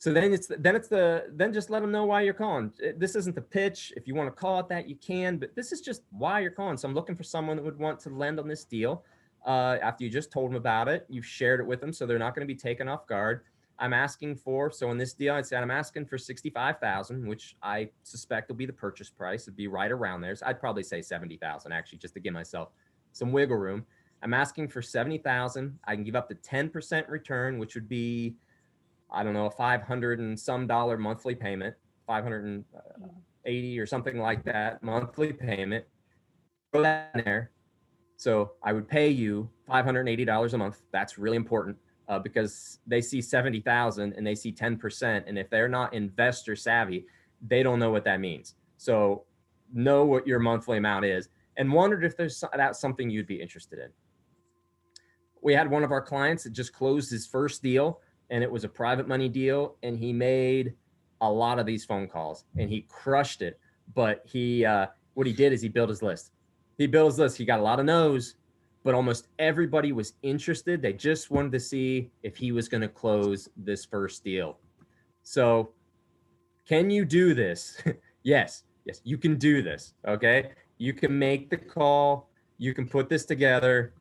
So 0.06 0.14
then 0.14 0.34
it's 0.34 0.52
then 0.60 0.76
it's 0.76 0.88
the 0.88 1.32
then 1.34 1.52
just 1.52 1.72
let 1.72 1.82
them 1.82 1.92
know 1.92 2.06
why 2.06 2.22
you're 2.22 2.36
calling. 2.36 2.72
This 2.96 3.16
isn't 3.16 3.34
the 3.34 3.42
pitch. 3.42 3.92
If 3.98 4.08
you 4.08 4.14
want 4.14 4.28
to 4.28 4.40
call 4.40 4.60
it 4.60 4.70
that, 4.70 4.88
you 4.88 4.96
can. 4.98 5.38
But 5.38 5.56
this 5.56 5.72
is 5.72 5.82
just 5.82 6.04
why 6.12 6.42
you're 6.42 6.52
calling. 6.52 6.78
So 6.78 6.88
I'm 6.88 6.94
looking 6.94 7.16
for 7.16 7.24
someone 7.24 7.58
that 7.58 7.64
would 7.64 7.80
want 7.80 8.00
to 8.02 8.12
lend 8.12 8.40
on 8.40 8.48
this 8.48 8.66
deal. 8.66 9.04
Uh, 9.48 9.78
after 9.82 10.04
you 10.04 10.12
just 10.12 10.32
told 10.32 10.52
them 10.52 10.58
about 10.58 10.88
it, 10.88 11.08
you've 11.10 11.26
shared 11.26 11.60
it 11.60 11.66
with 11.66 11.82
them, 11.82 11.92
so 11.92 12.06
they're 12.06 12.20
not 12.20 12.36
going 12.36 12.48
to 12.48 12.54
be 12.54 12.60
taken 12.60 12.88
off 12.88 13.08
guard. 13.08 13.46
I'm 13.80 13.94
asking 13.94 14.36
for 14.36 14.70
so 14.70 14.92
in 14.92 15.00
this 15.00 15.14
deal, 15.14 15.34
I'd 15.34 15.48
say 15.48 15.58
I'm 15.58 15.72
asking 15.72 16.06
for 16.06 16.20
sixty-five 16.20 16.78
thousand, 16.80 17.28
which 17.28 17.56
I 17.64 17.90
suspect 18.04 18.50
will 18.50 18.58
be 18.58 18.68
the 18.68 18.74
purchase 18.74 19.10
price. 19.10 19.46
It'd 19.46 19.58
be 19.58 19.66
right 19.66 19.92
around 19.92 20.22
there. 20.22 20.36
So 20.36 20.46
I'd 20.46 20.60
probably 20.60 20.84
say 20.84 21.02
seventy 21.02 21.38
thousand 21.38 21.72
actually, 21.72 21.98
just 21.98 22.14
to 22.14 22.20
give 22.20 22.34
myself 22.34 22.70
some 23.12 23.32
wiggle 23.32 23.58
room. 23.58 23.88
I'm 24.22 24.36
asking 24.36 24.68
for 24.68 24.84
seventy 24.84 25.18
thousand. 25.18 25.80
I 25.86 25.96
can 25.96 26.04
give 26.04 26.16
up 26.16 26.30
to 26.30 26.36
ten 26.36 26.70
percent 26.70 27.10
return, 27.10 27.58
which 27.58 27.74
would 27.74 27.90
be, 27.90 28.36
I 29.16 29.24
don't 29.24 29.34
know, 29.34 29.46
a 29.46 29.52
five 29.52 29.82
hundred 29.82 30.20
and 30.20 30.40
some 30.40 30.68
dollar 30.68 30.98
monthly 30.98 31.36
payment, 31.36 31.76
five 32.06 32.24
hundred 32.24 32.46
and 32.46 32.66
eighty 33.46 33.80
or 33.80 33.86
something 33.86 34.20
like 34.20 34.44
that 34.46 34.84
monthly 34.84 35.34
payment. 35.34 35.86
Throw 36.72 36.84
that 36.84 37.12
in 37.16 37.24
there. 37.24 37.52
So 38.18 38.52
I 38.64 38.74
would 38.74 38.88
pay 38.88 39.10
you 39.10 39.50
five 39.66 39.86
hundred 39.86 40.02
and 40.02 40.10
eighty 40.10 40.26
dollars 40.26 40.54
a 40.54 40.58
month. 40.58 40.82
That's 40.92 41.18
really 41.18 41.38
important 41.38 41.78
uh, 42.08 42.20
because 42.20 42.80
they 42.86 43.02
see 43.02 43.22
70,000 43.22 44.14
and 44.14 44.26
they 44.26 44.36
see 44.36 44.52
10%. 44.52 45.24
And 45.28 45.38
if 45.38 45.50
they're 45.50 45.68
not 45.68 45.94
investor 45.94 46.56
savvy, 46.56 47.06
they 47.46 47.64
don't 47.64 47.80
know 47.80 47.92
what 47.92 48.04
that 48.06 48.20
means. 48.20 48.56
So 48.78 49.24
know 49.74 50.06
what 50.06 50.28
your 50.28 50.40
monthly 50.40 50.78
amount 50.78 51.06
is 51.06 51.30
and 51.58 51.72
wondered 51.72 52.04
if 52.04 52.16
there's 52.16 52.44
that's 52.56 52.80
something 52.80 53.10
you'd 53.10 53.28
be 53.28 53.42
interested 53.42 53.80
in. 53.80 53.90
We 55.42 55.54
had 55.54 55.70
one 55.70 55.84
of 55.84 55.92
our 55.92 56.02
clients 56.02 56.44
that 56.44 56.54
just 56.54 56.74
closed 56.74 57.12
his 57.12 57.26
first 57.26 57.62
deal 57.62 58.02
and 58.30 58.44
it 58.44 58.52
was 58.52 58.64
a 58.64 58.70
private 58.70 59.08
money 59.08 59.30
deal 59.30 59.76
and 59.84 59.98
he 59.98 60.12
made 60.12 60.74
a 61.22 61.32
lot 61.32 61.60
of 61.60 61.66
these 61.66 61.86
phone 61.86 62.08
calls 62.08 62.46
and 62.58 62.70
he 62.70 62.82
crushed 62.90 63.42
it. 63.42 63.60
But 63.94 64.24
he, 64.26 64.66
uh, 64.66 64.88
what 65.14 65.28
he 65.28 65.34
did 65.34 65.54
is 65.54 65.62
he 65.62 65.70
built 65.70 65.90
his 65.90 66.02
list. 66.02 66.32
He 66.78 66.88
built 66.88 67.12
his 67.12 67.20
list. 67.20 67.38
He 67.38 67.46
got 67.46 67.60
a 67.60 67.64
lot 67.64 67.80
of 67.80 67.86
no's, 67.86 68.36
but 68.84 68.94
almost 68.94 69.28
everybody 69.40 69.92
was 69.92 70.14
interested. 70.24 70.82
They 70.82 70.94
just 70.94 71.32
wanted 71.32 71.52
to 71.54 71.60
see 71.60 72.12
if 72.24 72.36
he 72.36 72.52
was 72.52 72.68
going 72.68 72.82
to 72.82 72.88
close 72.88 73.50
this 73.56 73.86
first 73.86 74.24
deal. 74.24 74.60
So, 75.24 75.72
can 76.68 76.90
you 76.90 77.06
do 77.06 77.34
this? 77.34 77.82
yes, 78.24 78.64
yes, 78.86 79.02
you 79.04 79.18
can 79.18 79.38
do 79.38 79.62
this. 79.62 79.94
Okay. 80.08 80.52
You 80.78 80.94
can 80.94 81.18
make 81.18 81.50
the 81.50 81.58
call, 81.58 82.30
you 82.58 82.74
can 82.74 82.88
put 82.88 83.10
this 83.10 83.26
together. 83.26 83.94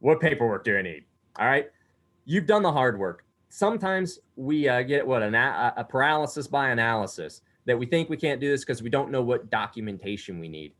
What 0.00 0.20
paperwork 0.20 0.64
do 0.64 0.76
I 0.76 0.82
need? 0.82 1.04
All 1.38 1.46
right. 1.46 1.70
You've 2.24 2.46
done 2.46 2.62
the 2.62 2.72
hard 2.72 2.98
work. 2.98 3.24
Sometimes 3.48 4.18
we 4.36 4.68
uh, 4.68 4.82
get 4.82 5.06
what 5.06 5.22
an 5.22 5.34
a, 5.34 5.86
paralysis 5.88 6.46
by 6.46 6.70
analysis 6.70 7.42
that 7.66 7.78
we 7.78 7.86
think 7.86 8.08
we 8.10 8.16
can't 8.16 8.40
do 8.40 8.50
this 8.50 8.62
because 8.62 8.82
we 8.82 8.90
don't 8.90 9.10
know 9.10 9.22
what 9.22 9.50
documentation 9.50 10.38
we 10.38 10.48
need 10.48 10.72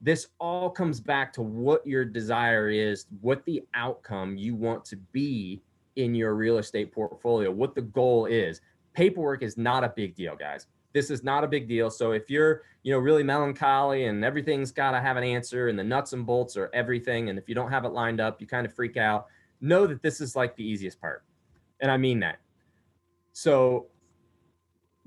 this 0.00 0.28
all 0.38 0.70
comes 0.70 1.00
back 1.00 1.32
to 1.32 1.42
what 1.42 1.86
your 1.86 2.04
desire 2.04 2.70
is, 2.70 3.06
what 3.20 3.44
the 3.44 3.62
outcome 3.74 4.36
you 4.36 4.54
want 4.54 4.84
to 4.84 4.96
be 4.96 5.60
in 5.96 6.14
your 6.14 6.34
real 6.34 6.58
estate 6.58 6.92
portfolio, 6.92 7.50
what 7.50 7.74
the 7.74 7.82
goal 7.82 8.26
is. 8.26 8.60
Paperwork 8.94 9.42
is 9.42 9.56
not 9.56 9.82
a 9.82 9.92
big 9.94 10.14
deal, 10.14 10.36
guys. 10.36 10.66
This 10.92 11.10
is 11.10 11.22
not 11.22 11.44
a 11.44 11.48
big 11.48 11.68
deal. 11.68 11.90
So 11.90 12.12
if 12.12 12.30
you're, 12.30 12.62
you 12.82 12.92
know, 12.92 12.98
really 12.98 13.22
melancholy 13.22 14.06
and 14.06 14.24
everything's 14.24 14.70
got 14.70 14.92
to 14.92 15.00
have 15.00 15.16
an 15.16 15.24
answer 15.24 15.68
and 15.68 15.78
the 15.78 15.84
nuts 15.84 16.12
and 16.12 16.24
bolts 16.24 16.56
are 16.56 16.70
everything 16.72 17.28
and 17.28 17.38
if 17.38 17.48
you 17.48 17.54
don't 17.54 17.70
have 17.70 17.84
it 17.84 17.90
lined 17.90 18.20
up, 18.20 18.40
you 18.40 18.46
kind 18.46 18.66
of 18.66 18.72
freak 18.72 18.96
out, 18.96 19.26
know 19.60 19.86
that 19.86 20.02
this 20.02 20.20
is 20.20 20.36
like 20.36 20.56
the 20.56 20.64
easiest 20.64 21.00
part. 21.00 21.24
And 21.80 21.90
I 21.90 21.96
mean 21.96 22.20
that. 22.20 22.38
So 23.32 23.86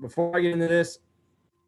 before 0.00 0.36
I 0.36 0.40
get 0.40 0.52
into 0.52 0.68
this, 0.68 0.98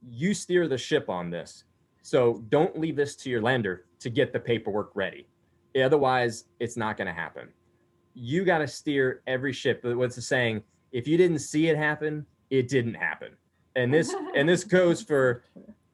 you 0.07 0.35
steer 0.35 0.69
the 0.69 0.79
ship 0.79 1.09
on 1.09 1.31
this 1.31 1.65
so 2.05 2.45
don't 2.51 2.79
leave 2.79 2.97
this 2.97 3.17
to 3.17 3.31
your 3.31 3.41
lender 3.41 3.87
to 4.01 4.11
get 4.11 4.31
the 4.31 4.39
paperwork 4.39 4.91
ready. 4.95 5.27
Otherwise, 5.75 6.45
it's 6.61 6.77
not 6.77 6.99
going 6.99 7.07
to 7.07 7.15
happen. 7.15 7.49
You 8.13 8.45
got 8.45 8.59
to 8.59 8.69
steer 8.69 9.23
every 9.27 9.55
ship. 9.55 9.81
What's 9.83 10.15
the 10.15 10.21
saying? 10.21 10.63
If 10.93 11.09
you 11.09 11.17
didn't 11.17 11.39
see 11.39 11.69
it 11.69 11.79
happen, 11.79 12.27
it 12.51 12.69
didn't 12.69 12.95
happen. 12.95 13.31
And 13.75 13.93
this 13.93 14.15
and 14.37 14.47
this 14.47 14.65
goes 14.65 15.03
for 15.03 15.45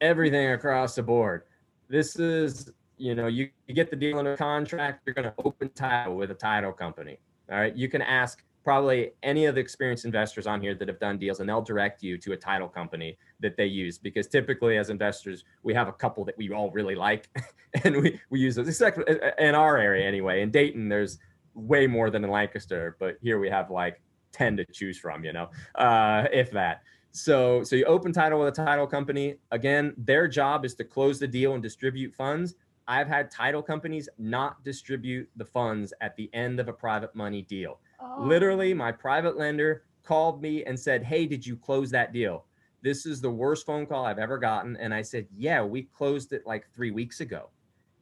everything 0.01 0.51
across 0.51 0.97
the 0.97 1.03
board. 1.05 1.45
This 1.89 2.19
is, 2.19 2.73
you 3.01 3.15
know, 3.15 3.27
you, 3.27 3.49
you 3.67 3.75
get 3.75 3.91
the 3.91 3.97
deal 3.97 4.19
under 4.19 4.37
contract, 4.37 5.03
you're 5.07 5.15
going 5.15 5.25
to 5.25 5.35
open 5.45 5.71
title 5.71 6.17
with 6.17 6.31
a 6.31 6.35
title 6.35 6.73
company. 6.73 7.19
All 7.51 7.59
right. 7.59 7.75
You 7.75 7.89
can 7.89 8.03
ask 8.03 8.45
probably 8.63 9.13
any 9.23 9.47
of 9.47 9.55
the 9.55 9.61
experienced 9.61 10.05
investors 10.05 10.47
on 10.47 10.61
here 10.61 10.75
that 10.75 10.87
have 10.87 11.01
done 11.01 11.19
deals 11.19 11.41
and 11.41 11.49
they'll 11.49 11.63
direct 11.63 12.03
you 12.03 12.19
to 12.19 12.33
a 12.33 12.37
title 12.37 12.69
company 12.69 13.17
that 13.41 13.57
they 13.57 13.65
use 13.65 13.97
because 13.97 14.27
typically 14.27 14.77
as 14.77 14.91
investors 14.91 15.45
we 15.63 15.73
have 15.73 15.89
a 15.89 15.93
couple 15.93 16.25
that 16.25 16.37
we 16.37 16.53
all 16.53 16.71
really 16.71 16.95
like 16.95 17.29
and 17.85 17.97
we, 18.03 18.21
we 18.29 18.39
use 18.39 18.55
those 18.55 18.69
except 18.69 18.99
in 19.39 19.55
our 19.55 19.79
area 19.79 20.07
anyway 20.07 20.43
in 20.43 20.51
dayton 20.51 20.91
there's 20.91 21.19
way 21.55 21.87
more 21.87 22.11
than 22.11 22.23
in 22.23 22.31
lancaster 22.31 22.97
but 23.01 23.17
here 23.23 23.39
we 23.39 23.49
have 23.49 23.71
like 23.71 24.03
10 24.33 24.59
to 24.59 24.65
choose 24.67 24.99
from 24.99 25.25
you 25.25 25.33
know 25.33 25.49
uh, 25.77 26.27
if 26.31 26.51
that 26.51 26.83
so 27.13 27.65
so 27.65 27.75
you 27.77 27.85
open 27.87 28.13
title 28.13 28.39
with 28.39 28.49
a 28.49 28.65
title 28.65 28.87
company 28.87 29.37
again 29.53 29.95
their 29.97 30.29
job 30.29 30.67
is 30.67 30.75
to 30.75 30.85
close 30.85 31.19
the 31.19 31.27
deal 31.27 31.55
and 31.55 31.63
distribute 31.63 32.15
funds 32.15 32.57
i've 32.91 33.09
had 33.09 33.31
title 33.31 33.63
companies 33.63 34.09
not 34.19 34.63
distribute 34.65 35.29
the 35.37 35.45
funds 35.45 35.95
at 36.03 36.15
the 36.17 36.29
end 36.35 36.61
of 36.61 36.69
a 36.69 36.73
private 36.73 37.15
money 37.15 37.43
deal 37.43 37.81
Oh. 38.03 38.23
Literally, 38.23 38.73
my 38.73 38.93
private 38.93 39.37
lender 39.37 39.85
called 40.05 40.41
me 40.41 40.65
and 40.65 40.79
said, 40.79 41.05
Hey, 41.05 41.27
did 41.27 41.47
you 41.47 41.57
close 41.57 41.91
that 41.91 42.13
deal? 42.13 42.47
This 42.83 43.05
is 43.05 43.21
the 43.21 43.31
worst 43.31 43.67
phone 43.67 43.87
call 43.87 44.07
I've 44.07 44.19
ever 44.19 44.39
gotten. 44.39 44.77
And 44.77 44.95
I 44.95 45.03
said, 45.03 45.27
Yeah, 45.37 45.63
we 45.63 45.83
closed 45.83 46.33
it 46.33 46.47
like 46.47 46.67
three 46.75 46.91
weeks 46.91 47.21
ago. 47.21 47.51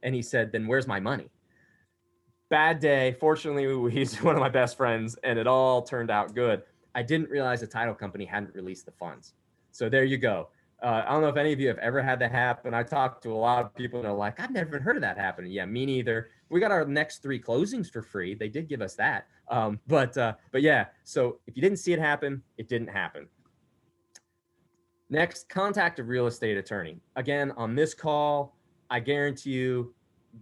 And 0.03 0.15
he 0.15 0.21
said, 0.21 0.51
Then 0.51 0.67
where's 0.67 0.87
my 0.87 0.99
money? 0.99 1.29
Bad 2.49 2.79
day. 2.79 3.15
Fortunately, 3.19 3.91
he's 3.91 4.21
one 4.23 4.35
of 4.35 4.41
my 4.41 4.49
best 4.49 4.77
friends 4.77 5.17
and 5.23 5.37
it 5.37 5.47
all 5.47 5.81
turned 5.81 6.09
out 6.09 6.33
good. 6.33 6.63
I 6.95 7.03
didn't 7.03 7.29
realize 7.29 7.61
the 7.61 7.67
title 7.67 7.93
company 7.93 8.25
hadn't 8.25 8.55
released 8.55 8.85
the 8.85 8.91
funds. 8.91 9.33
So 9.71 9.89
there 9.89 10.05
you 10.05 10.17
go. 10.17 10.49
Uh, 10.81 11.03
I 11.05 11.11
don't 11.11 11.21
know 11.21 11.27
if 11.27 11.35
any 11.35 11.51
of 11.51 11.59
you 11.59 11.67
have 11.67 11.77
ever 11.79 12.01
had 12.01 12.19
that 12.19 12.31
happen. 12.31 12.73
I 12.73 12.83
talked 12.83 13.23
to 13.23 13.33
a 13.33 13.35
lot 13.35 13.65
of 13.65 13.75
people 13.75 13.99
and 13.99 14.05
they're 14.05 14.13
like, 14.13 14.39
I've 14.39 14.51
never 14.51 14.79
heard 14.79 14.95
of 14.95 15.01
that 15.01 15.17
happening. 15.17 15.51
Yeah, 15.51 15.65
me 15.65 15.85
neither. 15.85 16.29
We 16.49 16.61
got 16.61 16.71
our 16.71 16.85
next 16.85 17.21
three 17.21 17.39
closings 17.39 17.91
for 17.91 18.01
free. 18.01 18.33
They 18.33 18.47
did 18.47 18.69
give 18.69 18.81
us 18.81 18.95
that. 18.95 19.27
Um, 19.49 19.79
but 19.87 20.17
uh, 20.17 20.35
but 20.51 20.61
yeah, 20.61 20.85
so 21.03 21.39
if 21.47 21.55
you 21.57 21.61
didn't 21.61 21.79
see 21.79 21.91
it 21.91 21.99
happen, 21.99 22.41
it 22.57 22.69
didn't 22.69 22.87
happen. 22.87 23.27
Next, 25.09 25.49
contact 25.49 25.99
a 25.99 26.03
real 26.03 26.27
estate 26.27 26.55
attorney. 26.55 27.01
Again, 27.15 27.51
on 27.57 27.75
this 27.75 27.93
call, 27.93 28.55
I 28.89 28.99
guarantee 28.99 29.51
you 29.51 29.93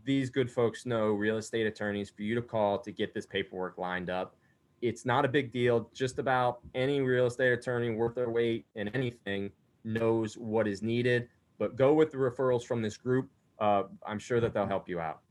these 0.03 0.29
good 0.29 0.51
folks 0.51 0.85
know 0.85 1.07
real 1.07 1.37
estate 1.37 1.65
attorneys 1.65 2.09
for 2.09 2.21
you 2.21 2.35
to 2.35 2.41
call 2.41 2.77
to 2.79 2.91
get 2.91 3.13
this 3.13 3.25
paperwork 3.25 3.77
lined 3.77 4.09
up. 4.09 4.35
It's 4.81 5.05
not 5.05 5.25
a 5.25 5.27
big 5.27 5.51
deal. 5.51 5.89
Just 5.93 6.19
about 6.19 6.59
any 6.75 7.01
real 7.01 7.25
estate 7.25 7.53
attorney 7.53 7.89
worth 7.89 8.15
their 8.15 8.29
weight 8.29 8.65
in 8.75 8.89
anything 8.89 9.49
knows 9.87 10.37
what 10.37 10.67
is 10.67 10.81
needed. 10.81 11.29
But 11.57 11.75
go 11.75 11.93
with 11.93 12.11
the 12.11 12.17
referrals 12.17 12.63
from 12.63 12.81
this 12.81 12.97
group. 12.97 13.29
Uh, 13.59 13.83
I'm 14.05 14.19
sure 14.19 14.39
that 14.39 14.53
they'll 14.53 14.67
help 14.67 14.87
you 14.87 14.99
out. 14.99 15.21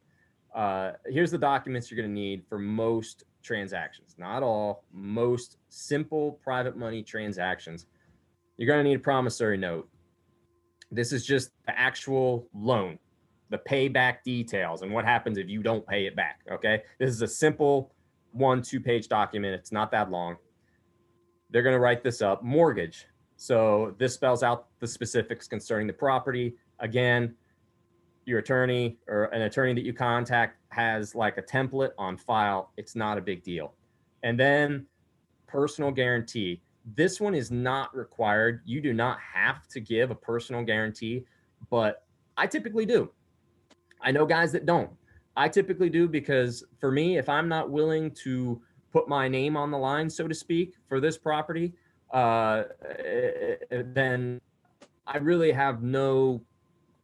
Uh, 0.55 0.93
here's 1.07 1.31
the 1.31 1.39
documents 1.39 1.91
you're 1.91 2.01
going 2.01 2.09
to 2.09 2.15
need 2.15 2.43
for 2.49 2.59
most 2.59 3.25
transactions, 3.43 4.17
not 4.19 4.43
all, 4.43 4.85
most 4.93 5.59
simple 5.69 6.41
private 6.43 6.77
money 6.77 7.03
transactions. 7.03 7.87
You're 8.57 8.67
going 8.67 8.83
to 8.83 8.89
need 8.89 8.97
a 8.97 9.03
promissory 9.03 9.59
note. 9.59 9.89
This 10.91 11.13
is 11.13 11.27
just 11.27 11.51
the 11.67 11.79
actual 11.79 12.49
loan, 12.55 12.99
the 13.51 13.59
payback 13.59 14.23
details, 14.25 14.83
and 14.83 14.93
what 14.93 15.05
happens 15.05 15.37
if 15.37 15.49
you 15.49 15.63
don't 15.63 15.87
pay 15.87 16.07
it 16.07 16.17
back. 16.17 16.41
Okay. 16.51 16.83
This 16.99 17.11
is 17.11 17.23
a 17.23 17.29
simple 17.29 17.93
one, 18.33 18.63
two 18.63 18.81
page 18.81 19.09
document. 19.09 19.55
It's 19.55 19.73
not 19.73 19.91
that 19.91 20.11
long. 20.11 20.37
They're 21.51 21.63
going 21.63 21.75
to 21.75 21.81
write 21.81 22.03
this 22.03 22.23
up. 22.23 22.43
Mortgage. 22.43 23.07
So 23.37 23.95
this 23.99 24.15
spells 24.15 24.43
out 24.43 24.69
the 24.81 24.87
specifics 24.87 25.47
concerning 25.47 25.87
the 25.87 25.93
property. 25.93 26.57
Again, 26.81 27.35
your 28.25 28.41
attorney 28.41 28.99
or 29.09 29.25
an 29.27 29.43
attorney 29.43 29.75
that 29.75 29.85
you 29.85 29.93
contact 29.93 30.59
has 30.71 31.15
like 31.15 31.39
a 31.39 31.43
template 31.43 31.93
on 31.97 32.17
file. 32.17 32.73
It's 32.77 32.97
not 32.97 33.19
a 33.19 33.21
big 33.21 33.43
deal. 33.43 33.75
And 34.23 34.39
then 34.39 34.87
personal 35.47 35.91
guarantee. 35.91 36.61
This 36.95 37.21
one 37.21 37.35
is 37.35 37.51
not 37.51 37.95
required. 37.97 38.63
You 38.65 38.81
do 38.81 38.93
not 38.93 39.19
have 39.21 39.67
to 39.69 39.81
give 39.81 40.11
a 40.11 40.15
personal 40.15 40.65
guarantee, 40.65 41.25
but 41.71 42.05
I 42.37 42.47
typically 42.47 42.87
do. 42.87 43.11
I 44.01 44.13
know 44.13 44.27
guys 44.27 44.53
that 44.53 44.67
don't. 44.67 44.91
I 45.37 45.49
typically 45.49 45.91
do 45.91 46.09
because 46.09 46.65
for 46.79 46.91
me, 46.91 47.19
if 47.19 47.29
I'm 47.29 47.49
not 47.49 47.71
willing 47.71 48.11
to 48.23 48.61
put 48.93 49.09
my 49.09 49.29
name 49.29 49.57
on 49.57 49.71
the 49.71 49.79
line, 49.79 50.09
so 50.09 50.27
to 50.27 50.35
speak, 50.35 50.75
for 50.89 51.01
this 51.01 51.19
property, 51.19 51.75
uh, 52.13 52.65
eh, 52.89 53.57
eh, 53.71 53.83
then 53.93 54.41
I 55.07 55.19
really 55.19 55.53
have 55.53 55.83
no. 55.83 56.43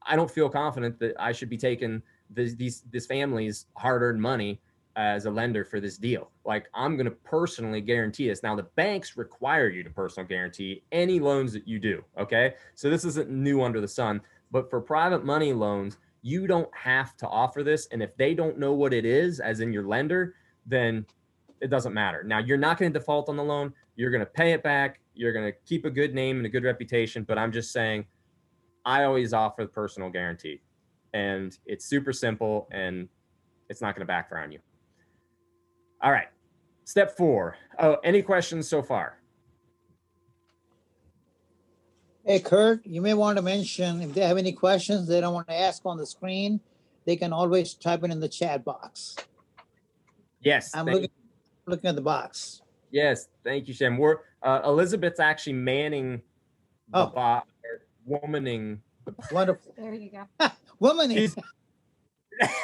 I 0.05 0.16
don't 0.16 0.30
feel 0.30 0.48
confident 0.48 0.98
that 0.98 1.14
I 1.18 1.32
should 1.32 1.48
be 1.48 1.57
taking 1.57 2.03
this, 2.30 2.55
these 2.55 2.82
this 2.90 3.07
family's 3.07 3.66
hard-earned 3.76 4.20
money 4.20 4.61
as 4.96 5.26
a 5.26 5.30
lender 5.30 5.64
for 5.64 5.80
this 5.80 5.96
deal. 5.96 6.30
Like 6.44 6.68
I'm 6.74 6.96
going 6.96 7.07
to 7.07 7.12
personally 7.12 7.80
guarantee 7.80 8.28
this. 8.28 8.42
Now 8.42 8.57
the 8.57 8.64
banks 8.74 9.16
require 9.16 9.68
you 9.68 9.82
to 9.82 9.90
personal 9.90 10.28
guarantee 10.28 10.82
any 10.92 11.20
loans 11.20 11.53
that 11.53 11.66
you 11.66 11.78
do. 11.78 12.05
Okay, 12.18 12.55
so 12.74 12.90
this 12.90 13.05
isn't 13.05 13.30
new 13.30 13.62
under 13.62 13.80
the 13.80 13.88
sun. 13.88 14.20
But 14.50 14.68
for 14.68 14.80
private 14.80 15.24
money 15.24 15.53
loans, 15.53 15.96
you 16.20 16.46
don't 16.46 16.68
have 16.74 17.16
to 17.18 17.28
offer 17.28 17.62
this. 17.62 17.88
And 17.90 18.03
if 18.03 18.16
they 18.16 18.34
don't 18.34 18.59
know 18.59 18.72
what 18.72 18.92
it 18.92 19.05
is, 19.05 19.40
as 19.40 19.61
in 19.61 19.72
your 19.72 19.84
lender, 19.84 20.34
then 20.66 21.07
it 21.63 21.71
doesn't 21.71 21.95
matter. 21.95 22.25
Now 22.25 22.39
you're 22.39 22.59
not 22.59 22.77
going 22.77 22.93
to 22.93 22.99
default 22.99 23.29
on 23.29 23.37
the 23.37 23.45
loan. 23.45 23.73
You're 23.97 24.11
going 24.11 24.21
to 24.21 24.27
pay 24.27 24.53
it 24.53 24.63
back. 24.63 25.01
You're 25.15 25.33
going 25.33 25.47
to 25.51 25.57
keep 25.65 25.85
a 25.85 25.91
good 25.91 26.13
name 26.13 26.39
and 26.39 26.45
a 26.45 26.49
good 26.49 26.65
reputation. 26.65 27.23
But 27.23 27.39
I'm 27.39 27.53
just 27.53 27.73
saying, 27.73 28.05
I 28.85 29.05
always 29.05 29.33
offer 29.33 29.63
the 29.63 29.69
personal 29.69 30.11
guarantee, 30.11 30.61
and 31.15 31.57
it's 31.65 31.85
super 31.85 32.13
simple 32.13 32.69
and 32.73 33.09
it's 33.69 33.81
not 33.81 33.95
going 33.95 34.01
to 34.01 34.07
backfire 34.07 34.41
on 34.41 34.51
you. 34.51 34.59
All 36.03 36.11
right. 36.11 36.29
Step 36.85 37.17
four. 37.17 37.57
Oh, 37.79 37.99
any 38.03 38.23
questions 38.23 38.69
so 38.69 38.83
far? 38.83 39.19
Hey, 42.25 42.41
Kurt, 42.41 42.85
you 42.85 43.01
may 43.01 43.15
want 43.15 43.37
to 43.37 43.43
mention 43.43 44.03
if 44.03 44.15
they 44.15 44.23
have 44.23 44.37
any 44.37 44.53
questions 44.53 45.07
they 45.07 45.21
don't 45.21 45.35
want 45.35 45.47
to 45.49 45.59
ask 45.59 45.83
on 45.87 45.97
the 45.97 46.07
screen, 46.07 46.61
they 47.05 47.15
can 47.15 47.33
always 47.33 47.75
type 47.75 48.03
it 48.03 48.11
in 48.11 48.19
the 48.19 48.29
chat 48.29 48.65
box. 48.65 49.17
Yes. 50.41 50.75
I'm 50.75 50.87
looking, 50.87 51.11
looking 51.67 51.89
at 51.89 51.97
the 51.97 52.03
box. 52.03 52.63
Yes, 52.91 53.29
thank 53.45 53.69
you, 53.69 53.75
Shem. 53.75 53.97
We're 53.99 54.19
uh, 54.43 54.61
Elizabeth's 54.65 55.21
actually 55.21 55.55
manning 55.55 56.21
the 56.89 56.99
Oh. 56.99 57.07
bot, 57.07 57.47
or 58.09 58.21
womaning. 58.21 58.79
Wonderful. 59.31 59.75
There 59.77 59.95
you 59.95 60.11
go. 60.11 60.49
Woman, 60.79 61.11
She's- 61.17 61.35
That's 62.41 62.59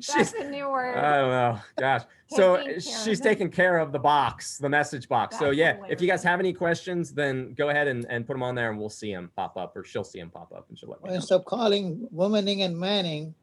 she's, 0.00 0.32
a 0.34 0.50
new 0.50 0.68
word. 0.68 0.96
I 0.96 1.16
don't 1.20 1.30
know, 1.30 1.58
gosh. 1.78 2.02
So 2.28 2.78
she's 2.80 3.20
taking 3.20 3.50
care 3.50 3.78
of 3.78 3.92
the 3.92 3.98
box, 3.98 4.58
the 4.58 4.68
message 4.68 5.08
box. 5.08 5.38
so 5.38 5.46
That's 5.46 5.58
yeah, 5.58 5.76
if 5.88 6.00
you 6.00 6.08
guys 6.08 6.22
have 6.24 6.40
any 6.40 6.52
questions, 6.52 7.12
then 7.12 7.54
go 7.54 7.68
ahead 7.68 7.86
and, 7.86 8.04
and 8.08 8.26
put 8.26 8.32
them 8.32 8.42
on 8.42 8.54
there, 8.54 8.70
and 8.70 8.78
we'll 8.78 8.88
see 8.88 9.12
them 9.12 9.30
pop 9.36 9.56
up, 9.56 9.76
or 9.76 9.84
she'll 9.84 10.02
see 10.04 10.18
them 10.18 10.30
pop 10.30 10.52
up, 10.52 10.66
and 10.68 10.78
she'll 10.78 10.88
let 10.88 11.02
me 11.02 11.10
know. 11.10 11.16
instead 11.16 11.36
of 11.36 11.44
calling 11.44 12.08
womaning 12.14 12.64
and 12.64 12.76
manning, 12.76 13.34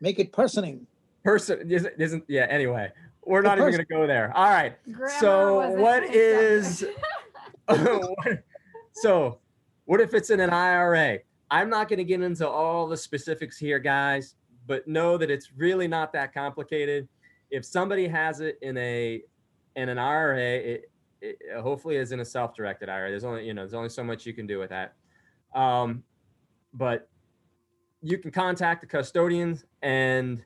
make 0.00 0.18
it 0.18 0.32
personing. 0.32 0.86
Person 1.24 1.70
isn't, 1.70 1.94
isn't 2.00 2.24
yeah. 2.26 2.46
Anyway, 2.50 2.90
we're 3.24 3.42
not 3.42 3.58
even 3.58 3.70
gonna 3.70 3.84
go 3.84 4.06
there. 4.06 4.32
All 4.36 4.50
right. 4.50 4.76
Grammar 4.90 5.10
so 5.18 5.56
was 5.56 5.74
a 5.74 5.78
what 5.80 6.02
big 6.02 6.12
is 6.14 6.78
subject. 6.78 6.98
What- 7.68 8.44
so 8.92 9.38
what 9.84 10.00
if 10.00 10.14
it's 10.14 10.30
in 10.30 10.40
an 10.40 10.50
IRA? 10.50 11.18
I'm 11.50 11.68
not 11.68 11.88
going 11.88 11.98
to 11.98 12.04
get 12.04 12.22
into 12.22 12.48
all 12.48 12.86
the 12.86 12.96
specifics 12.96 13.58
here, 13.58 13.78
guys, 13.78 14.36
but 14.66 14.88
know 14.88 15.18
that 15.18 15.30
it's 15.30 15.52
really 15.54 15.86
not 15.86 16.12
that 16.14 16.32
complicated. 16.32 17.08
If 17.50 17.64
somebody 17.64 18.08
has 18.08 18.40
it 18.40 18.58
in 18.62 18.76
a 18.78 19.22
in 19.76 19.88
an 19.88 19.98
IRA, 19.98 20.38
it, 20.38 20.90
it 21.20 21.38
hopefully 21.60 21.96
is 21.96 22.12
in 22.12 22.20
a 22.20 22.24
self-directed 22.24 22.88
IRA. 22.88 23.10
There's 23.10 23.24
only 23.24 23.46
you 23.46 23.54
know 23.54 23.62
there's 23.62 23.74
only 23.74 23.90
so 23.90 24.02
much 24.02 24.24
you 24.24 24.32
can 24.32 24.46
do 24.46 24.58
with 24.58 24.70
that. 24.70 24.94
Um, 25.54 26.02
but 26.72 27.10
you 28.00 28.16
can 28.18 28.30
contact 28.30 28.80
the 28.80 28.86
custodians 28.86 29.64
and 29.82 30.42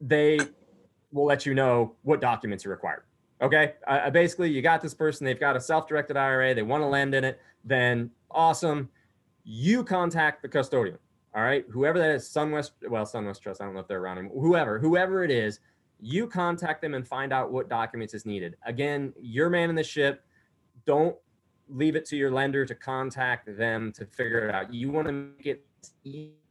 they 0.00 0.38
will 1.14 1.24
let 1.24 1.46
you 1.46 1.54
know 1.54 1.94
what 2.02 2.20
documents 2.20 2.66
are 2.66 2.70
required. 2.70 3.04
Okay. 3.40 3.74
Uh, 3.86 4.00
uh, 4.04 4.10
basically, 4.10 4.50
you 4.50 4.60
got 4.60 4.82
this 4.82 4.92
person, 4.92 5.24
they've 5.24 5.40
got 5.40 5.56
a 5.56 5.60
self 5.60 5.86
directed 5.86 6.16
IRA, 6.16 6.54
they 6.54 6.62
want 6.62 6.82
to 6.82 6.86
lend 6.86 7.14
in 7.14 7.24
it, 7.24 7.40
then 7.64 8.10
awesome. 8.30 8.90
You 9.44 9.84
contact 9.84 10.42
the 10.42 10.48
custodian. 10.48 10.98
All 11.34 11.42
right. 11.42 11.64
Whoever 11.70 11.98
that 11.98 12.10
is, 12.10 12.28
Sunwest, 12.28 12.72
well, 12.88 13.04
Sunwest 13.04 13.40
Trust, 13.40 13.60
I 13.60 13.64
don't 13.64 13.74
know 13.74 13.80
if 13.80 13.88
they're 13.88 14.00
around. 14.00 14.30
Whoever, 14.32 14.78
whoever 14.78 15.24
it 15.24 15.30
is, 15.30 15.60
you 16.00 16.26
contact 16.26 16.82
them 16.82 16.94
and 16.94 17.06
find 17.06 17.32
out 17.32 17.50
what 17.50 17.68
documents 17.68 18.14
is 18.14 18.26
needed. 18.26 18.56
Again, 18.66 19.12
you're 19.20 19.50
man 19.50 19.70
in 19.70 19.76
the 19.76 19.84
ship. 19.84 20.24
Don't 20.86 21.16
leave 21.68 21.96
it 21.96 22.04
to 22.06 22.16
your 22.16 22.30
lender 22.30 22.64
to 22.66 22.74
contact 22.74 23.56
them 23.56 23.92
to 23.92 24.04
figure 24.04 24.48
it 24.48 24.54
out. 24.54 24.72
You 24.72 24.90
want 24.90 25.06
to 25.06 25.12
make 25.12 25.46
it 25.46 25.64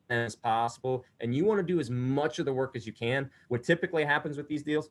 as 0.09 0.35
possible 0.35 1.05
and 1.19 1.35
you 1.35 1.45
want 1.45 1.59
to 1.59 1.63
do 1.63 1.79
as 1.79 1.89
much 1.89 2.39
of 2.39 2.45
the 2.45 2.53
work 2.53 2.75
as 2.75 2.85
you 2.85 2.93
can. 2.93 3.29
What 3.47 3.63
typically 3.63 4.03
happens 4.03 4.37
with 4.37 4.47
these 4.47 4.63
deals 4.63 4.89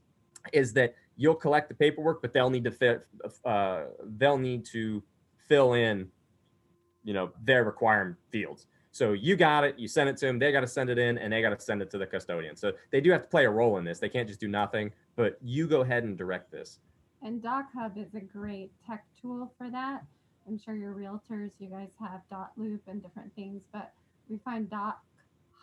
is 0.52 0.72
that 0.72 0.94
you'll 1.16 1.34
collect 1.34 1.68
the 1.68 1.74
paperwork, 1.74 2.22
but 2.22 2.32
they'll 2.32 2.50
need 2.50 2.64
to 2.64 2.70
fit, 2.70 3.06
uh, 3.44 3.84
they'll 4.16 4.38
need 4.38 4.64
to 4.66 5.02
fill 5.48 5.74
in, 5.74 6.08
you 7.04 7.14
know, 7.14 7.30
their 7.44 7.64
requirement 7.64 8.16
fields. 8.30 8.66
So 8.90 9.12
you 9.12 9.36
got 9.36 9.64
it, 9.64 9.78
you 9.78 9.88
send 9.88 10.08
it 10.08 10.16
to 10.18 10.26
them, 10.26 10.38
they 10.38 10.52
got 10.52 10.60
to 10.60 10.66
send 10.66 10.90
it 10.90 10.98
in, 10.98 11.16
and 11.16 11.32
they 11.32 11.40
got 11.40 11.58
to 11.58 11.64
send 11.64 11.80
it 11.80 11.90
to 11.92 11.98
the 11.98 12.06
custodian. 12.06 12.56
So 12.56 12.72
they 12.90 13.00
do 13.00 13.10
have 13.10 13.22
to 13.22 13.28
play 13.28 13.46
a 13.46 13.50
role 13.50 13.78
in 13.78 13.84
this. 13.84 13.98
They 13.98 14.08
can't 14.08 14.28
just 14.28 14.40
do 14.40 14.48
nothing, 14.48 14.92
but 15.16 15.38
you 15.42 15.66
go 15.66 15.80
ahead 15.80 16.04
and 16.04 16.16
direct 16.16 16.50
this. 16.50 16.78
And 17.22 17.42
Doc 17.42 17.66
Hub 17.74 17.96
is 17.96 18.14
a 18.14 18.20
great 18.20 18.70
tech 18.86 19.04
tool 19.20 19.52
for 19.56 19.70
that. 19.70 20.04
I'm 20.46 20.58
sure 20.58 20.74
your 20.74 20.92
realtors, 20.92 21.52
you 21.58 21.68
guys 21.68 21.88
have 22.00 22.20
Dot 22.28 22.50
Loop 22.56 22.82
and 22.88 23.02
different 23.02 23.34
things, 23.34 23.62
but 23.72 23.92
we 24.32 24.38
find 24.38 24.68
Doc 24.70 24.98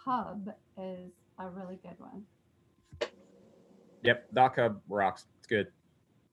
Hub 0.05 0.47
is 0.77 1.11
a 1.39 1.49
really 1.49 1.79
good 1.81 1.97
one. 1.97 2.23
Yep, 4.03 4.27
Doc 4.33 4.55
Hub 4.57 4.79
rocks. 4.87 5.25
It's 5.39 5.47
good. 5.47 5.67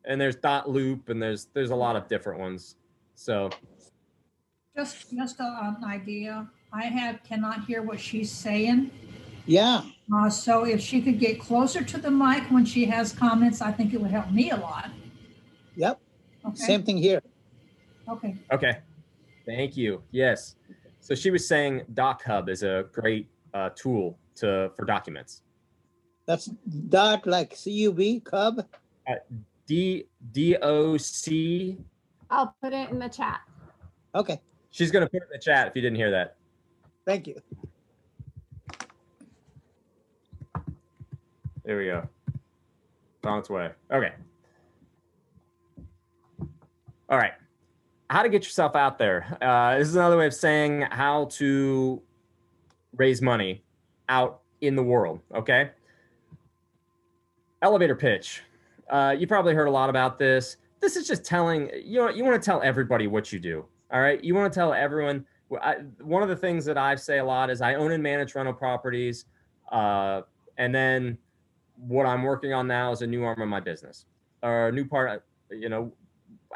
And 0.04 0.20
there's 0.20 0.36
Dot 0.36 0.68
Loop, 0.68 1.08
and 1.08 1.20
there's 1.20 1.46
there's 1.54 1.70
a 1.70 1.74
lot 1.74 1.96
of 1.96 2.06
different 2.08 2.38
ones. 2.38 2.76
So 3.14 3.50
Just, 4.76 5.10
just 5.16 5.40
a- 5.40 5.74
an 5.78 5.84
idea. 5.84 6.46
I 6.72 6.84
have, 6.84 7.22
cannot 7.24 7.64
hear 7.64 7.80
what 7.82 7.98
she's 7.98 8.30
saying. 8.30 8.90
Yeah, 9.46 9.82
Uh, 10.12 10.28
so 10.28 10.64
if 10.66 10.80
she 10.80 11.00
could 11.00 11.18
get 11.20 11.40
closer 11.40 11.82
to 11.82 11.98
the 11.98 12.10
mic 12.10 12.42
when 12.50 12.64
she 12.64 12.84
has 12.86 13.12
comments, 13.12 13.62
I 13.62 13.70
think 13.72 13.94
it 13.94 14.00
would 14.00 14.10
help 14.10 14.30
me 14.32 14.50
a 14.50 14.56
lot. 14.56 14.90
yep. 15.76 15.98
Okay, 16.44 16.56
Same 16.56 16.82
thing 16.82 16.98
here. 16.98 17.22
okay. 18.08 18.36
Okay. 18.52 18.78
Thank 19.46 19.76
you. 19.76 20.02
Yes. 20.10 20.56
So 21.06 21.14
she 21.14 21.30
was 21.30 21.46
saying 21.46 21.82
Doc 21.94 22.24
Hub 22.24 22.48
is 22.48 22.64
a 22.64 22.86
great 22.90 23.28
uh, 23.54 23.70
tool 23.76 24.18
to 24.34 24.72
for 24.74 24.84
documents. 24.84 25.42
That's 26.26 26.46
dot 26.88 27.28
like 27.28 27.54
C 27.54 27.70
U 27.70 27.92
B, 27.92 28.18
cub. 28.18 28.66
D 29.68 30.08
D 30.32 30.56
O 30.56 30.96
C. 30.96 31.78
I'll 32.28 32.56
put 32.60 32.72
it 32.72 32.90
in 32.90 32.98
the 32.98 33.08
chat. 33.08 33.40
Okay. 34.16 34.40
She's 34.72 34.90
gonna 34.90 35.08
put 35.08 35.18
it 35.18 35.28
in 35.30 35.38
the 35.38 35.38
chat 35.38 35.68
if 35.68 35.76
you 35.76 35.82
didn't 35.82 35.94
hear 35.94 36.10
that. 36.10 36.34
Thank 37.06 37.28
you. 37.28 37.36
There 41.64 41.78
we 41.78 41.84
go. 41.84 42.08
It's 42.26 43.24
on 43.26 43.38
its 43.38 43.48
way. 43.48 43.70
Okay. 43.92 44.12
All 47.08 47.16
right. 47.16 47.34
How 48.08 48.22
to 48.22 48.28
get 48.28 48.44
yourself 48.44 48.76
out 48.76 48.98
there. 48.98 49.36
Uh, 49.42 49.78
this 49.78 49.88
is 49.88 49.96
another 49.96 50.16
way 50.16 50.26
of 50.26 50.34
saying 50.34 50.82
how 50.90 51.24
to 51.32 52.00
raise 52.96 53.20
money 53.20 53.64
out 54.08 54.40
in 54.60 54.76
the 54.76 54.82
world. 54.82 55.20
Okay. 55.34 55.70
Elevator 57.62 57.96
pitch. 57.96 58.42
Uh, 58.88 59.14
you 59.18 59.26
probably 59.26 59.54
heard 59.54 59.66
a 59.66 59.70
lot 59.70 59.90
about 59.90 60.18
this. 60.18 60.56
This 60.80 60.94
is 60.94 61.06
just 61.06 61.24
telling 61.24 61.70
you 61.84 61.98
know 61.98 62.08
you 62.10 62.22
want 62.22 62.40
to 62.40 62.44
tell 62.44 62.62
everybody 62.62 63.08
what 63.08 63.32
you 63.32 63.40
do. 63.40 63.64
All 63.92 64.00
right. 64.00 64.22
You 64.22 64.34
want 64.34 64.52
to 64.52 64.56
tell 64.56 64.72
everyone. 64.72 65.24
I, 65.60 65.76
one 66.00 66.22
of 66.22 66.28
the 66.28 66.36
things 66.36 66.64
that 66.64 66.76
I 66.78 66.94
say 66.96 67.18
a 67.18 67.24
lot 67.24 67.50
is 67.50 67.60
I 67.60 67.74
own 67.74 67.92
and 67.92 68.02
manage 68.02 68.34
rental 68.34 68.54
properties. 68.54 69.26
Uh, 69.70 70.22
and 70.58 70.74
then 70.74 71.18
what 71.76 72.06
I'm 72.06 72.22
working 72.22 72.52
on 72.52 72.66
now 72.66 72.92
is 72.92 73.02
a 73.02 73.06
new 73.06 73.24
arm 73.24 73.40
of 73.40 73.48
my 73.48 73.60
business 73.60 74.06
or 74.42 74.68
a 74.68 74.72
new 74.72 74.84
part. 74.84 75.24
You 75.50 75.68
know, 75.68 75.92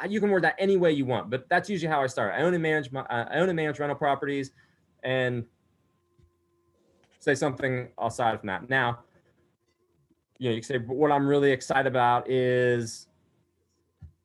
you 0.09 0.21
can 0.21 0.31
word 0.31 0.45
that 0.45 0.57
any 0.59 0.77
way 0.77 0.93
you 0.93 1.05
want, 1.05 1.31
but 1.31 1.49
that's 1.49 1.69
usually 1.69 1.91
how 1.91 2.03
I 2.03 2.07
start. 2.07 2.35
I 2.35 2.43
own 2.43 2.55
and 2.55 2.63
manage 2.63 2.91
my, 2.93 3.05
I 3.11 3.37
own 3.37 3.49
and 3.49 3.57
manage 3.57 3.79
rental 3.79 3.97
properties, 3.97 4.53
and 5.03 5.45
say 7.19 7.35
something 7.35 7.89
aside 7.99 8.41
from 8.41 8.49
that. 8.49 8.69
Now, 8.69 9.01
you 10.39 10.49
know, 10.49 10.55
you 10.55 10.63
can 10.63 10.69
say, 10.69 10.79
what 10.79 11.13
I'm 11.13 11.27
really 11.27 11.53
excited 11.53 11.87
about 11.87 12.29
is, 12.31 13.07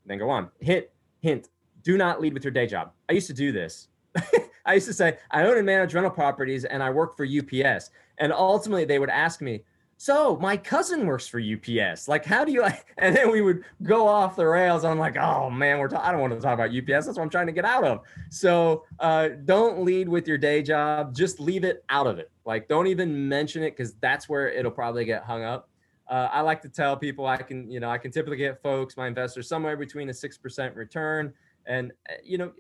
then 0.06 0.18
go 0.18 0.30
on. 0.30 0.50
Hit 0.60 0.94
hint. 1.22 1.50
Do 1.84 1.98
not 1.98 2.22
lead 2.22 2.34
with 2.34 2.44
your 2.44 2.52
day 2.52 2.68
job. 2.68 2.92
I 3.10 3.14
used 3.14 3.28
to 3.28 3.34
do 3.34 3.52
this. 3.52 3.90
I 4.66 4.76
used 4.76 4.88
to 4.88 4.94
say, 4.94 5.18
I 5.30 5.44
own 5.44 5.58
and 5.58 5.66
manage 5.66 5.94
rental 5.94 6.12
properties, 6.12 6.66
and 6.66 6.82
I 6.82 6.90
work 6.90 7.16
for 7.16 7.26
UPS. 7.26 7.92
And 8.18 8.32
ultimately, 8.32 8.86
they 8.86 8.98
would 8.98 9.10
ask 9.10 9.42
me, 9.42 9.64
so 9.98 10.38
my 10.42 10.58
cousin 10.58 11.06
works 11.06 11.28
for 11.28 11.40
UPS. 11.40 12.08
Like, 12.08 12.26
how 12.26 12.44
do 12.44 12.52
you? 12.52 12.66
And 12.98 13.14
then 13.14 13.30
we 13.30 13.42
would 13.42 13.66
go 13.84 14.08
off 14.08 14.38
the 14.38 14.48
rails. 14.48 14.86
I'm 14.86 14.98
like, 14.98 15.18
oh 15.18 15.50
man, 15.50 15.80
we're. 15.80 15.94
I 15.98 16.12
don't 16.12 16.22
want 16.22 16.34
to 16.34 16.40
talk 16.40 16.54
about 16.54 16.70
UPS. 16.70 17.06
That's 17.06 17.18
what 17.18 17.20
I'm 17.20 17.30
trying 17.30 17.48
to 17.48 17.52
get 17.52 17.66
out 17.66 17.84
of. 17.84 18.02
So 18.30 18.86
uh, 19.02 19.30
don't 19.44 19.84
lead 19.84 20.08
with 20.08 20.30
your 20.30 20.38
day 20.38 20.64
job. 20.64 21.14
Just 21.14 21.42
leave 21.42 21.66
it 21.66 21.84
out 21.90 22.08
of 22.08 22.20
it. 22.20 22.32
Like, 22.46 22.70
don't 22.70 22.88
even 22.88 23.28
mention 23.28 23.64
it 23.64 23.72
because 23.72 23.96
that's 23.96 24.30
where 24.30 24.50
it'll 24.50 24.72
probably 24.72 25.04
get 25.04 25.24
hung 25.24 25.44
up. 25.44 25.70
Uh, 26.08 26.30
I 26.32 26.40
like 26.42 26.62
to 26.62 26.70
tell 26.70 26.96
people 26.96 27.28
I 27.28 27.38
can, 27.38 27.70
you 27.70 27.82
know, 27.82 27.90
I 27.90 27.98
can 27.98 28.12
typically 28.12 28.38
get 28.38 28.62
folks, 28.62 28.96
my 28.96 29.08
investors, 29.08 29.50
somewhere 29.50 29.76
between 29.76 30.08
a 30.10 30.14
six 30.14 30.38
percent 30.38 30.76
return, 30.76 31.34
and 31.66 31.92
uh, 32.10 32.14
you 32.24 32.38
know, 32.38 32.54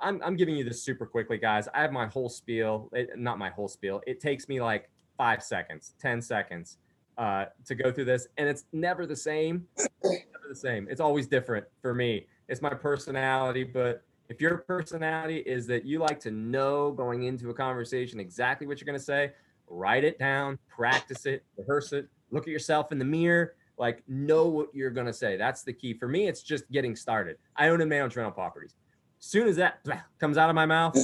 I'm 0.00 0.20
I'm 0.22 0.36
giving 0.36 0.56
you 0.56 0.64
this 0.64 0.82
super 0.82 1.06
quickly, 1.06 1.38
guys. 1.38 1.68
I 1.72 1.80
have 1.80 1.92
my 1.92 2.06
whole 2.06 2.28
spiel. 2.28 2.90
It, 2.92 3.10
not 3.16 3.38
my 3.38 3.50
whole 3.50 3.68
spiel. 3.68 4.02
It 4.06 4.20
takes 4.20 4.48
me 4.48 4.60
like 4.60 4.90
five 5.18 5.42
seconds, 5.42 5.92
10 6.00 6.22
seconds 6.22 6.78
uh, 7.18 7.46
to 7.66 7.74
go 7.74 7.92
through 7.92 8.06
this. 8.06 8.28
And 8.38 8.48
it's 8.48 8.64
never 8.72 9.04
the 9.04 9.16
same. 9.16 9.66
never 9.76 10.48
the 10.48 10.54
same. 10.54 10.86
It's 10.88 11.00
always 11.00 11.26
different 11.26 11.66
for 11.82 11.92
me. 11.92 12.26
It's 12.48 12.62
my 12.62 12.72
personality. 12.72 13.64
But 13.64 14.02
if 14.30 14.40
your 14.40 14.58
personality 14.58 15.38
is 15.38 15.66
that 15.66 15.84
you 15.84 15.98
like 15.98 16.20
to 16.20 16.30
know 16.30 16.92
going 16.92 17.24
into 17.24 17.50
a 17.50 17.54
conversation 17.54 18.20
exactly 18.20 18.66
what 18.66 18.80
you're 18.80 18.86
going 18.86 18.98
to 18.98 19.04
say, 19.04 19.32
write 19.66 20.04
it 20.04 20.18
down, 20.18 20.58
practice 20.68 21.26
it, 21.26 21.44
rehearse 21.56 21.92
it, 21.92 22.08
look 22.30 22.44
at 22.44 22.50
yourself 22.50 22.92
in 22.92 22.98
the 22.98 23.04
mirror, 23.04 23.54
like 23.78 24.02
know 24.08 24.46
what 24.46 24.74
you're 24.74 24.90
going 24.90 25.06
to 25.06 25.12
say. 25.12 25.36
That's 25.36 25.62
the 25.62 25.72
key. 25.72 25.94
For 25.94 26.08
me, 26.08 26.28
it's 26.28 26.42
just 26.42 26.70
getting 26.70 26.96
started. 26.96 27.36
I 27.56 27.68
own 27.68 27.80
and 27.80 27.88
manage 27.88 28.16
rental 28.16 28.32
properties. 28.32 28.74
Soon 29.18 29.48
as 29.48 29.56
that 29.56 29.84
comes 30.18 30.38
out 30.38 30.48
of 30.48 30.54
my 30.54 30.66
mouth, 30.66 30.96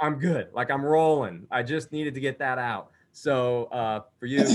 I'm 0.00 0.18
good. 0.18 0.48
Like 0.52 0.70
I'm 0.70 0.84
rolling. 0.84 1.46
I 1.50 1.62
just 1.62 1.92
needed 1.92 2.14
to 2.14 2.20
get 2.20 2.38
that 2.40 2.58
out. 2.58 2.91
So 3.12 3.64
uh, 3.66 4.00
for 4.18 4.26
you, 4.26 4.48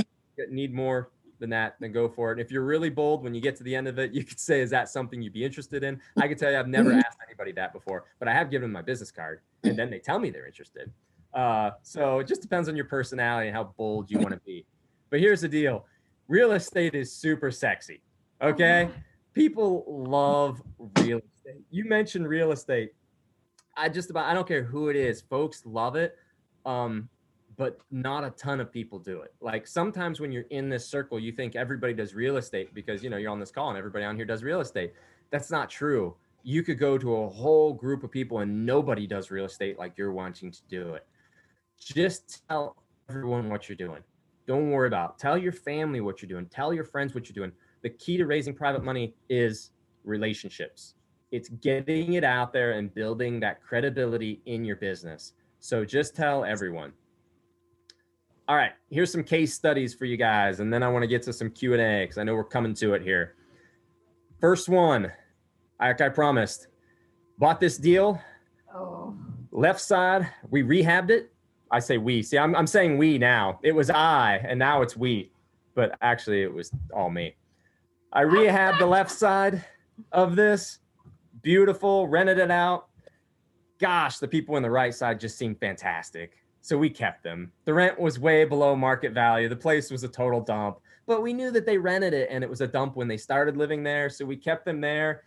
need 0.50 0.74
more 0.74 1.12
than 1.40 1.50
that, 1.52 1.76
then 1.80 1.92
go 1.92 2.10
for 2.10 2.30
it. 2.30 2.34
And 2.34 2.42
if 2.42 2.52
you're 2.52 2.66
really 2.66 2.90
bold 2.90 3.24
when 3.24 3.34
you 3.34 3.42
get 3.42 3.56
to 3.58 3.64
the 3.64 3.76
end 3.76 3.88
of 3.88 4.00
it, 4.00 4.12
you 4.14 4.24
could 4.24 4.40
say, 4.40 4.62
"Is 4.62 4.70
that 4.72 4.90
something 4.90 5.22
you'd 5.22 5.34
be 5.34 5.44
interested 5.44 5.84
in?" 5.84 6.02
I 6.18 6.28
can 6.28 6.38
tell 6.38 6.52
you, 6.52 6.58
I've 6.58 6.68
never 6.68 6.90
Mm-hmm. 6.90 7.00
asked 7.00 7.20
anybody 7.28 7.52
that 7.54 7.74
before, 7.74 8.06
but 8.20 8.28
I 8.28 8.34
have 8.34 8.50
given 8.50 8.64
them 8.64 8.72
my 8.72 8.82
business 8.82 9.12
card, 9.12 9.42
and 9.64 9.78
then 9.78 9.90
they 9.90 10.00
tell 10.00 10.20
me 10.20 10.30
they're 10.30 10.48
interested. 10.48 10.92
Uh, 11.34 11.72
so 11.84 12.20
it 12.20 12.28
just 12.28 12.42
depends 12.42 12.68
on 12.70 12.76
your 12.76 12.86
personality 12.86 13.48
and 13.48 13.56
how 13.56 13.74
bold 13.78 14.10
you 14.10 14.20
want 14.20 14.34
to 14.34 14.40
be. 14.46 14.66
But 15.10 15.20
here's 15.20 15.42
the 15.42 15.50
deal: 15.50 15.86
real 16.28 16.54
estate 16.54 16.96
is 16.96 17.14
super 17.14 17.52
sexy. 17.52 18.02
Okay, 18.42 18.90
people 19.34 19.86
love 19.88 20.62
real 20.78 21.20
estate. 21.20 21.62
You 21.70 21.86
mentioned 21.86 22.28
real 22.28 22.52
estate. 22.52 22.92
I 23.76 23.90
just 23.90 24.10
about 24.10 24.26
I 24.26 24.34
don't 24.34 24.48
care 24.48 24.64
who 24.64 24.90
it 24.90 24.96
is, 24.96 25.22
folks 25.22 25.64
love 25.66 25.96
it. 25.96 26.16
Um, 26.66 27.10
but 27.58 27.80
not 27.90 28.24
a 28.24 28.30
ton 28.32 28.60
of 28.60 28.72
people 28.72 29.00
do 29.00 29.22
it. 29.22 29.34
Like 29.42 29.68
sometimes 29.68 30.20
when 30.20 30.32
you're 30.32 30.46
in 30.52 30.70
this 30.70 30.88
circle, 30.88 31.20
you 31.20 31.32
think 31.32 31.56
everybody 31.56 31.94
does 31.94 32.14
real 32.14 32.38
estate 32.38 32.74
because 32.74 33.04
you 33.04 33.10
know 33.10 33.18
you're 33.18 33.32
on 33.32 33.40
this 33.40 33.52
call 33.52 33.70
and 33.70 33.78
everybody 33.78 34.06
on 34.06 34.16
here 34.16 34.26
does 34.26 34.44
real 34.44 34.62
estate. 34.62 34.94
That's 35.32 35.50
not 35.50 35.70
true. 35.70 36.16
You 36.44 36.64
could 36.64 36.80
go 36.80 36.98
to 36.98 37.16
a 37.18 37.30
whole 37.30 37.74
group 37.74 38.04
of 38.04 38.12
people 38.12 38.40
and 38.40 38.66
nobody 38.66 39.08
does 39.08 39.32
real 39.32 39.46
estate 39.46 39.80
like 39.80 39.98
you're 39.98 40.14
wanting 40.14 40.52
to 40.52 40.60
do 40.70 40.94
it. 40.94 41.06
Just 41.80 42.48
tell 42.48 42.78
everyone 43.10 43.50
what 43.50 43.68
you're 43.68 43.76
doing. 43.76 44.04
Don't 44.46 44.72
worry 44.72 44.88
about. 44.88 45.12
It. 45.12 45.20
Tell 45.20 45.38
your 45.38 45.52
family 45.52 46.00
what 46.00 46.22
you're 46.22 46.30
doing. 46.30 46.46
Tell 46.46 46.74
your 46.74 46.86
friends 46.86 47.14
what 47.16 47.28
you're 47.28 47.34
doing. 47.34 47.52
The 47.82 47.90
key 47.90 48.18
to 48.18 48.26
raising 48.26 48.54
private 48.54 48.84
money 48.84 49.16
is 49.30 49.72
relationships. 50.04 50.94
It's 51.32 51.50
getting 51.50 52.14
it 52.14 52.24
out 52.24 52.54
there 52.54 52.74
and 52.74 52.94
building 52.94 53.40
that 53.42 53.62
credibility 53.62 54.42
in 54.46 54.64
your 54.64 54.78
business. 54.78 55.34
So 55.60 55.84
just 55.84 56.16
tell 56.16 56.46
everyone. 56.46 56.94
All 58.50 58.56
right, 58.56 58.72
here's 58.90 59.12
some 59.12 59.24
case 59.24 59.54
studies 59.54 59.94
for 59.94 60.06
you 60.06 60.16
guys, 60.16 60.62
and 60.62 60.74
then 60.74 60.82
I 60.82 60.88
want 60.88 61.04
to 61.04 61.08
get 61.08 61.22
to 61.24 61.34
some 61.34 61.50
Q 61.50 61.74
and 61.74 61.82
A 61.82 62.04
because 62.04 62.18
I 62.18 62.24
know 62.24 62.34
we're 62.34 62.46
coming 62.46 62.74
to 62.76 62.94
it 62.94 63.02
here. 63.02 63.36
First 64.40 64.70
one, 64.70 65.12
like 65.82 66.00
I 66.00 66.08
promised, 66.08 66.68
bought 67.38 67.60
this 67.60 67.78
deal. 67.78 68.22
Oh, 68.74 69.16
Left 69.52 69.82
side, 69.82 70.30
we 70.50 70.64
rehabbed 70.64 71.10
it. 71.10 71.34
I 71.72 71.80
say 71.80 71.98
we. 71.98 72.22
See, 72.22 72.38
I'm 72.38 72.56
I'm 72.56 72.68
saying 72.68 72.98
we 72.98 73.18
now. 73.18 73.60
It 73.64 73.74
was 73.74 73.90
I, 73.90 74.36
and 74.48 74.58
now 74.58 74.82
it's 74.82 74.96
we, 74.96 75.32
but 75.76 75.98
actually 76.02 76.44
it 76.44 76.54
was 76.54 76.72
all 76.94 77.10
me. 77.10 77.36
I 78.14 78.24
rehabbed 78.24 78.80
the 78.80 78.86
left 78.86 79.12
side 79.12 79.66
of 80.14 80.38
this. 80.38 80.80
Beautiful, 81.42 82.08
rented 82.08 82.38
it 82.38 82.52
out. 82.52 82.88
Gosh, 83.80 84.20
the 84.20 84.28
people 84.28 84.56
in 84.56 84.64
the 84.64 84.72
right 84.72 84.94
side 84.94 85.20
just 85.20 85.38
seemed 85.38 85.60
fantastic. 85.60 86.38
So 86.68 86.78
we 86.78 86.90
kept 86.90 87.24
them. 87.24 87.54
The 87.64 87.74
rent 87.74 87.98
was 87.98 88.20
way 88.20 88.44
below 88.44 88.76
market 88.76 89.14
value. 89.14 89.48
The 89.48 89.56
place 89.56 89.90
was 89.90 90.04
a 90.04 90.10
total 90.10 90.42
dump, 90.42 90.80
but 91.06 91.22
we 91.22 91.32
knew 91.32 91.50
that 91.52 91.66
they 91.66 91.78
rented 91.78 92.14
it 92.14 92.28
and 92.30 92.44
it 92.44 92.50
was 92.50 92.60
a 92.60 92.68
dump 92.68 92.98
when 92.98 93.08
they 93.08 93.16
started 93.16 93.56
living 93.56 93.84
there. 93.84 94.10
So 94.10 94.26
we 94.26 94.36
kept 94.36 94.66
them 94.66 94.82
there. 94.82 95.24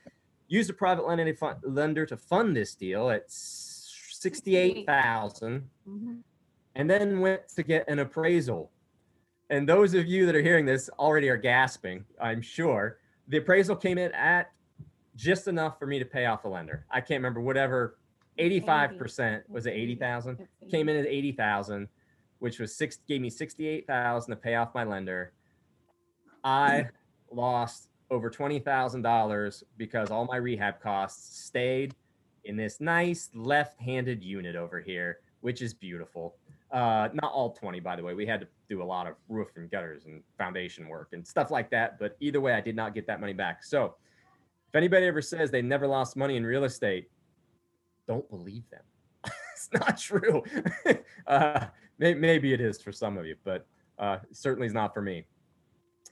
Used 0.48 0.68
a 0.68 0.74
private 0.74 1.06
lender 1.06 2.04
to 2.04 2.16
fund 2.18 2.54
this 2.54 2.74
deal 2.74 3.08
at 3.08 3.24
sixty-eight 3.26 4.84
thousand, 4.84 5.66
mhm. 5.88 6.18
and 6.74 6.90
then 6.90 7.20
went 7.20 7.48
to 7.56 7.62
get 7.62 7.88
an 7.88 8.00
appraisal. 8.00 8.70
And 9.48 9.66
those 9.66 9.94
of 9.94 10.06
you 10.06 10.26
that 10.26 10.36
are 10.36 10.42
hearing 10.42 10.66
this 10.66 10.90
already 10.98 11.30
are 11.30 11.38
gasping. 11.38 12.04
I'm 12.20 12.42
sure 12.42 12.98
the 13.28 13.38
appraisal 13.38 13.76
came 13.76 13.96
in 13.96 14.12
at 14.12 14.52
just 15.16 15.48
enough 15.48 15.78
for 15.78 15.86
me 15.86 15.98
to 16.00 16.04
pay 16.04 16.26
off 16.26 16.42
the 16.42 16.50
lender. 16.50 16.84
I 16.90 17.00
can't 17.00 17.20
remember 17.20 17.40
whatever. 17.40 17.96
Eighty-five 18.38 18.96
percent 18.96 19.48
was 19.48 19.66
it 19.66 19.72
eighty 19.72 19.94
thousand? 19.94 20.38
It's 20.62 20.70
came 20.70 20.88
in 20.88 20.96
at 20.96 21.06
80,000, 21.06 21.88
which 22.38 22.58
was 22.58 22.74
six, 22.74 22.98
gave 23.08 23.20
me 23.20 23.30
68,000 23.30 24.30
to 24.30 24.36
pay 24.36 24.54
off 24.54 24.74
my 24.74 24.84
lender. 24.84 25.32
I 26.44 26.86
lost 27.30 27.88
over 28.10 28.30
$20,000 28.30 29.62
because 29.76 30.10
all 30.10 30.26
my 30.26 30.36
rehab 30.36 30.80
costs 30.80 31.44
stayed 31.44 31.94
in 32.44 32.56
this 32.56 32.80
nice 32.80 33.30
left-handed 33.34 34.22
unit 34.22 34.56
over 34.56 34.80
here, 34.80 35.18
which 35.40 35.62
is 35.62 35.74
beautiful. 35.74 36.36
Uh, 36.72 37.08
not 37.12 37.32
all 37.32 37.52
20, 37.52 37.80
by 37.80 37.96
the 37.96 38.02
way. 38.02 38.14
We 38.14 38.26
had 38.26 38.40
to 38.40 38.48
do 38.68 38.82
a 38.82 38.84
lot 38.84 39.06
of 39.06 39.14
roof 39.28 39.48
and 39.56 39.70
gutters 39.70 40.06
and 40.06 40.22
foundation 40.38 40.88
work 40.88 41.08
and 41.12 41.26
stuff 41.26 41.50
like 41.50 41.70
that. 41.70 41.98
But 41.98 42.16
either 42.20 42.40
way, 42.40 42.54
I 42.54 42.60
did 42.60 42.76
not 42.76 42.94
get 42.94 43.06
that 43.08 43.20
money 43.20 43.32
back. 43.32 43.64
So 43.64 43.96
if 44.68 44.74
anybody 44.74 45.06
ever 45.06 45.20
says 45.20 45.50
they 45.50 45.62
never 45.62 45.86
lost 45.86 46.16
money 46.16 46.36
in 46.36 46.46
real 46.46 46.64
estate, 46.64 47.10
don't 48.10 48.28
believe 48.28 48.68
them 48.70 48.82
it's 49.52 49.68
not 49.72 49.96
true. 49.98 50.42
uh, 51.28 51.66
may, 51.98 52.12
maybe 52.12 52.52
it 52.52 52.60
is 52.60 52.82
for 52.82 52.90
some 52.90 53.16
of 53.16 53.24
you, 53.24 53.36
but 53.44 53.66
uh, 54.00 54.18
certainly 54.32 54.66
is 54.66 54.72
not 54.72 54.92
for 54.92 55.00
me. 55.02 55.24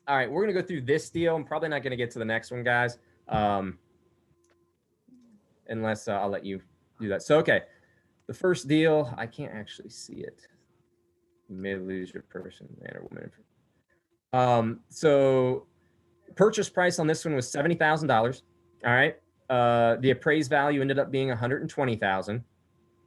All 0.07 0.15
right, 0.15 0.31
we're 0.31 0.43
gonna 0.43 0.53
go 0.53 0.63
through 0.63 0.83
this 0.83 1.11
deal. 1.11 1.35
I'm 1.35 1.45
probably 1.45 1.71
not 1.71 1.83
gonna 1.83 1.97
get 1.97 2.11
to 2.13 2.21
the 2.21 2.25
next 2.25 2.53
one, 2.53 2.63
guys, 2.63 2.99
um, 3.29 3.79
unless 5.67 6.07
uh, 6.07 6.13
I'll 6.13 6.29
let 6.29 6.45
you 6.45 6.61
do 7.01 7.09
that. 7.09 7.23
So, 7.23 7.39
okay, 7.39 7.63
the 8.27 8.35
first 8.35 8.69
deal, 8.69 9.13
I 9.17 9.27
can't 9.27 9.53
actually 9.53 9.91
see 9.91 10.21
it. 10.21 10.47
You 11.49 11.57
may 11.57 11.75
lose 11.77 12.13
your 12.13 12.23
person, 12.25 12.69
man 12.81 12.97
or 12.97 13.09
woman. 13.11 13.31
Um, 14.33 14.81
so, 14.89 15.67
purchase 16.37 16.69
price 16.69 16.99
on 16.99 17.07
this 17.07 17.25
one 17.25 17.35
was 17.35 17.51
seventy 17.51 17.75
thousand 17.75 18.07
dollars. 18.09 18.43
All 18.85 18.93
right, 18.93 19.17
uh, 19.51 19.97
the 19.97 20.11
appraised 20.11 20.51
value 20.51 20.81
ended 20.81 20.99
up 20.99 21.11
being 21.11 21.29
one 21.29 21.39
hundred 21.39 21.63
and 21.63 21.71
twenty 21.71 21.97
thousand 21.97 22.45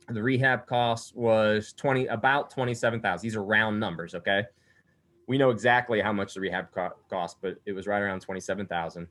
The 0.10 0.22
rehab 0.22 0.66
cost 0.66 1.16
was 1.16 1.74
20, 1.74 2.08
about 2.08 2.50
27,000. 2.50 3.24
These 3.26 3.36
are 3.36 3.44
round 3.44 3.80
numbers. 3.80 4.16
Okay. 4.16 4.44
We 5.28 5.38
know 5.38 5.52
exactly 5.52 6.02
how 6.02 6.12
much 6.12 6.34
the 6.34 6.42
rehab 6.42 6.72
co- 6.74 6.96
cost, 7.10 7.38
but 7.42 7.56
it 7.66 7.72
was 7.74 7.88
right 7.88 8.02
around 8.02 8.22
27,000. 8.22 9.08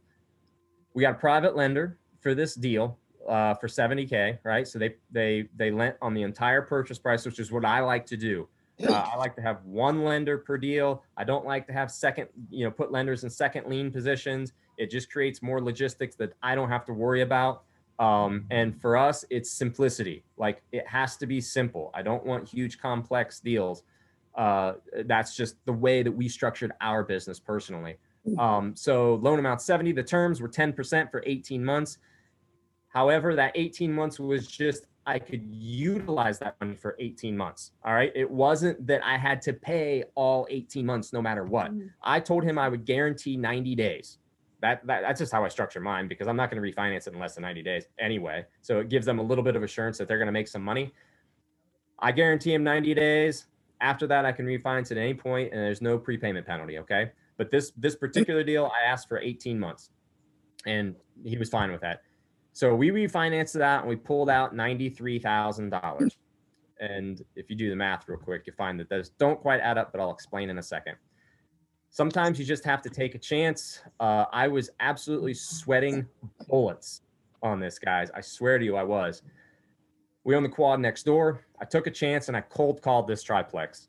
We 0.93 1.03
got 1.03 1.15
a 1.15 1.19
private 1.19 1.57
lender 1.57 1.99
for 2.21 2.35
this 2.35 2.55
deal 2.55 2.99
uh, 3.29 3.55
for 3.55 3.69
70k, 3.69 4.39
right? 4.45 4.67
So 4.67 4.79
they 4.79 4.97
they 5.11 5.49
they 5.57 5.71
lent 5.71 5.97
on 6.03 6.13
the 6.15 6.23
entire 6.23 6.63
purchase 6.63 6.99
price, 6.99 7.25
which 7.25 7.39
is 7.39 7.53
what 7.53 7.65
I 7.65 7.81
like 7.81 8.05
to 8.07 8.17
do. 8.17 8.49
Uh, 8.89 9.07
I 9.13 9.17
like 9.17 9.35
to 9.37 9.43
have 9.43 9.65
one 9.65 10.05
lender 10.05 10.39
per 10.39 10.57
deal. 10.57 11.03
I 11.17 11.25
don't 11.25 11.45
like 11.45 11.67
to 11.67 11.73
have 11.73 11.91
second, 11.91 12.29
you 12.51 12.65
know, 12.65 12.71
put 12.71 12.91
lenders 12.91 13.25
in 13.25 13.31
second 13.31 13.67
lien 13.67 13.91
positions. 13.91 14.53
It 14.79 14.91
just 14.91 15.11
creates 15.11 15.43
more 15.43 15.61
logistics 15.61 16.17
that 16.17 16.33
I 16.43 16.55
don't 16.55 16.69
have 16.69 16.85
to 16.87 16.93
worry 16.93 17.23
about. 17.23 17.65
Um, 17.99 18.47
and 18.51 18.81
for 18.81 18.97
us, 18.97 19.25
it's 19.29 19.51
simplicity. 19.51 20.25
Like 20.39 20.63
it 20.73 20.87
has 20.87 21.17
to 21.19 21.27
be 21.27 21.41
simple. 21.41 21.91
I 21.95 22.03
don't 22.03 22.25
want 22.25 22.49
huge, 22.49 22.79
complex 22.79 23.41
deals. 23.41 23.83
Uh, 24.35 24.75
that's 25.05 25.37
just 25.37 25.57
the 25.67 25.73
way 25.73 26.03
that 26.03 26.13
we 26.13 26.29
structured 26.29 26.73
our 26.81 27.05
business 27.05 27.39
personally. 27.39 27.97
Um, 28.39 28.75
so 28.77 29.15
loan 29.17 29.39
amount 29.39 29.63
70, 29.63 29.93
the 29.93 30.03
terms 30.03 30.41
were 30.41 30.49
10% 30.49 31.11
for 31.11 31.23
18 31.27 31.65
months. 31.65 31.99
However, 32.89 33.35
that 33.35 33.53
18 33.55 33.93
months 33.93 34.19
was 34.19 34.47
just 34.47 34.87
I 35.07 35.19
could 35.19 35.47
utilize 35.51 36.39
that 36.41 36.57
money 36.61 36.77
for 36.77 36.95
18 36.99 37.37
months. 37.37 37.73
All 37.85 37.95
right. 37.95 38.13
It 38.15 38.31
wasn't 38.31 38.87
that 38.87 39.05
I 39.05 39.17
had 39.17 39.41
to 39.43 39.53
pay 39.53 40.05
all 40.15 40.47
18 40.51 40.85
months 40.85 41.13
no 41.13 41.23
matter 41.23 41.45
what. 41.45 41.73
Mhm. 41.73 41.91
I 42.03 42.21
told 42.21 42.45
him 42.45 42.59
I 42.59 42.69
would 42.69 42.85
guarantee 42.85 43.37
90 43.37 43.75
days. 43.75 44.19
That, 44.61 44.87
that 44.87 45.01
that's 45.01 45.19
just 45.19 45.33
how 45.33 45.43
I 45.45 45.49
structure 45.49 45.81
mine 45.81 46.07
because 46.07 46.29
I'm 46.29 46.37
not 46.37 46.51
going 46.51 46.63
to 46.63 46.71
refinance 46.71 47.07
it 47.07 47.15
in 47.15 47.19
less 47.19 47.35
than 47.35 47.43
90 47.43 47.63
days 47.63 47.87
anyway. 47.99 48.45
So 48.61 48.79
it 48.79 48.91
gives 48.91 49.07
them 49.07 49.19
a 49.19 49.23
little 49.23 49.43
bit 49.43 49.57
of 49.57 49.63
assurance 49.63 49.97
that 49.99 50.07
they're 50.07 50.19
going 50.19 50.27
to 50.27 50.33
make 50.33 50.49
some 50.49 50.63
money. 50.63 50.93
I 51.99 52.13
guarantee 52.13 52.53
him 52.53 52.63
90 52.63 52.95
days. 52.95 53.47
After 53.81 54.07
that, 54.09 54.27
I 54.27 54.33
can 54.33 54.45
refinance 54.45 54.91
at 54.91 54.99
any 54.99 55.15
point, 55.15 55.53
and 55.53 55.63
there's 55.63 55.81
no 55.81 55.99
prepayment 55.99 56.47
penalty. 56.47 56.79
Okay. 56.79 57.13
But 57.39 57.51
this 57.51 57.73
this 57.79 57.97
particular 57.97 58.45
deal, 58.45 58.67
I 58.67 58.87
asked 58.87 59.09
for 59.09 59.19
18 59.19 59.59
months, 59.59 59.91
and 60.67 60.95
he 61.25 61.39
was 61.39 61.49
fine 61.49 61.73
with 61.73 61.81
that. 61.81 62.03
So 62.61 62.75
we 62.75 62.91
refinanced 62.91 63.55
that 63.55 63.81
and 63.81 63.89
we 63.89 63.97
pulled 63.97 64.29
out 64.29 64.55
$93,000. 64.55 66.11
And 66.79 67.25
if 67.35 67.49
you 67.49 67.57
do 67.57 67.71
the 67.71 67.75
math 67.75 68.07
real 68.07 68.19
quick, 68.19 68.43
you 68.47 68.53
find 68.53 68.79
that 68.81 68.91
those 68.91 69.09
don't 69.09 69.41
quite 69.41 69.61
add 69.61 69.79
up, 69.79 69.93
but 69.93 69.99
I'll 69.99 70.11
explain 70.11 70.51
in 70.51 70.59
a 70.59 70.63
second. 70.63 70.97
Sometimes 71.89 72.39
you 72.39 72.45
just 72.45 72.63
have 72.67 72.83
to 72.83 72.91
take 72.91 73.15
a 73.15 73.19
chance. 73.19 73.81
Uh, 73.99 74.27
I 74.31 74.47
was 74.47 74.69
absolutely 74.79 75.33
sweating 75.33 76.07
bullets 76.51 77.01
on 77.43 77.61
this, 77.61 77.79
guys. 77.79 78.11
I 78.15 78.21
swear 78.21 78.59
to 78.59 78.65
you, 78.67 78.77
I 78.77 78.83
was. 78.83 79.23
We 80.25 80.37
own 80.37 80.43
the 80.43 80.51
quad 80.51 80.81
next 80.81 81.05
door. 81.05 81.47
I 81.63 81.65
took 81.65 81.87
a 81.87 81.91
chance 81.91 82.29
and 82.29 82.37
I 82.37 82.43
cold 82.43 82.83
called 82.83 83.07
this 83.07 83.23
triplex. 83.23 83.89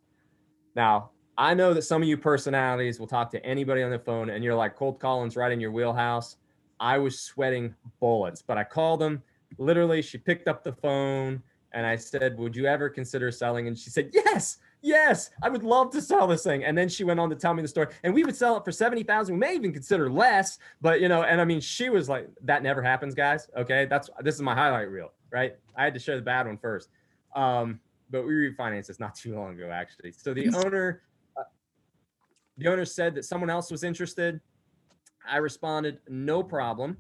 Now, 0.78 1.10
I 1.38 1.56
know 1.56 1.74
that 1.74 1.82
some 1.82 2.02
of 2.02 2.08
you 2.08 2.16
personalities 2.16 3.02
will 3.02 3.08
talk 3.08 3.32
to 3.32 3.46
anybody 3.46 3.84
on 3.84 3.92
the 3.92 4.00
phone 4.00 4.30
and 4.30 4.46
you're 4.46 4.56
like, 4.56 4.78
cold 4.78 5.02
calling's 5.02 5.36
right 5.36 5.52
in 5.52 5.60
your 5.60 5.72
wheelhouse. 5.72 6.38
I 6.82 6.98
was 6.98 7.22
sweating 7.22 7.76
bullets, 8.00 8.42
but 8.42 8.58
I 8.58 8.64
called 8.64 9.00
them. 9.00 9.22
Literally, 9.60 10.02
she 10.02 10.18
picked 10.18 10.48
up 10.48 10.64
the 10.64 10.74
phone 10.74 11.44
and 11.74 11.86
I 11.86 11.96
said, 11.96 12.38
Would 12.40 12.56
you 12.56 12.66
ever 12.66 12.90
consider 12.90 13.32
selling? 13.32 13.68
And 13.68 13.78
she 13.78 13.92
said, 13.92 14.10
Yes, 14.14 14.58
yes, 14.82 15.30
I 15.44 15.50
would 15.50 15.64
love 15.64 15.92
to 15.92 16.02
sell 16.02 16.26
this 16.26 16.44
thing. 16.44 16.64
And 16.64 16.76
then 16.76 16.90
she 16.90 17.04
went 17.04 17.20
on 17.20 17.30
to 17.30 17.36
tell 17.36 17.54
me 17.54 17.62
the 17.62 17.68
story. 17.68 17.88
And 18.04 18.14
we 18.14 18.24
would 18.24 18.36
sell 18.36 18.58
it 18.58 18.66
for 18.66 18.72
70,000. 18.72 19.36
We 19.36 19.40
may 19.40 19.54
even 19.54 19.72
consider 19.72 20.10
less, 20.10 20.58
but 20.82 21.02
you 21.02 21.08
know, 21.08 21.22
and 21.24 21.40
I 21.40 21.46
mean, 21.46 21.62
she 21.62 21.90
was 21.90 22.10
like, 22.10 22.28
That 22.44 22.64
never 22.64 22.82
happens, 22.82 23.14
guys. 23.14 23.48
Okay. 23.56 23.86
That's 23.86 24.10
this 24.22 24.36
is 24.36 24.42
my 24.42 24.56
highlight 24.56 24.90
reel, 24.90 25.14
right? 25.32 25.56
I 25.76 25.84
had 25.84 25.94
to 25.94 26.00
show 26.00 26.16
the 26.16 26.24
bad 26.24 26.48
one 26.48 26.58
first. 26.58 26.90
Um, 27.36 27.80
but 28.10 28.26
we 28.26 28.34
refinanced 28.34 28.88
this 28.88 29.00
not 29.00 29.16
too 29.24 29.36
long 29.36 29.54
ago, 29.54 29.70
actually. 29.70 30.14
So 30.14 30.34
the 30.34 30.50
owner, 30.56 31.04
uh, 31.38 31.44
the 32.58 32.68
owner 32.68 32.86
said 32.86 33.14
that 33.16 33.26
someone 33.26 33.52
else 33.52 33.70
was 33.70 33.84
interested. 33.84 34.42
I 35.30 35.38
responded, 35.38 36.00
no 36.08 36.44
problem. 36.44 36.98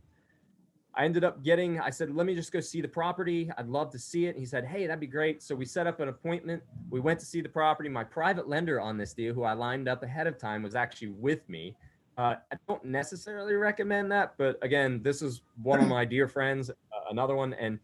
I 0.94 1.06
ended 1.06 1.24
up 1.24 1.42
getting, 1.42 1.80
I 1.80 1.90
said, 1.90 2.14
let 2.14 2.26
me 2.26 2.36
just 2.36 2.52
go 2.52 2.60
see 2.60 2.82
the 2.82 2.88
property. 2.88 3.50
I'd 3.58 3.68
love 3.68 3.92
to 3.92 4.00
see 4.00 4.26
it. 4.26 4.38
He 4.38 4.46
said, 4.46 4.66
hey, 4.66 4.88
that'd 4.88 5.00
be 5.00 5.08
great. 5.08 5.42
So 5.42 5.56
we 5.56 5.66
set 5.66 5.88
up 5.88 6.02
an 6.02 6.10
appointment. 6.10 6.62
We 6.90 7.00
went 7.00 7.20
to 7.22 7.26
see 7.26 7.40
the 7.40 7.50
property. 7.50 7.88
My 7.88 8.04
private 8.04 8.50
lender 8.50 8.82
on 8.82 8.98
this 8.98 9.14
deal, 9.14 9.34
who 9.34 9.44
I 9.44 9.54
lined 9.54 9.88
up 9.88 10.04
ahead 10.04 10.28
of 10.28 10.38
time, 10.38 10.64
was 10.64 10.76
actually 10.76 11.10
with 11.10 11.48
me. 11.48 11.76
Uh, 12.18 12.36
I 12.52 12.58
don't 12.68 12.84
necessarily 12.84 13.54
recommend 13.54 14.12
that, 14.12 14.34
but 14.38 14.60
again, 14.62 15.02
this 15.02 15.22
is 15.22 15.44
one 15.64 15.80
of 15.80 15.88
my 15.88 16.04
dear 16.04 16.28
friends, 16.28 16.70
uh, 16.70 16.74
another 17.10 17.36
one, 17.36 17.54
and 17.54 17.80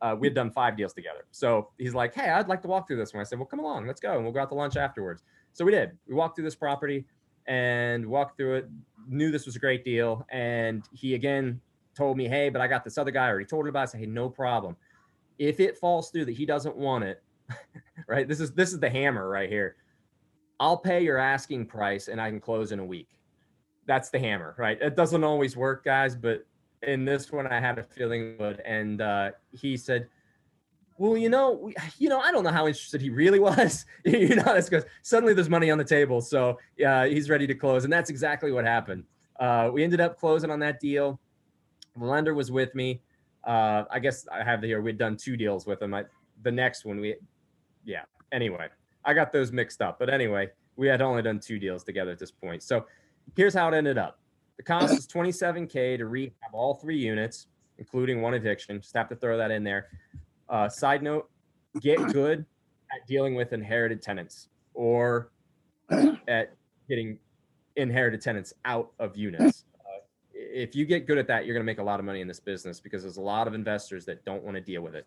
uh, 0.00 0.14
we 0.18 0.28
had 0.28 0.34
done 0.34 0.52
five 0.52 0.76
deals 0.76 0.92
together. 0.92 1.24
So 1.32 1.70
he's 1.78 1.94
like, 1.94 2.14
hey, 2.14 2.30
I'd 2.30 2.48
like 2.48 2.62
to 2.62 2.68
walk 2.68 2.86
through 2.86 2.98
this 2.98 3.12
one. 3.12 3.20
I 3.20 3.24
said, 3.24 3.40
well, 3.40 3.46
come 3.46 3.58
along, 3.58 3.88
let's 3.88 4.00
go, 4.00 4.14
and 4.14 4.22
we'll 4.22 4.32
go 4.32 4.40
out 4.40 4.50
to 4.50 4.54
lunch 4.54 4.76
afterwards. 4.76 5.24
So 5.52 5.64
we 5.64 5.72
did. 5.72 5.98
We 6.06 6.14
walked 6.14 6.36
through 6.36 6.44
this 6.44 6.54
property 6.54 7.04
and 7.46 8.06
walked 8.06 8.36
through 8.36 8.54
it. 8.54 8.68
Knew 9.08 9.30
this 9.30 9.46
was 9.46 9.56
a 9.56 9.58
great 9.58 9.84
deal, 9.84 10.26
and 10.30 10.88
he 10.92 11.14
again 11.14 11.60
told 11.94 12.16
me, 12.16 12.28
hey, 12.28 12.48
but 12.48 12.60
I 12.60 12.66
got 12.66 12.84
this 12.84 12.98
other 12.98 13.10
guy 13.10 13.28
already 13.28 13.44
told 13.44 13.64
him 13.64 13.70
about. 13.70 13.82
I 13.82 13.84
said, 13.86 14.00
hey, 14.00 14.06
no 14.06 14.28
problem. 14.28 14.76
If 15.38 15.60
it 15.60 15.78
falls 15.78 16.10
through 16.10 16.26
that 16.26 16.32
he 16.32 16.46
doesn't 16.46 16.76
want 16.76 17.04
it, 17.04 17.22
right? 18.06 18.26
This 18.28 18.40
is 18.40 18.52
this 18.52 18.72
is 18.72 18.80
the 18.80 18.90
hammer 18.90 19.28
right 19.28 19.48
here. 19.48 19.76
I'll 20.60 20.76
pay 20.76 21.02
your 21.02 21.18
asking 21.18 21.66
price 21.66 22.08
and 22.08 22.20
I 22.20 22.30
can 22.30 22.40
close 22.40 22.72
in 22.72 22.78
a 22.78 22.84
week. 22.84 23.08
That's 23.86 24.10
the 24.10 24.18
hammer, 24.18 24.54
right? 24.58 24.80
It 24.80 24.94
doesn't 24.94 25.24
always 25.24 25.56
work, 25.56 25.84
guys, 25.84 26.14
but 26.14 26.46
in 26.82 27.04
this 27.04 27.32
one 27.32 27.46
I 27.46 27.60
had 27.60 27.78
a 27.78 27.82
feeling 27.82 28.36
would. 28.38 28.60
And 28.60 29.00
uh, 29.00 29.30
he 29.50 29.76
said, 29.76 30.08
well, 30.98 31.16
you 31.16 31.28
know, 31.28 31.52
we, 31.52 31.74
you 31.98 32.08
know, 32.08 32.20
I 32.20 32.32
don't 32.32 32.44
know 32.44 32.50
how 32.50 32.66
interested 32.66 33.00
he 33.00 33.10
really 33.10 33.38
was. 33.50 33.84
you 34.04 34.36
know, 34.36 34.54
this 34.54 34.68
goes 34.68 34.84
suddenly 35.02 35.34
there's 35.34 35.48
money 35.48 35.70
on 35.70 35.78
the 35.78 35.84
table, 35.84 36.20
so 36.20 36.58
yeah, 36.76 37.06
he's 37.06 37.28
ready 37.28 37.46
to 37.46 37.54
close, 37.54 37.84
and 37.84 37.92
that's 37.92 38.10
exactly 38.10 38.52
what 38.52 38.64
happened. 38.64 39.04
Uh, 39.40 39.70
we 39.72 39.82
ended 39.82 40.00
up 40.00 40.18
closing 40.18 40.50
on 40.50 40.60
that 40.60 40.80
deal. 40.80 41.20
The 41.96 42.04
lender 42.04 42.34
was 42.34 42.50
with 42.50 42.74
me. 42.74 43.02
Uh, 43.44 43.84
I 43.90 43.98
guess 43.98 44.26
I 44.28 44.44
have 44.44 44.62
here. 44.62 44.80
We'd 44.80 44.98
done 44.98 45.16
two 45.16 45.36
deals 45.36 45.66
with 45.66 45.82
him. 45.82 45.94
I, 45.94 46.04
the 46.42 46.52
next 46.52 46.84
one, 46.84 47.00
we, 47.00 47.16
yeah. 47.84 48.02
Anyway, 48.30 48.68
I 49.04 49.14
got 49.14 49.32
those 49.32 49.52
mixed 49.52 49.82
up, 49.82 49.98
but 49.98 50.08
anyway, 50.08 50.50
we 50.76 50.86
had 50.86 51.02
only 51.02 51.22
done 51.22 51.40
two 51.40 51.58
deals 51.58 51.84
together 51.84 52.12
at 52.12 52.18
this 52.18 52.30
point. 52.30 52.62
So 52.62 52.86
here's 53.36 53.54
how 53.54 53.68
it 53.68 53.74
ended 53.74 53.98
up. 53.98 54.18
The 54.56 54.62
cost 54.62 54.94
is 54.94 55.06
27k 55.06 55.98
to 55.98 56.06
rehab 56.06 56.32
all 56.52 56.74
three 56.74 56.98
units, 56.98 57.48
including 57.78 58.22
one 58.22 58.34
eviction. 58.34 58.80
Just 58.80 58.96
have 58.96 59.08
to 59.08 59.16
throw 59.16 59.36
that 59.36 59.50
in 59.50 59.64
there. 59.64 59.88
Uh, 60.52 60.68
side 60.68 61.02
note: 61.02 61.28
get 61.80 61.98
good 62.12 62.46
at 62.92 63.06
dealing 63.08 63.34
with 63.34 63.52
inherited 63.52 64.02
tenants 64.02 64.48
or 64.74 65.32
at 66.28 66.54
getting 66.88 67.18
inherited 67.76 68.20
tenants 68.20 68.52
out 68.64 68.92
of 69.00 69.16
units. 69.16 69.64
Uh, 69.82 69.98
if 70.34 70.76
you 70.76 70.86
get 70.86 71.08
good 71.08 71.18
at 71.18 71.26
that, 71.26 71.44
you're 71.44 71.54
going 71.54 71.62
to 71.62 71.66
make 71.66 71.80
a 71.80 71.82
lot 71.82 71.98
of 71.98 72.06
money 72.06 72.20
in 72.20 72.28
this 72.28 72.38
business 72.38 72.78
because 72.78 73.02
there's 73.02 73.16
a 73.16 73.20
lot 73.20 73.48
of 73.48 73.52
investors 73.52 74.04
that 74.04 74.24
don't 74.24 74.44
want 74.44 74.54
to 74.54 74.60
deal 74.60 74.80
with 74.80 74.94
it. 74.94 75.04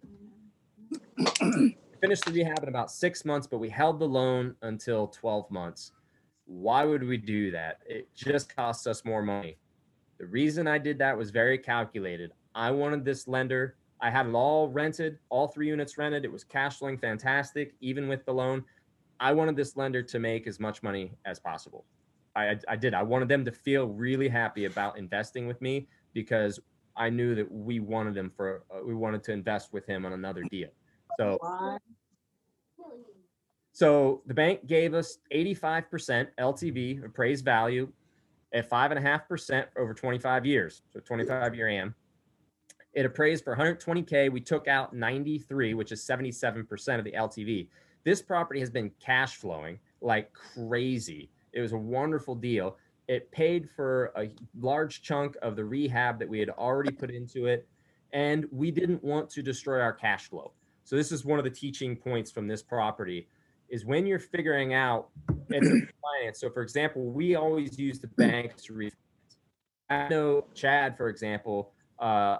We 1.41 1.77
finished 2.01 2.25
the 2.25 2.33
rehab 2.33 2.61
in 2.61 2.67
about 2.67 2.91
six 2.91 3.23
months, 3.23 3.47
but 3.47 3.59
we 3.59 3.69
held 3.69 3.99
the 3.99 4.07
loan 4.07 4.53
until 4.63 5.07
12 5.07 5.49
months. 5.49 5.93
Why 6.45 6.83
would 6.83 7.03
we 7.03 7.17
do 7.17 7.51
that? 7.51 7.79
It 7.87 8.13
just 8.13 8.53
costs 8.53 8.85
us 8.85 9.05
more 9.05 9.21
money. 9.21 9.57
The 10.19 10.25
reason 10.25 10.67
I 10.67 10.77
did 10.77 10.97
that 10.99 11.17
was 11.17 11.31
very 11.31 11.57
calculated. 11.57 12.31
I 12.53 12.71
wanted 12.71 13.05
this 13.05 13.27
lender, 13.27 13.77
I 14.01 14.09
had 14.09 14.27
it 14.27 14.35
all 14.35 14.69
rented, 14.69 15.19
all 15.29 15.47
three 15.47 15.67
units 15.67 15.97
rented. 15.97 16.25
It 16.25 16.31
was 16.31 16.43
cash 16.43 16.77
flowing 16.77 16.97
fantastic, 16.97 17.75
even 17.81 18.07
with 18.07 18.25
the 18.25 18.33
loan. 18.33 18.63
I 19.19 19.31
wanted 19.31 19.55
this 19.55 19.77
lender 19.77 20.03
to 20.03 20.19
make 20.19 20.47
as 20.47 20.59
much 20.59 20.83
money 20.83 21.13
as 21.25 21.39
possible. 21.39 21.85
I, 22.35 22.57
I, 22.67 22.75
did. 22.75 22.93
I 22.93 23.01
wanted 23.01 23.29
them 23.29 23.45
to 23.45 23.51
feel 23.51 23.87
really 23.87 24.27
happy 24.27 24.65
about 24.65 24.97
investing 24.97 25.47
with 25.47 25.61
me 25.61 25.87
because 26.13 26.59
I 26.97 27.09
knew 27.09 27.33
that 27.35 27.49
we 27.49 27.79
wanted 27.79 28.13
them 28.13 28.31
for, 28.35 28.63
uh, 28.69 28.83
we 28.85 28.93
wanted 28.93 29.23
to 29.25 29.31
invest 29.31 29.71
with 29.71 29.85
him 29.85 30.05
on 30.05 30.11
another 30.11 30.43
deal. 30.43 30.69
So 31.17 31.37
so 33.75 34.21
the 34.25 34.33
bank 34.33 34.67
gave 34.67 34.93
us 34.93 35.17
85% 35.33 36.27
LTV, 36.39 37.03
appraised 37.03 37.43
value, 37.43 37.91
at 38.53 38.69
five 38.69 38.91
and 38.91 38.97
a 38.97 39.01
half 39.01 39.27
percent 39.27 39.67
over 39.77 39.93
25 39.93 40.45
years. 40.45 40.81
So 40.93 41.01
25 41.01 41.53
year 41.53 41.67
AM. 41.67 41.93
It 42.95 43.05
appraised 43.05 43.43
for 43.43 43.55
120K. 43.55 44.31
We 44.31 44.39
took 44.39 44.67
out 44.69 44.95
93, 44.95 45.73
which 45.73 45.91
is 45.91 46.01
77% 46.01 46.97
of 46.97 47.03
the 47.03 47.11
LTV. 47.11 47.67
This 48.05 48.21
property 48.21 48.61
has 48.61 48.69
been 48.69 48.91
cash 48.99 49.35
flowing 49.35 49.79
like 50.01 50.31
crazy. 50.33 51.29
It 51.51 51.59
was 51.61 51.73
a 51.73 51.77
wonderful 51.77 52.35
deal. 52.35 52.77
It 53.07 53.29
paid 53.31 53.69
for 53.75 54.13
a 54.17 54.29
large 54.59 55.01
chunk 55.01 55.35
of 55.41 55.55
the 55.55 55.65
rehab 55.65 56.19
that 56.19 56.29
we 56.29 56.39
had 56.39 56.49
already 56.49 56.91
put 56.91 57.11
into 57.11 57.47
it. 57.47 57.67
And 58.13 58.45
we 58.51 58.71
didn't 58.71 59.03
want 59.03 59.29
to 59.31 59.41
destroy 59.41 59.81
our 59.81 59.93
cash 59.93 60.29
flow. 60.29 60.53
So 60.85 60.95
this 60.95 61.11
is 61.11 61.25
one 61.25 61.37
of 61.37 61.43
the 61.43 61.51
teaching 61.51 61.97
points 61.97 62.31
from 62.31 62.47
this 62.47 62.63
property 62.63 63.27
is 63.67 63.85
when 63.85 64.05
you're 64.05 64.19
figuring 64.19 64.73
out 64.73 65.09
it's 65.49 65.67
finance. 65.67 66.39
So 66.39 66.49
for 66.49 66.61
example, 66.61 67.11
we 67.11 67.35
always 67.35 67.77
use 67.77 67.99
the 67.99 68.07
banks 68.07 68.63
to 68.65 68.73
refinance. 68.73 68.91
I 69.89 70.07
know 70.07 70.45
Chad, 70.53 70.95
for 70.95 71.09
example, 71.09 71.73
uh, 71.99 72.37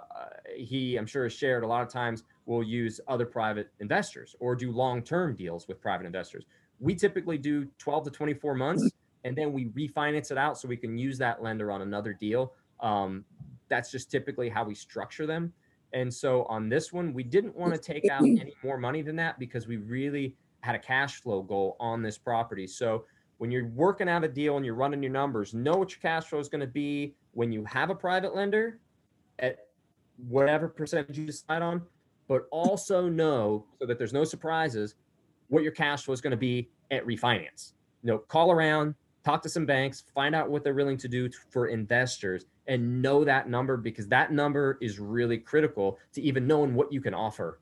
he, 0.54 0.96
I'm 0.96 1.06
sure, 1.06 1.24
has 1.24 1.32
shared 1.32 1.64
a 1.64 1.66
lot 1.66 1.82
of 1.82 1.88
times 1.88 2.24
will 2.46 2.62
use 2.62 3.00
other 3.08 3.26
private 3.26 3.70
investors 3.80 4.36
or 4.38 4.54
do 4.54 4.70
long-term 4.70 5.34
deals 5.34 5.66
with 5.66 5.80
private 5.80 6.06
investors. 6.06 6.44
We 6.78 6.94
typically 6.94 7.38
do 7.38 7.66
12 7.78 8.04
to 8.04 8.10
24 8.10 8.54
months, 8.54 8.90
and 9.24 9.36
then 9.36 9.52
we 9.52 9.66
refinance 9.66 10.30
it 10.30 10.38
out 10.38 10.58
so 10.58 10.68
we 10.68 10.76
can 10.76 10.96
use 10.96 11.18
that 11.18 11.42
lender 11.42 11.70
on 11.70 11.82
another 11.82 12.12
deal. 12.12 12.52
Um, 12.80 13.24
that's 13.68 13.90
just 13.90 14.10
typically 14.10 14.48
how 14.48 14.64
we 14.64 14.74
structure 14.74 15.26
them. 15.26 15.52
And 15.92 16.12
so 16.12 16.44
on 16.44 16.68
this 16.68 16.92
one, 16.92 17.12
we 17.12 17.22
didn't 17.22 17.56
want 17.56 17.72
to 17.72 17.80
take 17.80 18.08
out 18.10 18.22
any 18.22 18.52
more 18.62 18.76
money 18.76 19.02
than 19.02 19.16
that 19.16 19.38
because 19.38 19.66
we 19.66 19.76
really 19.78 20.36
had 20.60 20.74
a 20.74 20.78
cash 20.78 21.20
flow 21.22 21.42
goal 21.42 21.76
on 21.80 22.02
this 22.02 22.18
property. 22.18 22.66
So 22.66 23.04
when 23.38 23.50
you're 23.50 23.68
working 23.68 24.08
out 24.08 24.24
a 24.24 24.28
deal 24.28 24.56
and 24.56 24.64
you're 24.64 24.74
running 24.74 25.02
your 25.02 25.12
numbers, 25.12 25.54
know 25.54 25.76
what 25.76 25.90
your 25.90 26.00
cash 26.00 26.24
flow 26.24 26.38
is 26.38 26.48
going 26.48 26.60
to 26.60 26.66
be 26.66 27.14
when 27.32 27.52
you 27.52 27.64
have 27.64 27.90
a 27.90 27.94
private 27.94 28.34
lender 28.34 28.78
at 29.38 29.65
whatever 30.28 30.68
percentage 30.68 31.18
you 31.18 31.26
decide 31.26 31.62
on, 31.62 31.82
but 32.28 32.46
also 32.50 33.08
know 33.08 33.64
so 33.78 33.86
that 33.86 33.98
there's 33.98 34.12
no 34.12 34.24
surprises 34.24 34.94
what 35.48 35.62
your 35.62 35.72
cash 35.72 36.04
flow 36.04 36.14
is 36.14 36.20
going 36.20 36.32
to 36.32 36.36
be 36.36 36.68
at 36.90 37.06
refinance. 37.06 37.72
You 38.02 38.12
know, 38.12 38.18
call 38.18 38.50
around, 38.50 38.94
talk 39.24 39.42
to 39.42 39.48
some 39.48 39.66
banks, 39.66 40.04
find 40.14 40.34
out 40.34 40.50
what 40.50 40.64
they're 40.64 40.74
willing 40.74 40.96
to 40.98 41.08
do 41.08 41.28
for 41.50 41.66
investors 41.68 42.46
and 42.66 43.00
know 43.00 43.24
that 43.24 43.48
number 43.48 43.76
because 43.76 44.08
that 44.08 44.32
number 44.32 44.78
is 44.80 44.98
really 44.98 45.38
critical 45.38 45.98
to 46.12 46.22
even 46.22 46.46
knowing 46.46 46.74
what 46.74 46.92
you 46.92 47.00
can 47.00 47.14
offer. 47.14 47.60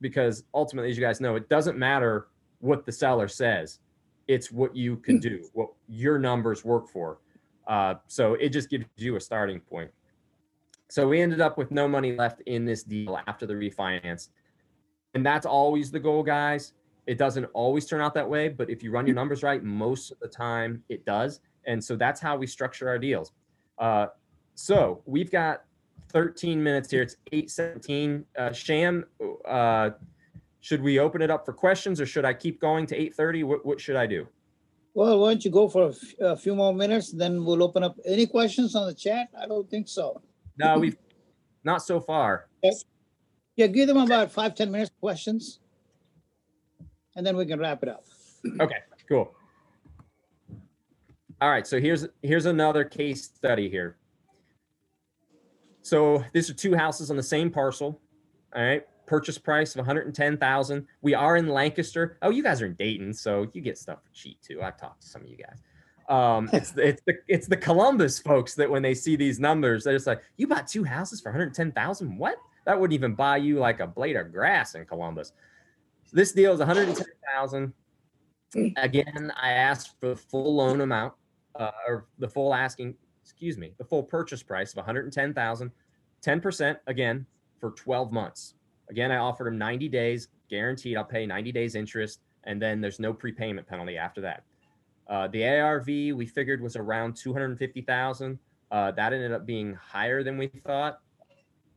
Because 0.00 0.44
ultimately, 0.54 0.90
as 0.90 0.96
you 0.96 1.02
guys 1.02 1.20
know, 1.20 1.36
it 1.36 1.48
doesn't 1.48 1.78
matter 1.78 2.28
what 2.60 2.84
the 2.84 2.92
seller 2.92 3.28
says, 3.28 3.80
it's 4.26 4.50
what 4.50 4.74
you 4.74 4.96
can 4.96 5.18
do, 5.18 5.48
what 5.52 5.68
your 5.88 6.18
numbers 6.18 6.64
work 6.64 6.88
for. 6.88 7.18
Uh, 7.66 7.94
so 8.06 8.34
it 8.34 8.50
just 8.50 8.70
gives 8.70 8.84
you 8.96 9.16
a 9.16 9.20
starting 9.20 9.60
point. 9.60 9.90
So 10.94 11.08
we 11.08 11.20
ended 11.20 11.40
up 11.40 11.58
with 11.58 11.72
no 11.72 11.88
money 11.88 12.14
left 12.14 12.40
in 12.42 12.64
this 12.64 12.84
deal 12.84 13.18
after 13.26 13.46
the 13.46 13.54
refinance. 13.54 14.28
And 15.14 15.26
that's 15.26 15.44
always 15.44 15.90
the 15.90 15.98
goal, 15.98 16.22
guys. 16.22 16.74
It 17.08 17.18
doesn't 17.18 17.46
always 17.46 17.84
turn 17.84 18.00
out 18.00 18.14
that 18.14 18.30
way, 18.30 18.48
but 18.48 18.70
if 18.70 18.80
you 18.80 18.92
run 18.92 19.04
your 19.04 19.16
numbers 19.16 19.42
right, 19.42 19.60
most 19.64 20.12
of 20.12 20.20
the 20.20 20.28
time 20.28 20.84
it 20.88 21.04
does. 21.04 21.40
And 21.66 21.82
so 21.82 21.96
that's 21.96 22.20
how 22.20 22.36
we 22.36 22.46
structure 22.46 22.88
our 22.88 23.00
deals. 23.00 23.32
Uh, 23.76 24.06
so 24.54 25.02
we've 25.04 25.32
got 25.32 25.64
13 26.12 26.62
minutes 26.62 26.92
here. 26.92 27.02
It's 27.02 27.16
8:17. 27.32 28.24
Uh, 28.38 28.52
Sham, 28.52 29.04
uh, 29.48 29.90
should 30.60 30.80
we 30.80 31.00
open 31.00 31.22
it 31.22 31.28
up 31.28 31.44
for 31.44 31.54
questions, 31.54 32.00
or 32.00 32.06
should 32.06 32.24
I 32.24 32.34
keep 32.34 32.60
going 32.60 32.86
to 32.86 32.96
8:30? 32.96 33.42
What, 33.42 33.66
what 33.66 33.80
should 33.80 33.96
I 33.96 34.06
do? 34.06 34.28
Well, 34.94 35.18
why 35.18 35.30
don't 35.32 35.44
you 35.44 35.50
go 35.50 35.68
for 35.68 35.92
a 36.20 36.36
few 36.36 36.54
more 36.54 36.72
minutes, 36.72 37.10
then 37.10 37.44
we'll 37.44 37.64
open 37.64 37.82
up. 37.82 37.98
Any 38.06 38.28
questions 38.28 38.76
on 38.76 38.86
the 38.86 38.94
chat? 38.94 39.30
I 39.36 39.46
don't 39.46 39.68
think 39.68 39.88
so. 39.88 40.22
No, 40.58 40.78
we've 40.78 40.96
not 41.64 41.82
so 41.82 42.00
far. 42.00 42.48
Yeah, 43.56 43.66
give 43.68 43.88
them 43.88 43.98
about 43.98 44.32
five 44.32 44.54
ten 44.54 44.70
minutes 44.70 44.90
questions. 45.00 45.60
And 47.16 47.26
then 47.26 47.36
we 47.36 47.46
can 47.46 47.60
wrap 47.60 47.82
it 47.82 47.88
up. 47.88 48.04
Okay, 48.60 48.78
cool. 49.08 49.32
All 51.40 51.50
right, 51.50 51.66
so 51.66 51.80
here's 51.80 52.06
here's 52.22 52.46
another 52.46 52.84
case 52.84 53.24
study 53.24 53.68
here. 53.68 53.96
So 55.82 56.24
these 56.32 56.48
are 56.48 56.54
two 56.54 56.74
houses 56.74 57.10
on 57.10 57.16
the 57.16 57.22
same 57.22 57.50
parcel. 57.50 58.00
All 58.56 58.62
right, 58.62 58.84
purchase 59.06 59.38
price 59.38 59.74
of 59.74 59.78
110,000. 59.78 60.86
We 61.02 61.14
are 61.14 61.36
in 61.36 61.48
Lancaster. 61.48 62.18
Oh, 62.22 62.30
you 62.30 62.42
guys 62.42 62.62
are 62.62 62.66
in 62.66 62.74
Dayton, 62.74 63.12
so 63.12 63.48
you 63.52 63.60
get 63.60 63.78
stuff 63.78 64.02
for 64.02 64.10
cheap 64.12 64.40
too. 64.40 64.62
I've 64.62 64.78
talked 64.78 65.02
to 65.02 65.08
some 65.08 65.22
of 65.22 65.28
you 65.28 65.36
guys. 65.36 65.60
Um, 66.08 66.50
it's 66.52 66.72
the, 66.72 66.86
it's 66.88 67.02
the 67.06 67.14
it's 67.28 67.46
the 67.46 67.56
Columbus 67.56 68.18
folks 68.18 68.54
that 68.54 68.70
when 68.70 68.82
they 68.82 68.94
see 68.94 69.16
these 69.16 69.40
numbers, 69.40 69.84
they're 69.84 69.94
just 69.94 70.06
like, 70.06 70.22
"You 70.36 70.46
bought 70.46 70.66
two 70.66 70.84
houses 70.84 71.20
for 71.20 71.30
110,000? 71.30 72.18
What? 72.18 72.36
That 72.66 72.78
wouldn't 72.78 72.94
even 72.94 73.14
buy 73.14 73.38
you 73.38 73.58
like 73.58 73.80
a 73.80 73.86
blade 73.86 74.16
of 74.16 74.32
grass 74.32 74.74
in 74.74 74.84
Columbus." 74.84 75.32
This 76.12 76.32
deal 76.32 76.52
is 76.52 76.60
110,000. 76.60 77.72
Again, 78.76 79.32
I 79.40 79.50
asked 79.50 79.98
for 79.98 80.10
the 80.10 80.16
full 80.16 80.54
loan 80.54 80.80
amount, 80.80 81.14
uh, 81.58 81.70
or 81.88 82.06
the 82.18 82.28
full 82.28 82.54
asking, 82.54 82.94
excuse 83.22 83.58
me, 83.58 83.72
the 83.78 83.84
full 83.84 84.02
purchase 84.02 84.42
price 84.42 84.70
of 84.72 84.76
110,000, 84.76 85.72
10% 86.22 86.76
again 86.86 87.26
for 87.58 87.72
12 87.72 88.12
months. 88.12 88.54
Again, 88.90 89.10
I 89.10 89.16
offered 89.16 89.48
him 89.48 89.58
90 89.58 89.88
days 89.88 90.28
guaranteed. 90.48 90.96
I'll 90.96 91.04
pay 91.04 91.26
90 91.26 91.50
days 91.50 91.74
interest, 91.74 92.20
and 92.44 92.62
then 92.62 92.80
there's 92.80 93.00
no 93.00 93.12
prepayment 93.12 93.66
penalty 93.66 93.96
after 93.96 94.20
that. 94.20 94.44
Uh, 95.08 95.28
the 95.28 95.46
ARV 95.46 95.86
we 95.86 96.26
figured 96.26 96.60
was 96.60 96.76
around 96.76 97.16
250,000. 97.16 98.38
Uh, 98.70 98.90
that 98.92 99.12
ended 99.12 99.32
up 99.32 99.46
being 99.46 99.74
higher 99.74 100.22
than 100.22 100.38
we 100.38 100.48
thought, 100.48 101.00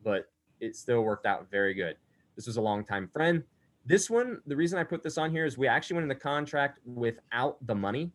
but 0.04 0.30
it 0.60 0.76
still 0.76 1.02
worked 1.02 1.26
out 1.26 1.50
very 1.52 1.74
good. 1.74 1.96
This 2.36 2.48
was 2.48 2.58
a 2.58 2.62
longtime 2.62 3.10
friend. 3.10 3.44
This 3.86 4.10
one, 4.10 4.42
the 4.46 4.56
reason 4.56 4.80
I 4.80 4.84
put 4.84 5.04
this 5.04 5.18
on 5.18 5.32
here 5.32 5.46
is 5.46 5.58
we 5.58 5.68
actually 5.68 5.96
went 5.96 6.04
in 6.04 6.10
the 6.10 6.16
contract 6.16 6.80
without 6.86 7.58
the 7.66 7.76
money. 7.76 8.12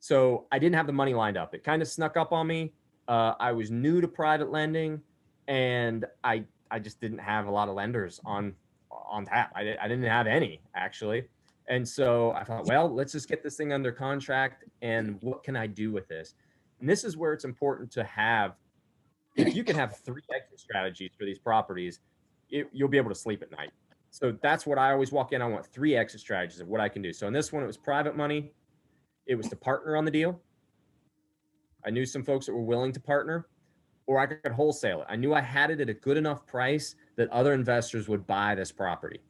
So 0.00 0.46
I 0.50 0.58
didn't 0.58 0.76
have 0.76 0.86
the 0.86 0.92
money 0.92 1.14
lined 1.14 1.36
up. 1.36 1.54
It 1.54 1.62
kind 1.62 1.82
of 1.82 1.88
snuck 1.88 2.16
up 2.16 2.32
on 2.32 2.46
me. 2.46 2.72
Uh, 3.06 3.34
I 3.38 3.52
was 3.52 3.70
new 3.70 4.00
to 4.00 4.08
private 4.08 4.50
lending, 4.50 5.00
and 5.48 6.06
I 6.24 6.44
I 6.70 6.78
just 6.78 7.00
didn't 7.00 7.18
have 7.18 7.46
a 7.46 7.50
lot 7.50 7.68
of 7.68 7.74
lenders 7.74 8.20
on 8.24 8.54
on 8.90 9.26
tap. 9.26 9.52
I, 9.54 9.76
I 9.80 9.88
didn't 9.88 10.04
have 10.04 10.26
any 10.26 10.60
actually, 10.74 11.24
and 11.68 11.86
so 11.86 12.32
I 12.32 12.44
thought, 12.44 12.66
well, 12.66 12.92
let's 12.92 13.12
just 13.12 13.28
get 13.28 13.42
this 13.42 13.56
thing 13.56 13.72
under 13.72 13.92
contract. 13.92 14.64
And 14.82 15.18
what 15.22 15.44
can 15.44 15.56
I 15.56 15.66
do 15.66 15.92
with 15.92 16.08
this? 16.08 16.34
And 16.80 16.88
this 16.88 17.04
is 17.04 17.16
where 17.16 17.32
it's 17.32 17.44
important 17.44 17.90
to 17.92 18.04
have. 18.04 18.54
If 19.36 19.54
you 19.54 19.62
can 19.62 19.76
have 19.76 19.96
three 19.98 20.22
exit 20.34 20.58
strategies 20.58 21.10
for 21.16 21.24
these 21.24 21.38
properties, 21.38 22.00
it, 22.50 22.68
you'll 22.72 22.88
be 22.88 22.96
able 22.96 23.10
to 23.10 23.14
sleep 23.14 23.42
at 23.42 23.50
night. 23.52 23.70
So 24.10 24.36
that's 24.42 24.66
what 24.66 24.78
I 24.78 24.90
always 24.90 25.12
walk 25.12 25.32
in. 25.32 25.40
I 25.40 25.46
want 25.46 25.64
three 25.64 25.94
exit 25.94 26.20
strategies 26.20 26.60
of 26.60 26.66
what 26.66 26.80
I 26.80 26.88
can 26.88 27.00
do. 27.00 27.12
So 27.12 27.28
in 27.28 27.32
this 27.32 27.52
one, 27.52 27.62
it 27.62 27.66
was 27.66 27.76
private 27.76 28.16
money. 28.16 28.52
It 29.26 29.36
was 29.36 29.48
to 29.48 29.56
partner 29.56 29.96
on 29.96 30.04
the 30.04 30.10
deal. 30.10 30.40
I 31.86 31.90
knew 31.90 32.04
some 32.04 32.24
folks 32.24 32.46
that 32.46 32.52
were 32.52 32.62
willing 32.62 32.92
to 32.92 33.00
partner, 33.00 33.46
or 34.06 34.18
I 34.18 34.26
could 34.26 34.52
wholesale 34.52 35.02
it. 35.02 35.06
I 35.08 35.14
knew 35.14 35.32
I 35.32 35.40
had 35.40 35.70
it 35.70 35.80
at 35.80 35.88
a 35.88 35.94
good 35.94 36.16
enough 36.16 36.44
price 36.46 36.96
that 37.16 37.30
other 37.30 37.54
investors 37.54 38.08
would 38.08 38.26
buy 38.26 38.56
this 38.56 38.72
property. 38.72 39.20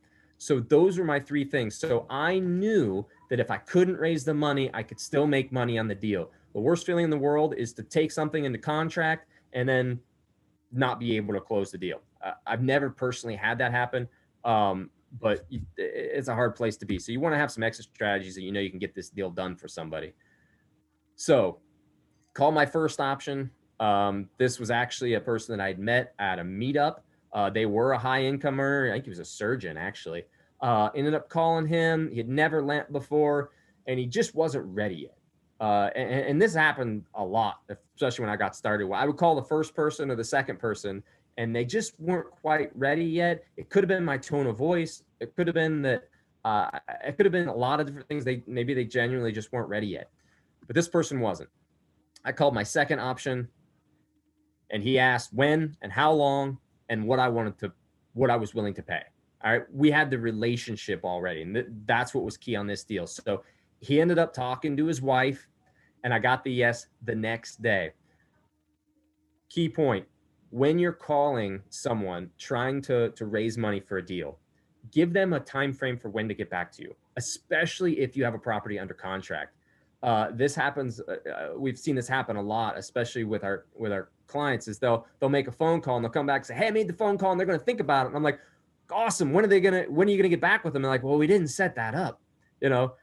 So 0.41 0.59
those 0.59 0.99
were 0.99 1.05
my 1.05 1.21
three 1.21 1.45
things. 1.45 1.77
So 1.77 2.07
I 2.09 2.39
knew 2.39 3.05
that 3.29 3.41
if 3.41 3.51
I 3.51 3.59
couldn't 3.59 3.99
raise 3.99 4.25
the 4.25 4.33
money, 4.33 4.71
I 4.73 4.83
could 4.83 4.99
still 4.99 5.27
make 5.27 5.53
money 5.53 5.79
on 5.79 5.87
the 5.87 5.95
deal. 5.95 6.31
The 6.55 6.61
worst 6.61 6.87
feeling 6.87 7.05
in 7.05 7.11
the 7.11 7.19
world 7.19 7.55
is 7.59 7.75
to 7.75 7.83
take 7.83 8.11
something 8.11 8.47
into 8.47 8.59
contract 8.59 9.29
and 9.53 9.69
then 9.69 10.01
not 10.73 10.99
be 10.99 11.15
able 11.19 11.35
to 11.35 11.41
close 11.41 11.71
the 11.71 11.77
deal. 11.77 12.01
Uh, 12.25 12.33
I've 12.47 12.63
never 12.63 12.89
personally 12.89 13.37
had 13.37 13.59
that 13.59 13.71
happen, 13.71 14.09
um, 14.43 14.89
but 15.21 15.47
it's 15.77 16.29
a 16.29 16.35
hard 16.35 16.57
place 16.57 16.79
to 16.79 16.87
be. 16.87 16.99
So 16.99 17.13
you 17.13 17.21
want 17.21 17.35
to 17.35 17.39
have 17.39 17.51
some 17.51 17.63
exit 17.63 17.85
strategies 17.95 18.35
that 18.37 18.43
you 18.43 18.51
know 18.51 18.61
you 18.61 18.71
can 18.71 18.79
get 18.79 18.95
this 18.95 19.11
deal 19.11 19.29
done 19.29 19.57
for 19.57 19.69
somebody. 19.69 20.15
So 21.17 21.59
call 22.33 22.51
my 22.51 22.65
first 22.65 22.99
option. 22.99 23.51
Um, 23.79 24.31
this 24.39 24.59
was 24.59 24.71
actually 24.71 25.15
a 25.15 25.21
person 25.21 25.59
that 25.59 25.63
I'd 25.63 25.79
met 25.79 26.15
at 26.19 26.39
a 26.39 26.43
meetup. 26.43 27.01
Uh, 27.33 27.51
they 27.51 27.67
were 27.67 27.93
a 27.93 27.99
high 27.99 28.25
income 28.25 28.61
earner. 28.61 28.91
I 28.91 28.95
think 28.95 29.05
he 29.05 29.11
was 29.11 29.19
a 29.19 29.25
surgeon 29.25 29.77
actually. 29.77 30.25
Uh, 30.61 30.91
ended 30.95 31.15
up 31.15 31.29
calling 31.29 31.67
him. 31.67 32.11
He 32.11 32.19
had 32.19 32.29
never 32.29 32.63
lent 32.63 32.93
before, 32.93 33.51
and 33.87 33.99
he 33.99 34.07
just 34.07 34.35
wasn't 34.35 34.65
ready 34.67 34.97
yet. 34.97 35.17
Uh, 35.61 35.91
and, 35.95 36.11
and, 36.11 36.43
this 36.43 36.55
happened 36.55 37.05
a 37.15 37.25
lot, 37.25 37.61
especially 37.69 38.23
when 38.23 38.31
I 38.31 38.37
got 38.37 38.57
started. 38.57 38.91
I 38.93 39.05
would 39.05 39.19
call 39.19 39.35
the 39.35 39.43
first 39.43 39.75
person 39.75 40.11
or 40.11 40.17
the 40.17 40.25
second 40.25 40.59
person, 40.59 41.03
and 41.37 41.55
they 41.55 41.67
just 41.67 42.01
weren't 42.01 42.31
quite 42.31 42.71
ready 42.75 43.05
yet. 43.05 43.45
It 43.59 43.69
could 43.69 43.85
have 43.85 43.89
been 43.89 44.05
my 44.05 44.17
tone 44.17 44.47
of 44.47 44.57
voice. 44.57 45.03
It 45.21 45.37
could 45.37 45.47
have 45.47 45.55
been 45.55 45.83
that. 45.83 46.05
Uh, 46.47 46.71
it 47.05 47.19
could 47.19 47.27
have 47.27 47.33
been 47.33 47.49
a 47.49 47.55
lot 47.55 47.79
of 47.79 47.87
different 47.87 48.09
things. 48.09 48.25
They 48.25 48.43
maybe 48.47 48.73
they 48.73 48.87
genuinely 48.87 49.33
just 49.33 49.53
weren't 49.53 49.69
ready 49.69 49.89
yet, 49.89 50.11
but 50.67 50.75
this 50.75 50.89
person 50.89 51.21
wasn't. 51.21 51.51
I 52.25 52.33
called 52.33 52.55
my 52.55 52.63
second 52.63 53.01
option, 53.01 53.49
and 54.71 54.83
he 54.83 54.99
asked 54.99 55.35
when 55.35 55.77
and 55.83 55.93
how 55.93 56.13
long 56.13 56.59
and 56.91 57.07
what 57.07 57.19
I 57.19 57.29
wanted 57.29 57.59
to, 57.61 57.73
what 58.13 58.29
I 58.29 58.37
was 58.37 58.55
willing 58.55 58.75
to 58.75 58.83
pay. 58.83 59.03
All 59.43 59.53
right, 59.53 59.63
we 59.73 59.91
had 59.91 60.11
the 60.11 60.19
relationship 60.19 61.03
already, 61.03 61.41
and 61.41 61.55
th- 61.55 61.67
that's 61.87 62.13
what 62.13 62.25
was 62.25 62.37
key 62.37 62.57
on 62.57 62.67
this 62.67 62.85
deal. 62.85 63.07
So 63.07 63.43
he 63.79 63.99
ended 63.99 64.19
up 64.19 64.35
talking 64.35 64.77
to 64.77 64.85
his 64.85 65.01
wife 65.01 65.49
and 66.05 66.15
I 66.15 66.19
got 66.19 66.45
the 66.45 66.53
yes 66.53 66.87
the 67.05 67.15
next 67.15 67.63
day. 67.63 67.93
Key 69.49 69.69
point 69.69 70.07
when 70.51 70.79
you're 70.79 70.93
calling 70.93 71.63
someone 71.69 72.31
trying 72.39 72.83
to, 72.83 73.11
to 73.11 73.27
raise 73.27 73.57
money 73.57 73.79
for 73.79 73.99
a 73.99 74.05
deal, 74.05 74.39
give 74.91 75.13
them 75.13 75.33
a 75.33 75.41
time 75.41 75.73
frame 75.73 75.97
for 75.97 76.09
when 76.09 76.27
to 76.27 76.35
get 76.35 76.51
back 76.51 76.73
to 76.73 76.83
you, 76.83 76.95
especially 77.17 78.01
if 78.01 78.17
you 78.17 78.25
have 78.25 78.35
a 78.35 78.39
property 78.39 78.79
under 78.79 78.95
contract. 78.95 79.55
Uh, 80.03 80.29
this 80.33 80.55
happens. 80.55 81.01
Uh, 81.01 81.13
uh 81.31 81.49
we've 81.57 81.79
seen 81.79 81.95
this 81.95 82.09
happen 82.09 82.37
a 82.37 82.43
lot, 82.43 82.77
especially 82.79 83.23
with 83.23 83.45
our 83.45 83.67
with 83.75 83.93
our 83.93 84.11
clients. 84.31 84.69
Is 84.69 84.79
they'll 84.79 85.07
they'll 85.19 85.29
make 85.29 85.49
a 85.49 85.53
phone 85.53 85.81
call 85.81 85.97
and 85.97 86.05
they'll 86.05 86.11
come 86.11 86.27
back 86.27 86.41
and 86.41 86.47
say, 86.47 86.55
"Hey, 86.55 86.69
I 86.69 86.71
made 86.71 86.89
the 86.89 86.95
phone 86.95 87.19
call," 87.19 87.33
and 87.33 87.41
they're 87.41 87.47
going 87.47 87.59
to 87.59 87.65
think 87.65 87.81
about 87.81 88.07
it. 88.07 88.09
And 88.09 88.17
I'm 88.17 88.23
like, 88.23 88.41
"Awesome! 88.91 89.33
When 89.33 89.45
are 89.45 89.49
they 89.49 89.61
gonna? 89.61 89.85
When 89.89 90.09
are 90.09 90.11
you 90.11 90.17
gonna 90.17 90.29
get 90.29 90.41
back 90.41 90.65
with 90.65 90.73
them?" 90.73 90.85
And 90.85 90.91
like, 90.91 91.03
"Well, 91.03 91.19
we 91.19 91.27
didn't 91.27 91.49
set 91.49 91.75
that 91.75 91.95
up." 91.95 92.21
You 92.61 92.69
know, 92.69 92.95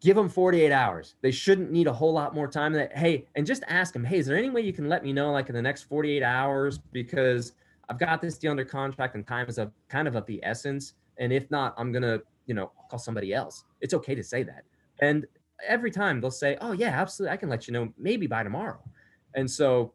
give 0.00 0.16
them 0.16 0.28
48 0.28 0.72
hours. 0.72 1.14
They 1.20 1.30
shouldn't 1.30 1.70
need 1.70 1.86
a 1.86 1.92
whole 1.92 2.12
lot 2.12 2.34
more 2.34 2.48
time. 2.48 2.72
That 2.72 2.96
hey, 2.96 3.26
and 3.34 3.46
just 3.46 3.62
ask 3.68 3.92
them, 3.92 4.04
hey, 4.04 4.18
is 4.18 4.26
there 4.26 4.36
any 4.36 4.50
way 4.50 4.62
you 4.62 4.72
can 4.72 4.88
let 4.88 5.04
me 5.04 5.12
know 5.12 5.32
like 5.32 5.48
in 5.48 5.54
the 5.54 5.62
next 5.62 5.84
48 5.84 6.22
hours 6.22 6.78
because 6.78 7.52
I've 7.88 7.98
got 7.98 8.20
this 8.20 8.38
deal 8.38 8.52
under 8.52 8.64
contract 8.64 9.14
and 9.14 9.26
time 9.26 9.48
is 9.48 9.58
of 9.58 9.72
kind 9.88 10.08
of 10.08 10.14
of 10.14 10.26
the 10.26 10.40
essence. 10.42 10.94
And 11.18 11.32
if 11.32 11.50
not, 11.50 11.74
I'm 11.76 11.92
gonna, 11.92 12.20
you 12.46 12.54
know, 12.54 12.72
call 12.88 12.98
somebody 12.98 13.34
else. 13.34 13.64
It's 13.80 13.94
okay 13.94 14.14
to 14.14 14.22
say 14.22 14.42
that. 14.44 14.64
And 15.02 15.26
every 15.66 15.90
time 15.90 16.20
they'll 16.20 16.30
say, 16.30 16.56
Oh 16.60 16.72
yeah, 16.72 16.88
absolutely. 16.88 17.34
I 17.34 17.36
can 17.36 17.48
let 17.48 17.66
you 17.66 17.72
know 17.72 17.92
maybe 17.98 18.26
by 18.26 18.42
tomorrow. 18.42 18.80
And 19.34 19.50
so 19.50 19.92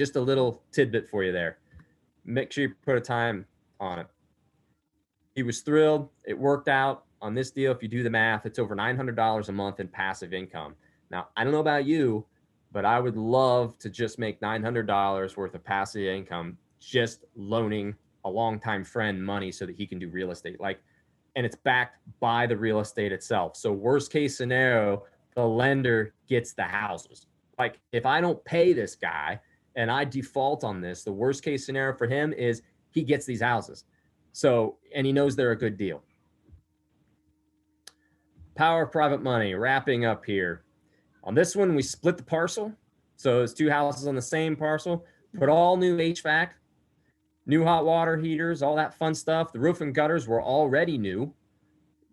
just 0.00 0.16
a 0.16 0.20
little 0.20 0.62
tidbit 0.72 1.06
for 1.10 1.22
you 1.22 1.30
there. 1.30 1.58
Make 2.24 2.50
sure 2.52 2.64
you 2.64 2.74
put 2.86 2.96
a 2.96 3.02
time 3.02 3.44
on 3.80 3.98
it. 3.98 4.06
He 5.34 5.42
was 5.42 5.60
thrilled. 5.60 6.08
It 6.24 6.38
worked 6.38 6.68
out 6.68 7.04
on 7.20 7.34
this 7.34 7.50
deal. 7.50 7.70
If 7.70 7.82
you 7.82 7.88
do 7.88 8.02
the 8.02 8.08
math, 8.08 8.46
it's 8.46 8.58
over 8.58 8.74
$900 8.74 9.48
a 9.48 9.52
month 9.52 9.78
in 9.78 9.88
passive 9.88 10.32
income. 10.32 10.74
Now, 11.10 11.28
I 11.36 11.44
don't 11.44 11.52
know 11.52 11.60
about 11.60 11.84
you, 11.84 12.24
but 12.72 12.86
I 12.86 12.98
would 12.98 13.18
love 13.18 13.76
to 13.80 13.90
just 13.90 14.18
make 14.18 14.40
$900 14.40 15.36
worth 15.36 15.54
of 15.54 15.62
passive 15.62 16.04
income 16.04 16.56
just 16.80 17.26
loaning 17.36 17.94
a 18.24 18.30
longtime 18.30 18.84
friend 18.84 19.22
money 19.22 19.52
so 19.52 19.66
that 19.66 19.76
he 19.76 19.86
can 19.86 19.98
do 19.98 20.08
real 20.08 20.30
estate. 20.30 20.58
Like, 20.62 20.80
and 21.36 21.44
it's 21.44 21.56
backed 21.56 21.98
by 22.20 22.46
the 22.46 22.56
real 22.56 22.80
estate 22.80 23.12
itself. 23.12 23.54
So, 23.54 23.70
worst 23.70 24.10
case 24.10 24.34
scenario, 24.34 25.04
the 25.34 25.44
lender 25.44 26.14
gets 26.26 26.54
the 26.54 26.62
houses. 26.62 27.26
Like, 27.58 27.80
if 27.92 28.06
I 28.06 28.22
don't 28.22 28.42
pay 28.46 28.72
this 28.72 28.94
guy 28.94 29.40
and 29.80 29.90
I 29.90 30.04
default 30.04 30.62
on 30.62 30.82
this, 30.82 31.04
the 31.04 31.12
worst 31.12 31.42
case 31.42 31.64
scenario 31.64 31.96
for 31.96 32.06
him 32.06 32.34
is 32.34 32.60
he 32.90 33.02
gets 33.02 33.24
these 33.24 33.40
houses. 33.40 33.84
So, 34.32 34.76
and 34.94 35.06
he 35.06 35.12
knows 35.12 35.34
they're 35.34 35.52
a 35.52 35.58
good 35.58 35.78
deal. 35.78 36.02
Power 38.54 38.82
of 38.82 38.92
private 38.92 39.22
money, 39.22 39.54
wrapping 39.54 40.04
up 40.04 40.22
here. 40.26 40.64
On 41.24 41.34
this 41.34 41.56
one, 41.56 41.74
we 41.74 41.80
split 41.80 42.18
the 42.18 42.22
parcel. 42.22 42.74
So 43.16 43.42
it's 43.42 43.54
two 43.54 43.70
houses 43.70 44.06
on 44.06 44.14
the 44.14 44.20
same 44.20 44.54
parcel, 44.54 45.06
put 45.38 45.48
all 45.48 45.78
new 45.78 45.96
HVAC, 45.96 46.50
new 47.46 47.64
hot 47.64 47.86
water 47.86 48.18
heaters, 48.18 48.60
all 48.60 48.76
that 48.76 48.92
fun 48.92 49.14
stuff. 49.14 49.50
The 49.50 49.60
roof 49.60 49.80
and 49.80 49.94
gutters 49.94 50.28
were 50.28 50.42
already 50.42 50.98
new. 50.98 51.32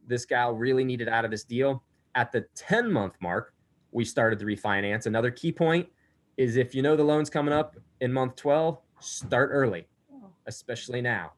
This 0.07 0.26
gal 0.26 0.53
really 0.53 0.86
needed 0.86 1.09
out 1.09 1.26
of 1.26 1.32
this 1.32 1.43
deal. 1.43 1.84
At 2.15 2.32
the 2.32 2.45
10 2.55 2.89
month 2.89 3.15
mark, 3.20 3.53
we 3.91 4.05
started 4.05 4.39
the 4.39 4.45
refinance. 4.45 5.05
Another 5.05 5.32
key 5.32 5.51
point 5.51 5.89
is 6.38 6.56
if 6.56 6.74
you 6.76 6.82
know 6.82 6.96
the 6.96 7.04
loan's 7.04 7.30
coming 7.30 7.54
up 7.54 7.76
in 8.00 8.14
month 8.14 8.36
12, 8.36 8.80
start 9.00 9.50
early, 9.52 9.88
especially 10.46 11.02
now. 11.02 11.34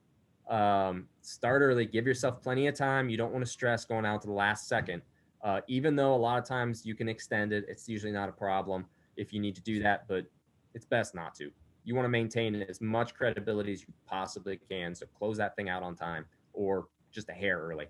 Um, 0.49 1.07
start 1.21 1.61
early, 1.61 1.85
give 1.85 2.05
yourself 2.05 2.41
plenty 2.41 2.67
of 2.67 2.75
time. 2.75 3.09
You 3.09 3.17
don't 3.17 3.31
want 3.31 3.45
to 3.45 3.51
stress 3.51 3.85
going 3.85 4.05
out 4.05 4.21
to 4.21 4.27
the 4.27 4.33
last 4.33 4.67
second. 4.67 5.01
Uh, 5.41 5.61
even 5.67 5.95
though 5.95 6.13
a 6.13 6.17
lot 6.17 6.37
of 6.37 6.45
times 6.45 6.85
you 6.85 6.95
can 6.95 7.07
extend 7.07 7.53
it, 7.53 7.65
it's 7.69 7.87
usually 7.87 8.11
not 8.11 8.27
a 8.27 8.31
problem 8.31 8.85
if 9.15 9.31
you 9.31 9.39
need 9.39 9.55
to 9.55 9.61
do 9.61 9.81
that, 9.81 10.07
but 10.07 10.25
it's 10.73 10.85
best 10.85 11.15
not 11.15 11.33
to. 11.35 11.49
You 11.85 11.95
want 11.95 12.05
to 12.05 12.09
maintain 12.09 12.55
as 12.55 12.81
much 12.81 13.13
credibility 13.13 13.71
as 13.71 13.81
you 13.81 13.87
possibly 14.05 14.59
can. 14.69 14.93
So 14.93 15.05
close 15.17 15.37
that 15.37 15.55
thing 15.55 15.69
out 15.69 15.81
on 15.81 15.95
time 15.95 16.25
or 16.53 16.87
just 17.11 17.29
a 17.29 17.33
hair 17.33 17.57
early. 17.59 17.85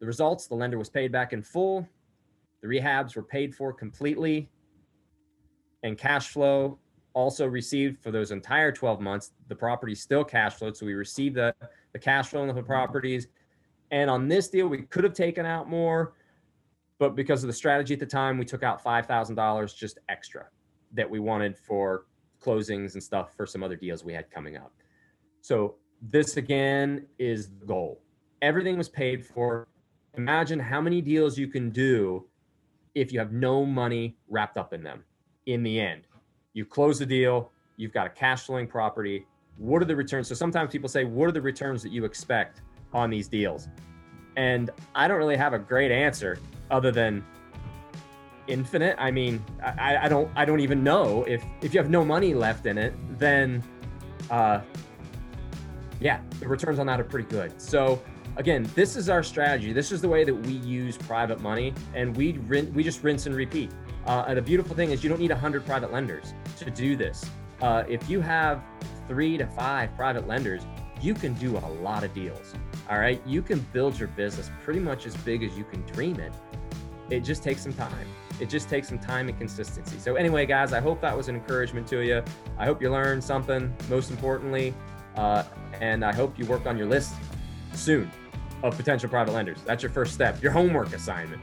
The 0.00 0.06
results 0.06 0.48
the 0.48 0.54
lender 0.54 0.78
was 0.78 0.90
paid 0.90 1.12
back 1.12 1.32
in 1.32 1.42
full, 1.42 1.88
the 2.62 2.68
rehabs 2.68 3.16
were 3.16 3.22
paid 3.22 3.54
for 3.54 3.72
completely, 3.72 4.48
and 5.82 5.98
cash 5.98 6.28
flow 6.28 6.78
also 7.14 7.46
received 7.46 8.02
for 8.02 8.10
those 8.10 8.30
entire 8.30 8.72
12 8.72 9.00
months. 9.00 9.32
The 9.48 9.54
property 9.54 9.94
still 9.94 10.24
cash 10.24 10.54
flowed. 10.54 10.76
So 10.76 10.86
we 10.86 10.94
received 10.94 11.36
the, 11.36 11.54
the 11.92 11.98
cash 11.98 12.28
flow 12.28 12.48
on 12.48 12.54
the 12.54 12.62
properties. 12.62 13.28
And 13.90 14.08
on 14.08 14.28
this 14.28 14.48
deal, 14.48 14.68
we 14.68 14.82
could 14.82 15.04
have 15.04 15.12
taken 15.12 15.44
out 15.44 15.68
more 15.68 16.14
but 17.02 17.16
because 17.16 17.42
of 17.42 17.48
the 17.48 17.52
strategy 17.52 17.94
at 17.94 17.98
the 17.98 18.06
time, 18.06 18.38
we 18.38 18.44
took 18.44 18.62
out 18.62 18.80
five 18.80 19.06
thousand 19.06 19.34
dollars 19.34 19.74
just 19.74 19.98
extra 20.08 20.46
that 20.92 21.10
we 21.10 21.18
wanted 21.18 21.58
for 21.58 22.06
closings 22.40 22.94
and 22.94 23.02
stuff 23.02 23.34
for 23.34 23.44
some 23.44 23.64
other 23.64 23.74
deals 23.74 24.04
we 24.04 24.12
had 24.12 24.30
coming 24.30 24.56
up. 24.56 24.72
So 25.40 25.74
this 26.00 26.36
again 26.36 27.08
is 27.18 27.50
the 27.58 27.66
goal. 27.66 28.00
Everything 28.40 28.78
was 28.78 28.88
paid 28.88 29.26
for. 29.26 29.66
Imagine 30.16 30.60
how 30.60 30.80
many 30.80 31.00
deals 31.00 31.36
you 31.36 31.48
can 31.48 31.70
do 31.70 32.24
if 32.94 33.12
you 33.12 33.18
have 33.18 33.32
no 33.32 33.66
money 33.66 34.16
wrapped 34.28 34.56
up 34.56 34.72
in 34.72 34.84
them. 34.84 35.02
In 35.46 35.62
the 35.62 35.80
end, 35.80 36.02
you 36.52 36.64
close 36.64 36.98
the 36.98 37.06
deal, 37.06 37.50
you've 37.76 37.92
got 37.92 38.06
a 38.06 38.10
cash 38.10 38.42
flowing 38.42 38.66
property. 38.66 39.26
What 39.56 39.82
are 39.82 39.84
the 39.84 39.96
returns? 39.96 40.28
So 40.28 40.34
sometimes 40.34 40.70
people 40.70 40.88
say, 40.88 41.04
What 41.04 41.28
are 41.28 41.32
the 41.32 41.40
returns 41.40 41.82
that 41.82 41.90
you 41.90 42.04
expect 42.04 42.62
on 42.92 43.10
these 43.10 43.28
deals? 43.28 43.68
And 44.36 44.70
I 44.94 45.08
don't 45.08 45.18
really 45.18 45.36
have 45.36 45.52
a 45.52 45.58
great 45.58 45.90
answer 45.90 46.38
other 46.70 46.90
than 46.90 47.24
infinite. 48.46 48.96
I 48.98 49.10
mean, 49.10 49.44
I, 49.62 49.98
I 49.98 50.08
don't 50.08 50.30
I 50.36 50.44
don't 50.44 50.60
even 50.60 50.84
know 50.84 51.24
if 51.24 51.42
if 51.60 51.74
you 51.74 51.80
have 51.80 51.90
no 51.90 52.04
money 52.04 52.34
left 52.34 52.66
in 52.66 52.78
it, 52.78 52.94
then 53.18 53.62
uh 54.30 54.60
yeah, 56.00 56.20
the 56.40 56.48
returns 56.48 56.78
on 56.78 56.86
that 56.86 57.00
are 57.00 57.04
pretty 57.04 57.28
good. 57.28 57.60
So 57.60 58.02
again, 58.36 58.68
this 58.74 58.96
is 58.96 59.08
our 59.08 59.22
strategy. 59.22 59.72
This 59.72 59.92
is 59.92 60.00
the 60.00 60.08
way 60.08 60.24
that 60.24 60.34
we 60.34 60.52
use 60.52 60.96
private 60.96 61.40
money, 61.40 61.74
and 61.94 62.16
we 62.16 62.32
rin- 62.46 62.72
we 62.74 62.82
just 62.82 63.02
rinse 63.02 63.26
and 63.26 63.34
repeat. 63.34 63.70
Uh, 64.06 64.24
and 64.26 64.36
the 64.36 64.42
beautiful 64.42 64.74
thing 64.74 64.90
is, 64.90 65.02
you 65.02 65.08
don't 65.08 65.20
need 65.20 65.30
hundred 65.30 65.64
private 65.64 65.92
lenders 65.92 66.34
to 66.58 66.70
do 66.70 66.96
this. 66.96 67.24
Uh, 67.60 67.84
if 67.88 68.08
you 68.10 68.20
have 68.20 68.62
three 69.08 69.36
to 69.38 69.46
five 69.46 69.94
private 69.96 70.26
lenders, 70.26 70.62
you 71.00 71.14
can 71.14 71.34
do 71.34 71.56
a 71.56 71.68
lot 71.82 72.04
of 72.04 72.12
deals. 72.14 72.54
All 72.90 72.98
right, 72.98 73.20
you 73.26 73.42
can 73.42 73.60
build 73.72 73.98
your 73.98 74.08
business 74.08 74.50
pretty 74.62 74.80
much 74.80 75.06
as 75.06 75.16
big 75.18 75.42
as 75.42 75.56
you 75.56 75.64
can 75.64 75.82
dream 75.86 76.18
it 76.20 76.32
it 77.12 77.20
just 77.24 77.42
takes 77.42 77.62
some 77.62 77.74
time. 77.74 78.08
It 78.40 78.48
just 78.48 78.68
takes 78.68 78.88
some 78.88 78.98
time 78.98 79.28
and 79.28 79.36
consistency. 79.36 79.98
So, 79.98 80.16
anyway, 80.16 80.46
guys, 80.46 80.72
I 80.72 80.80
hope 80.80 81.00
that 81.02 81.16
was 81.16 81.28
an 81.28 81.36
encouragement 81.36 81.86
to 81.88 82.00
you. 82.00 82.22
I 82.58 82.64
hope 82.64 82.80
you 82.80 82.90
learned 82.90 83.22
something, 83.22 83.74
most 83.90 84.10
importantly, 84.10 84.74
uh, 85.16 85.44
and 85.80 86.04
I 86.04 86.14
hope 86.14 86.38
you 86.38 86.46
work 86.46 86.66
on 86.66 86.78
your 86.78 86.86
list 86.86 87.14
soon 87.74 88.10
of 88.62 88.76
potential 88.76 89.10
private 89.10 89.32
lenders. 89.32 89.58
That's 89.66 89.82
your 89.82 89.92
first 89.92 90.14
step, 90.14 90.42
your 90.42 90.52
homework 90.52 90.92
assignment. 90.94 91.42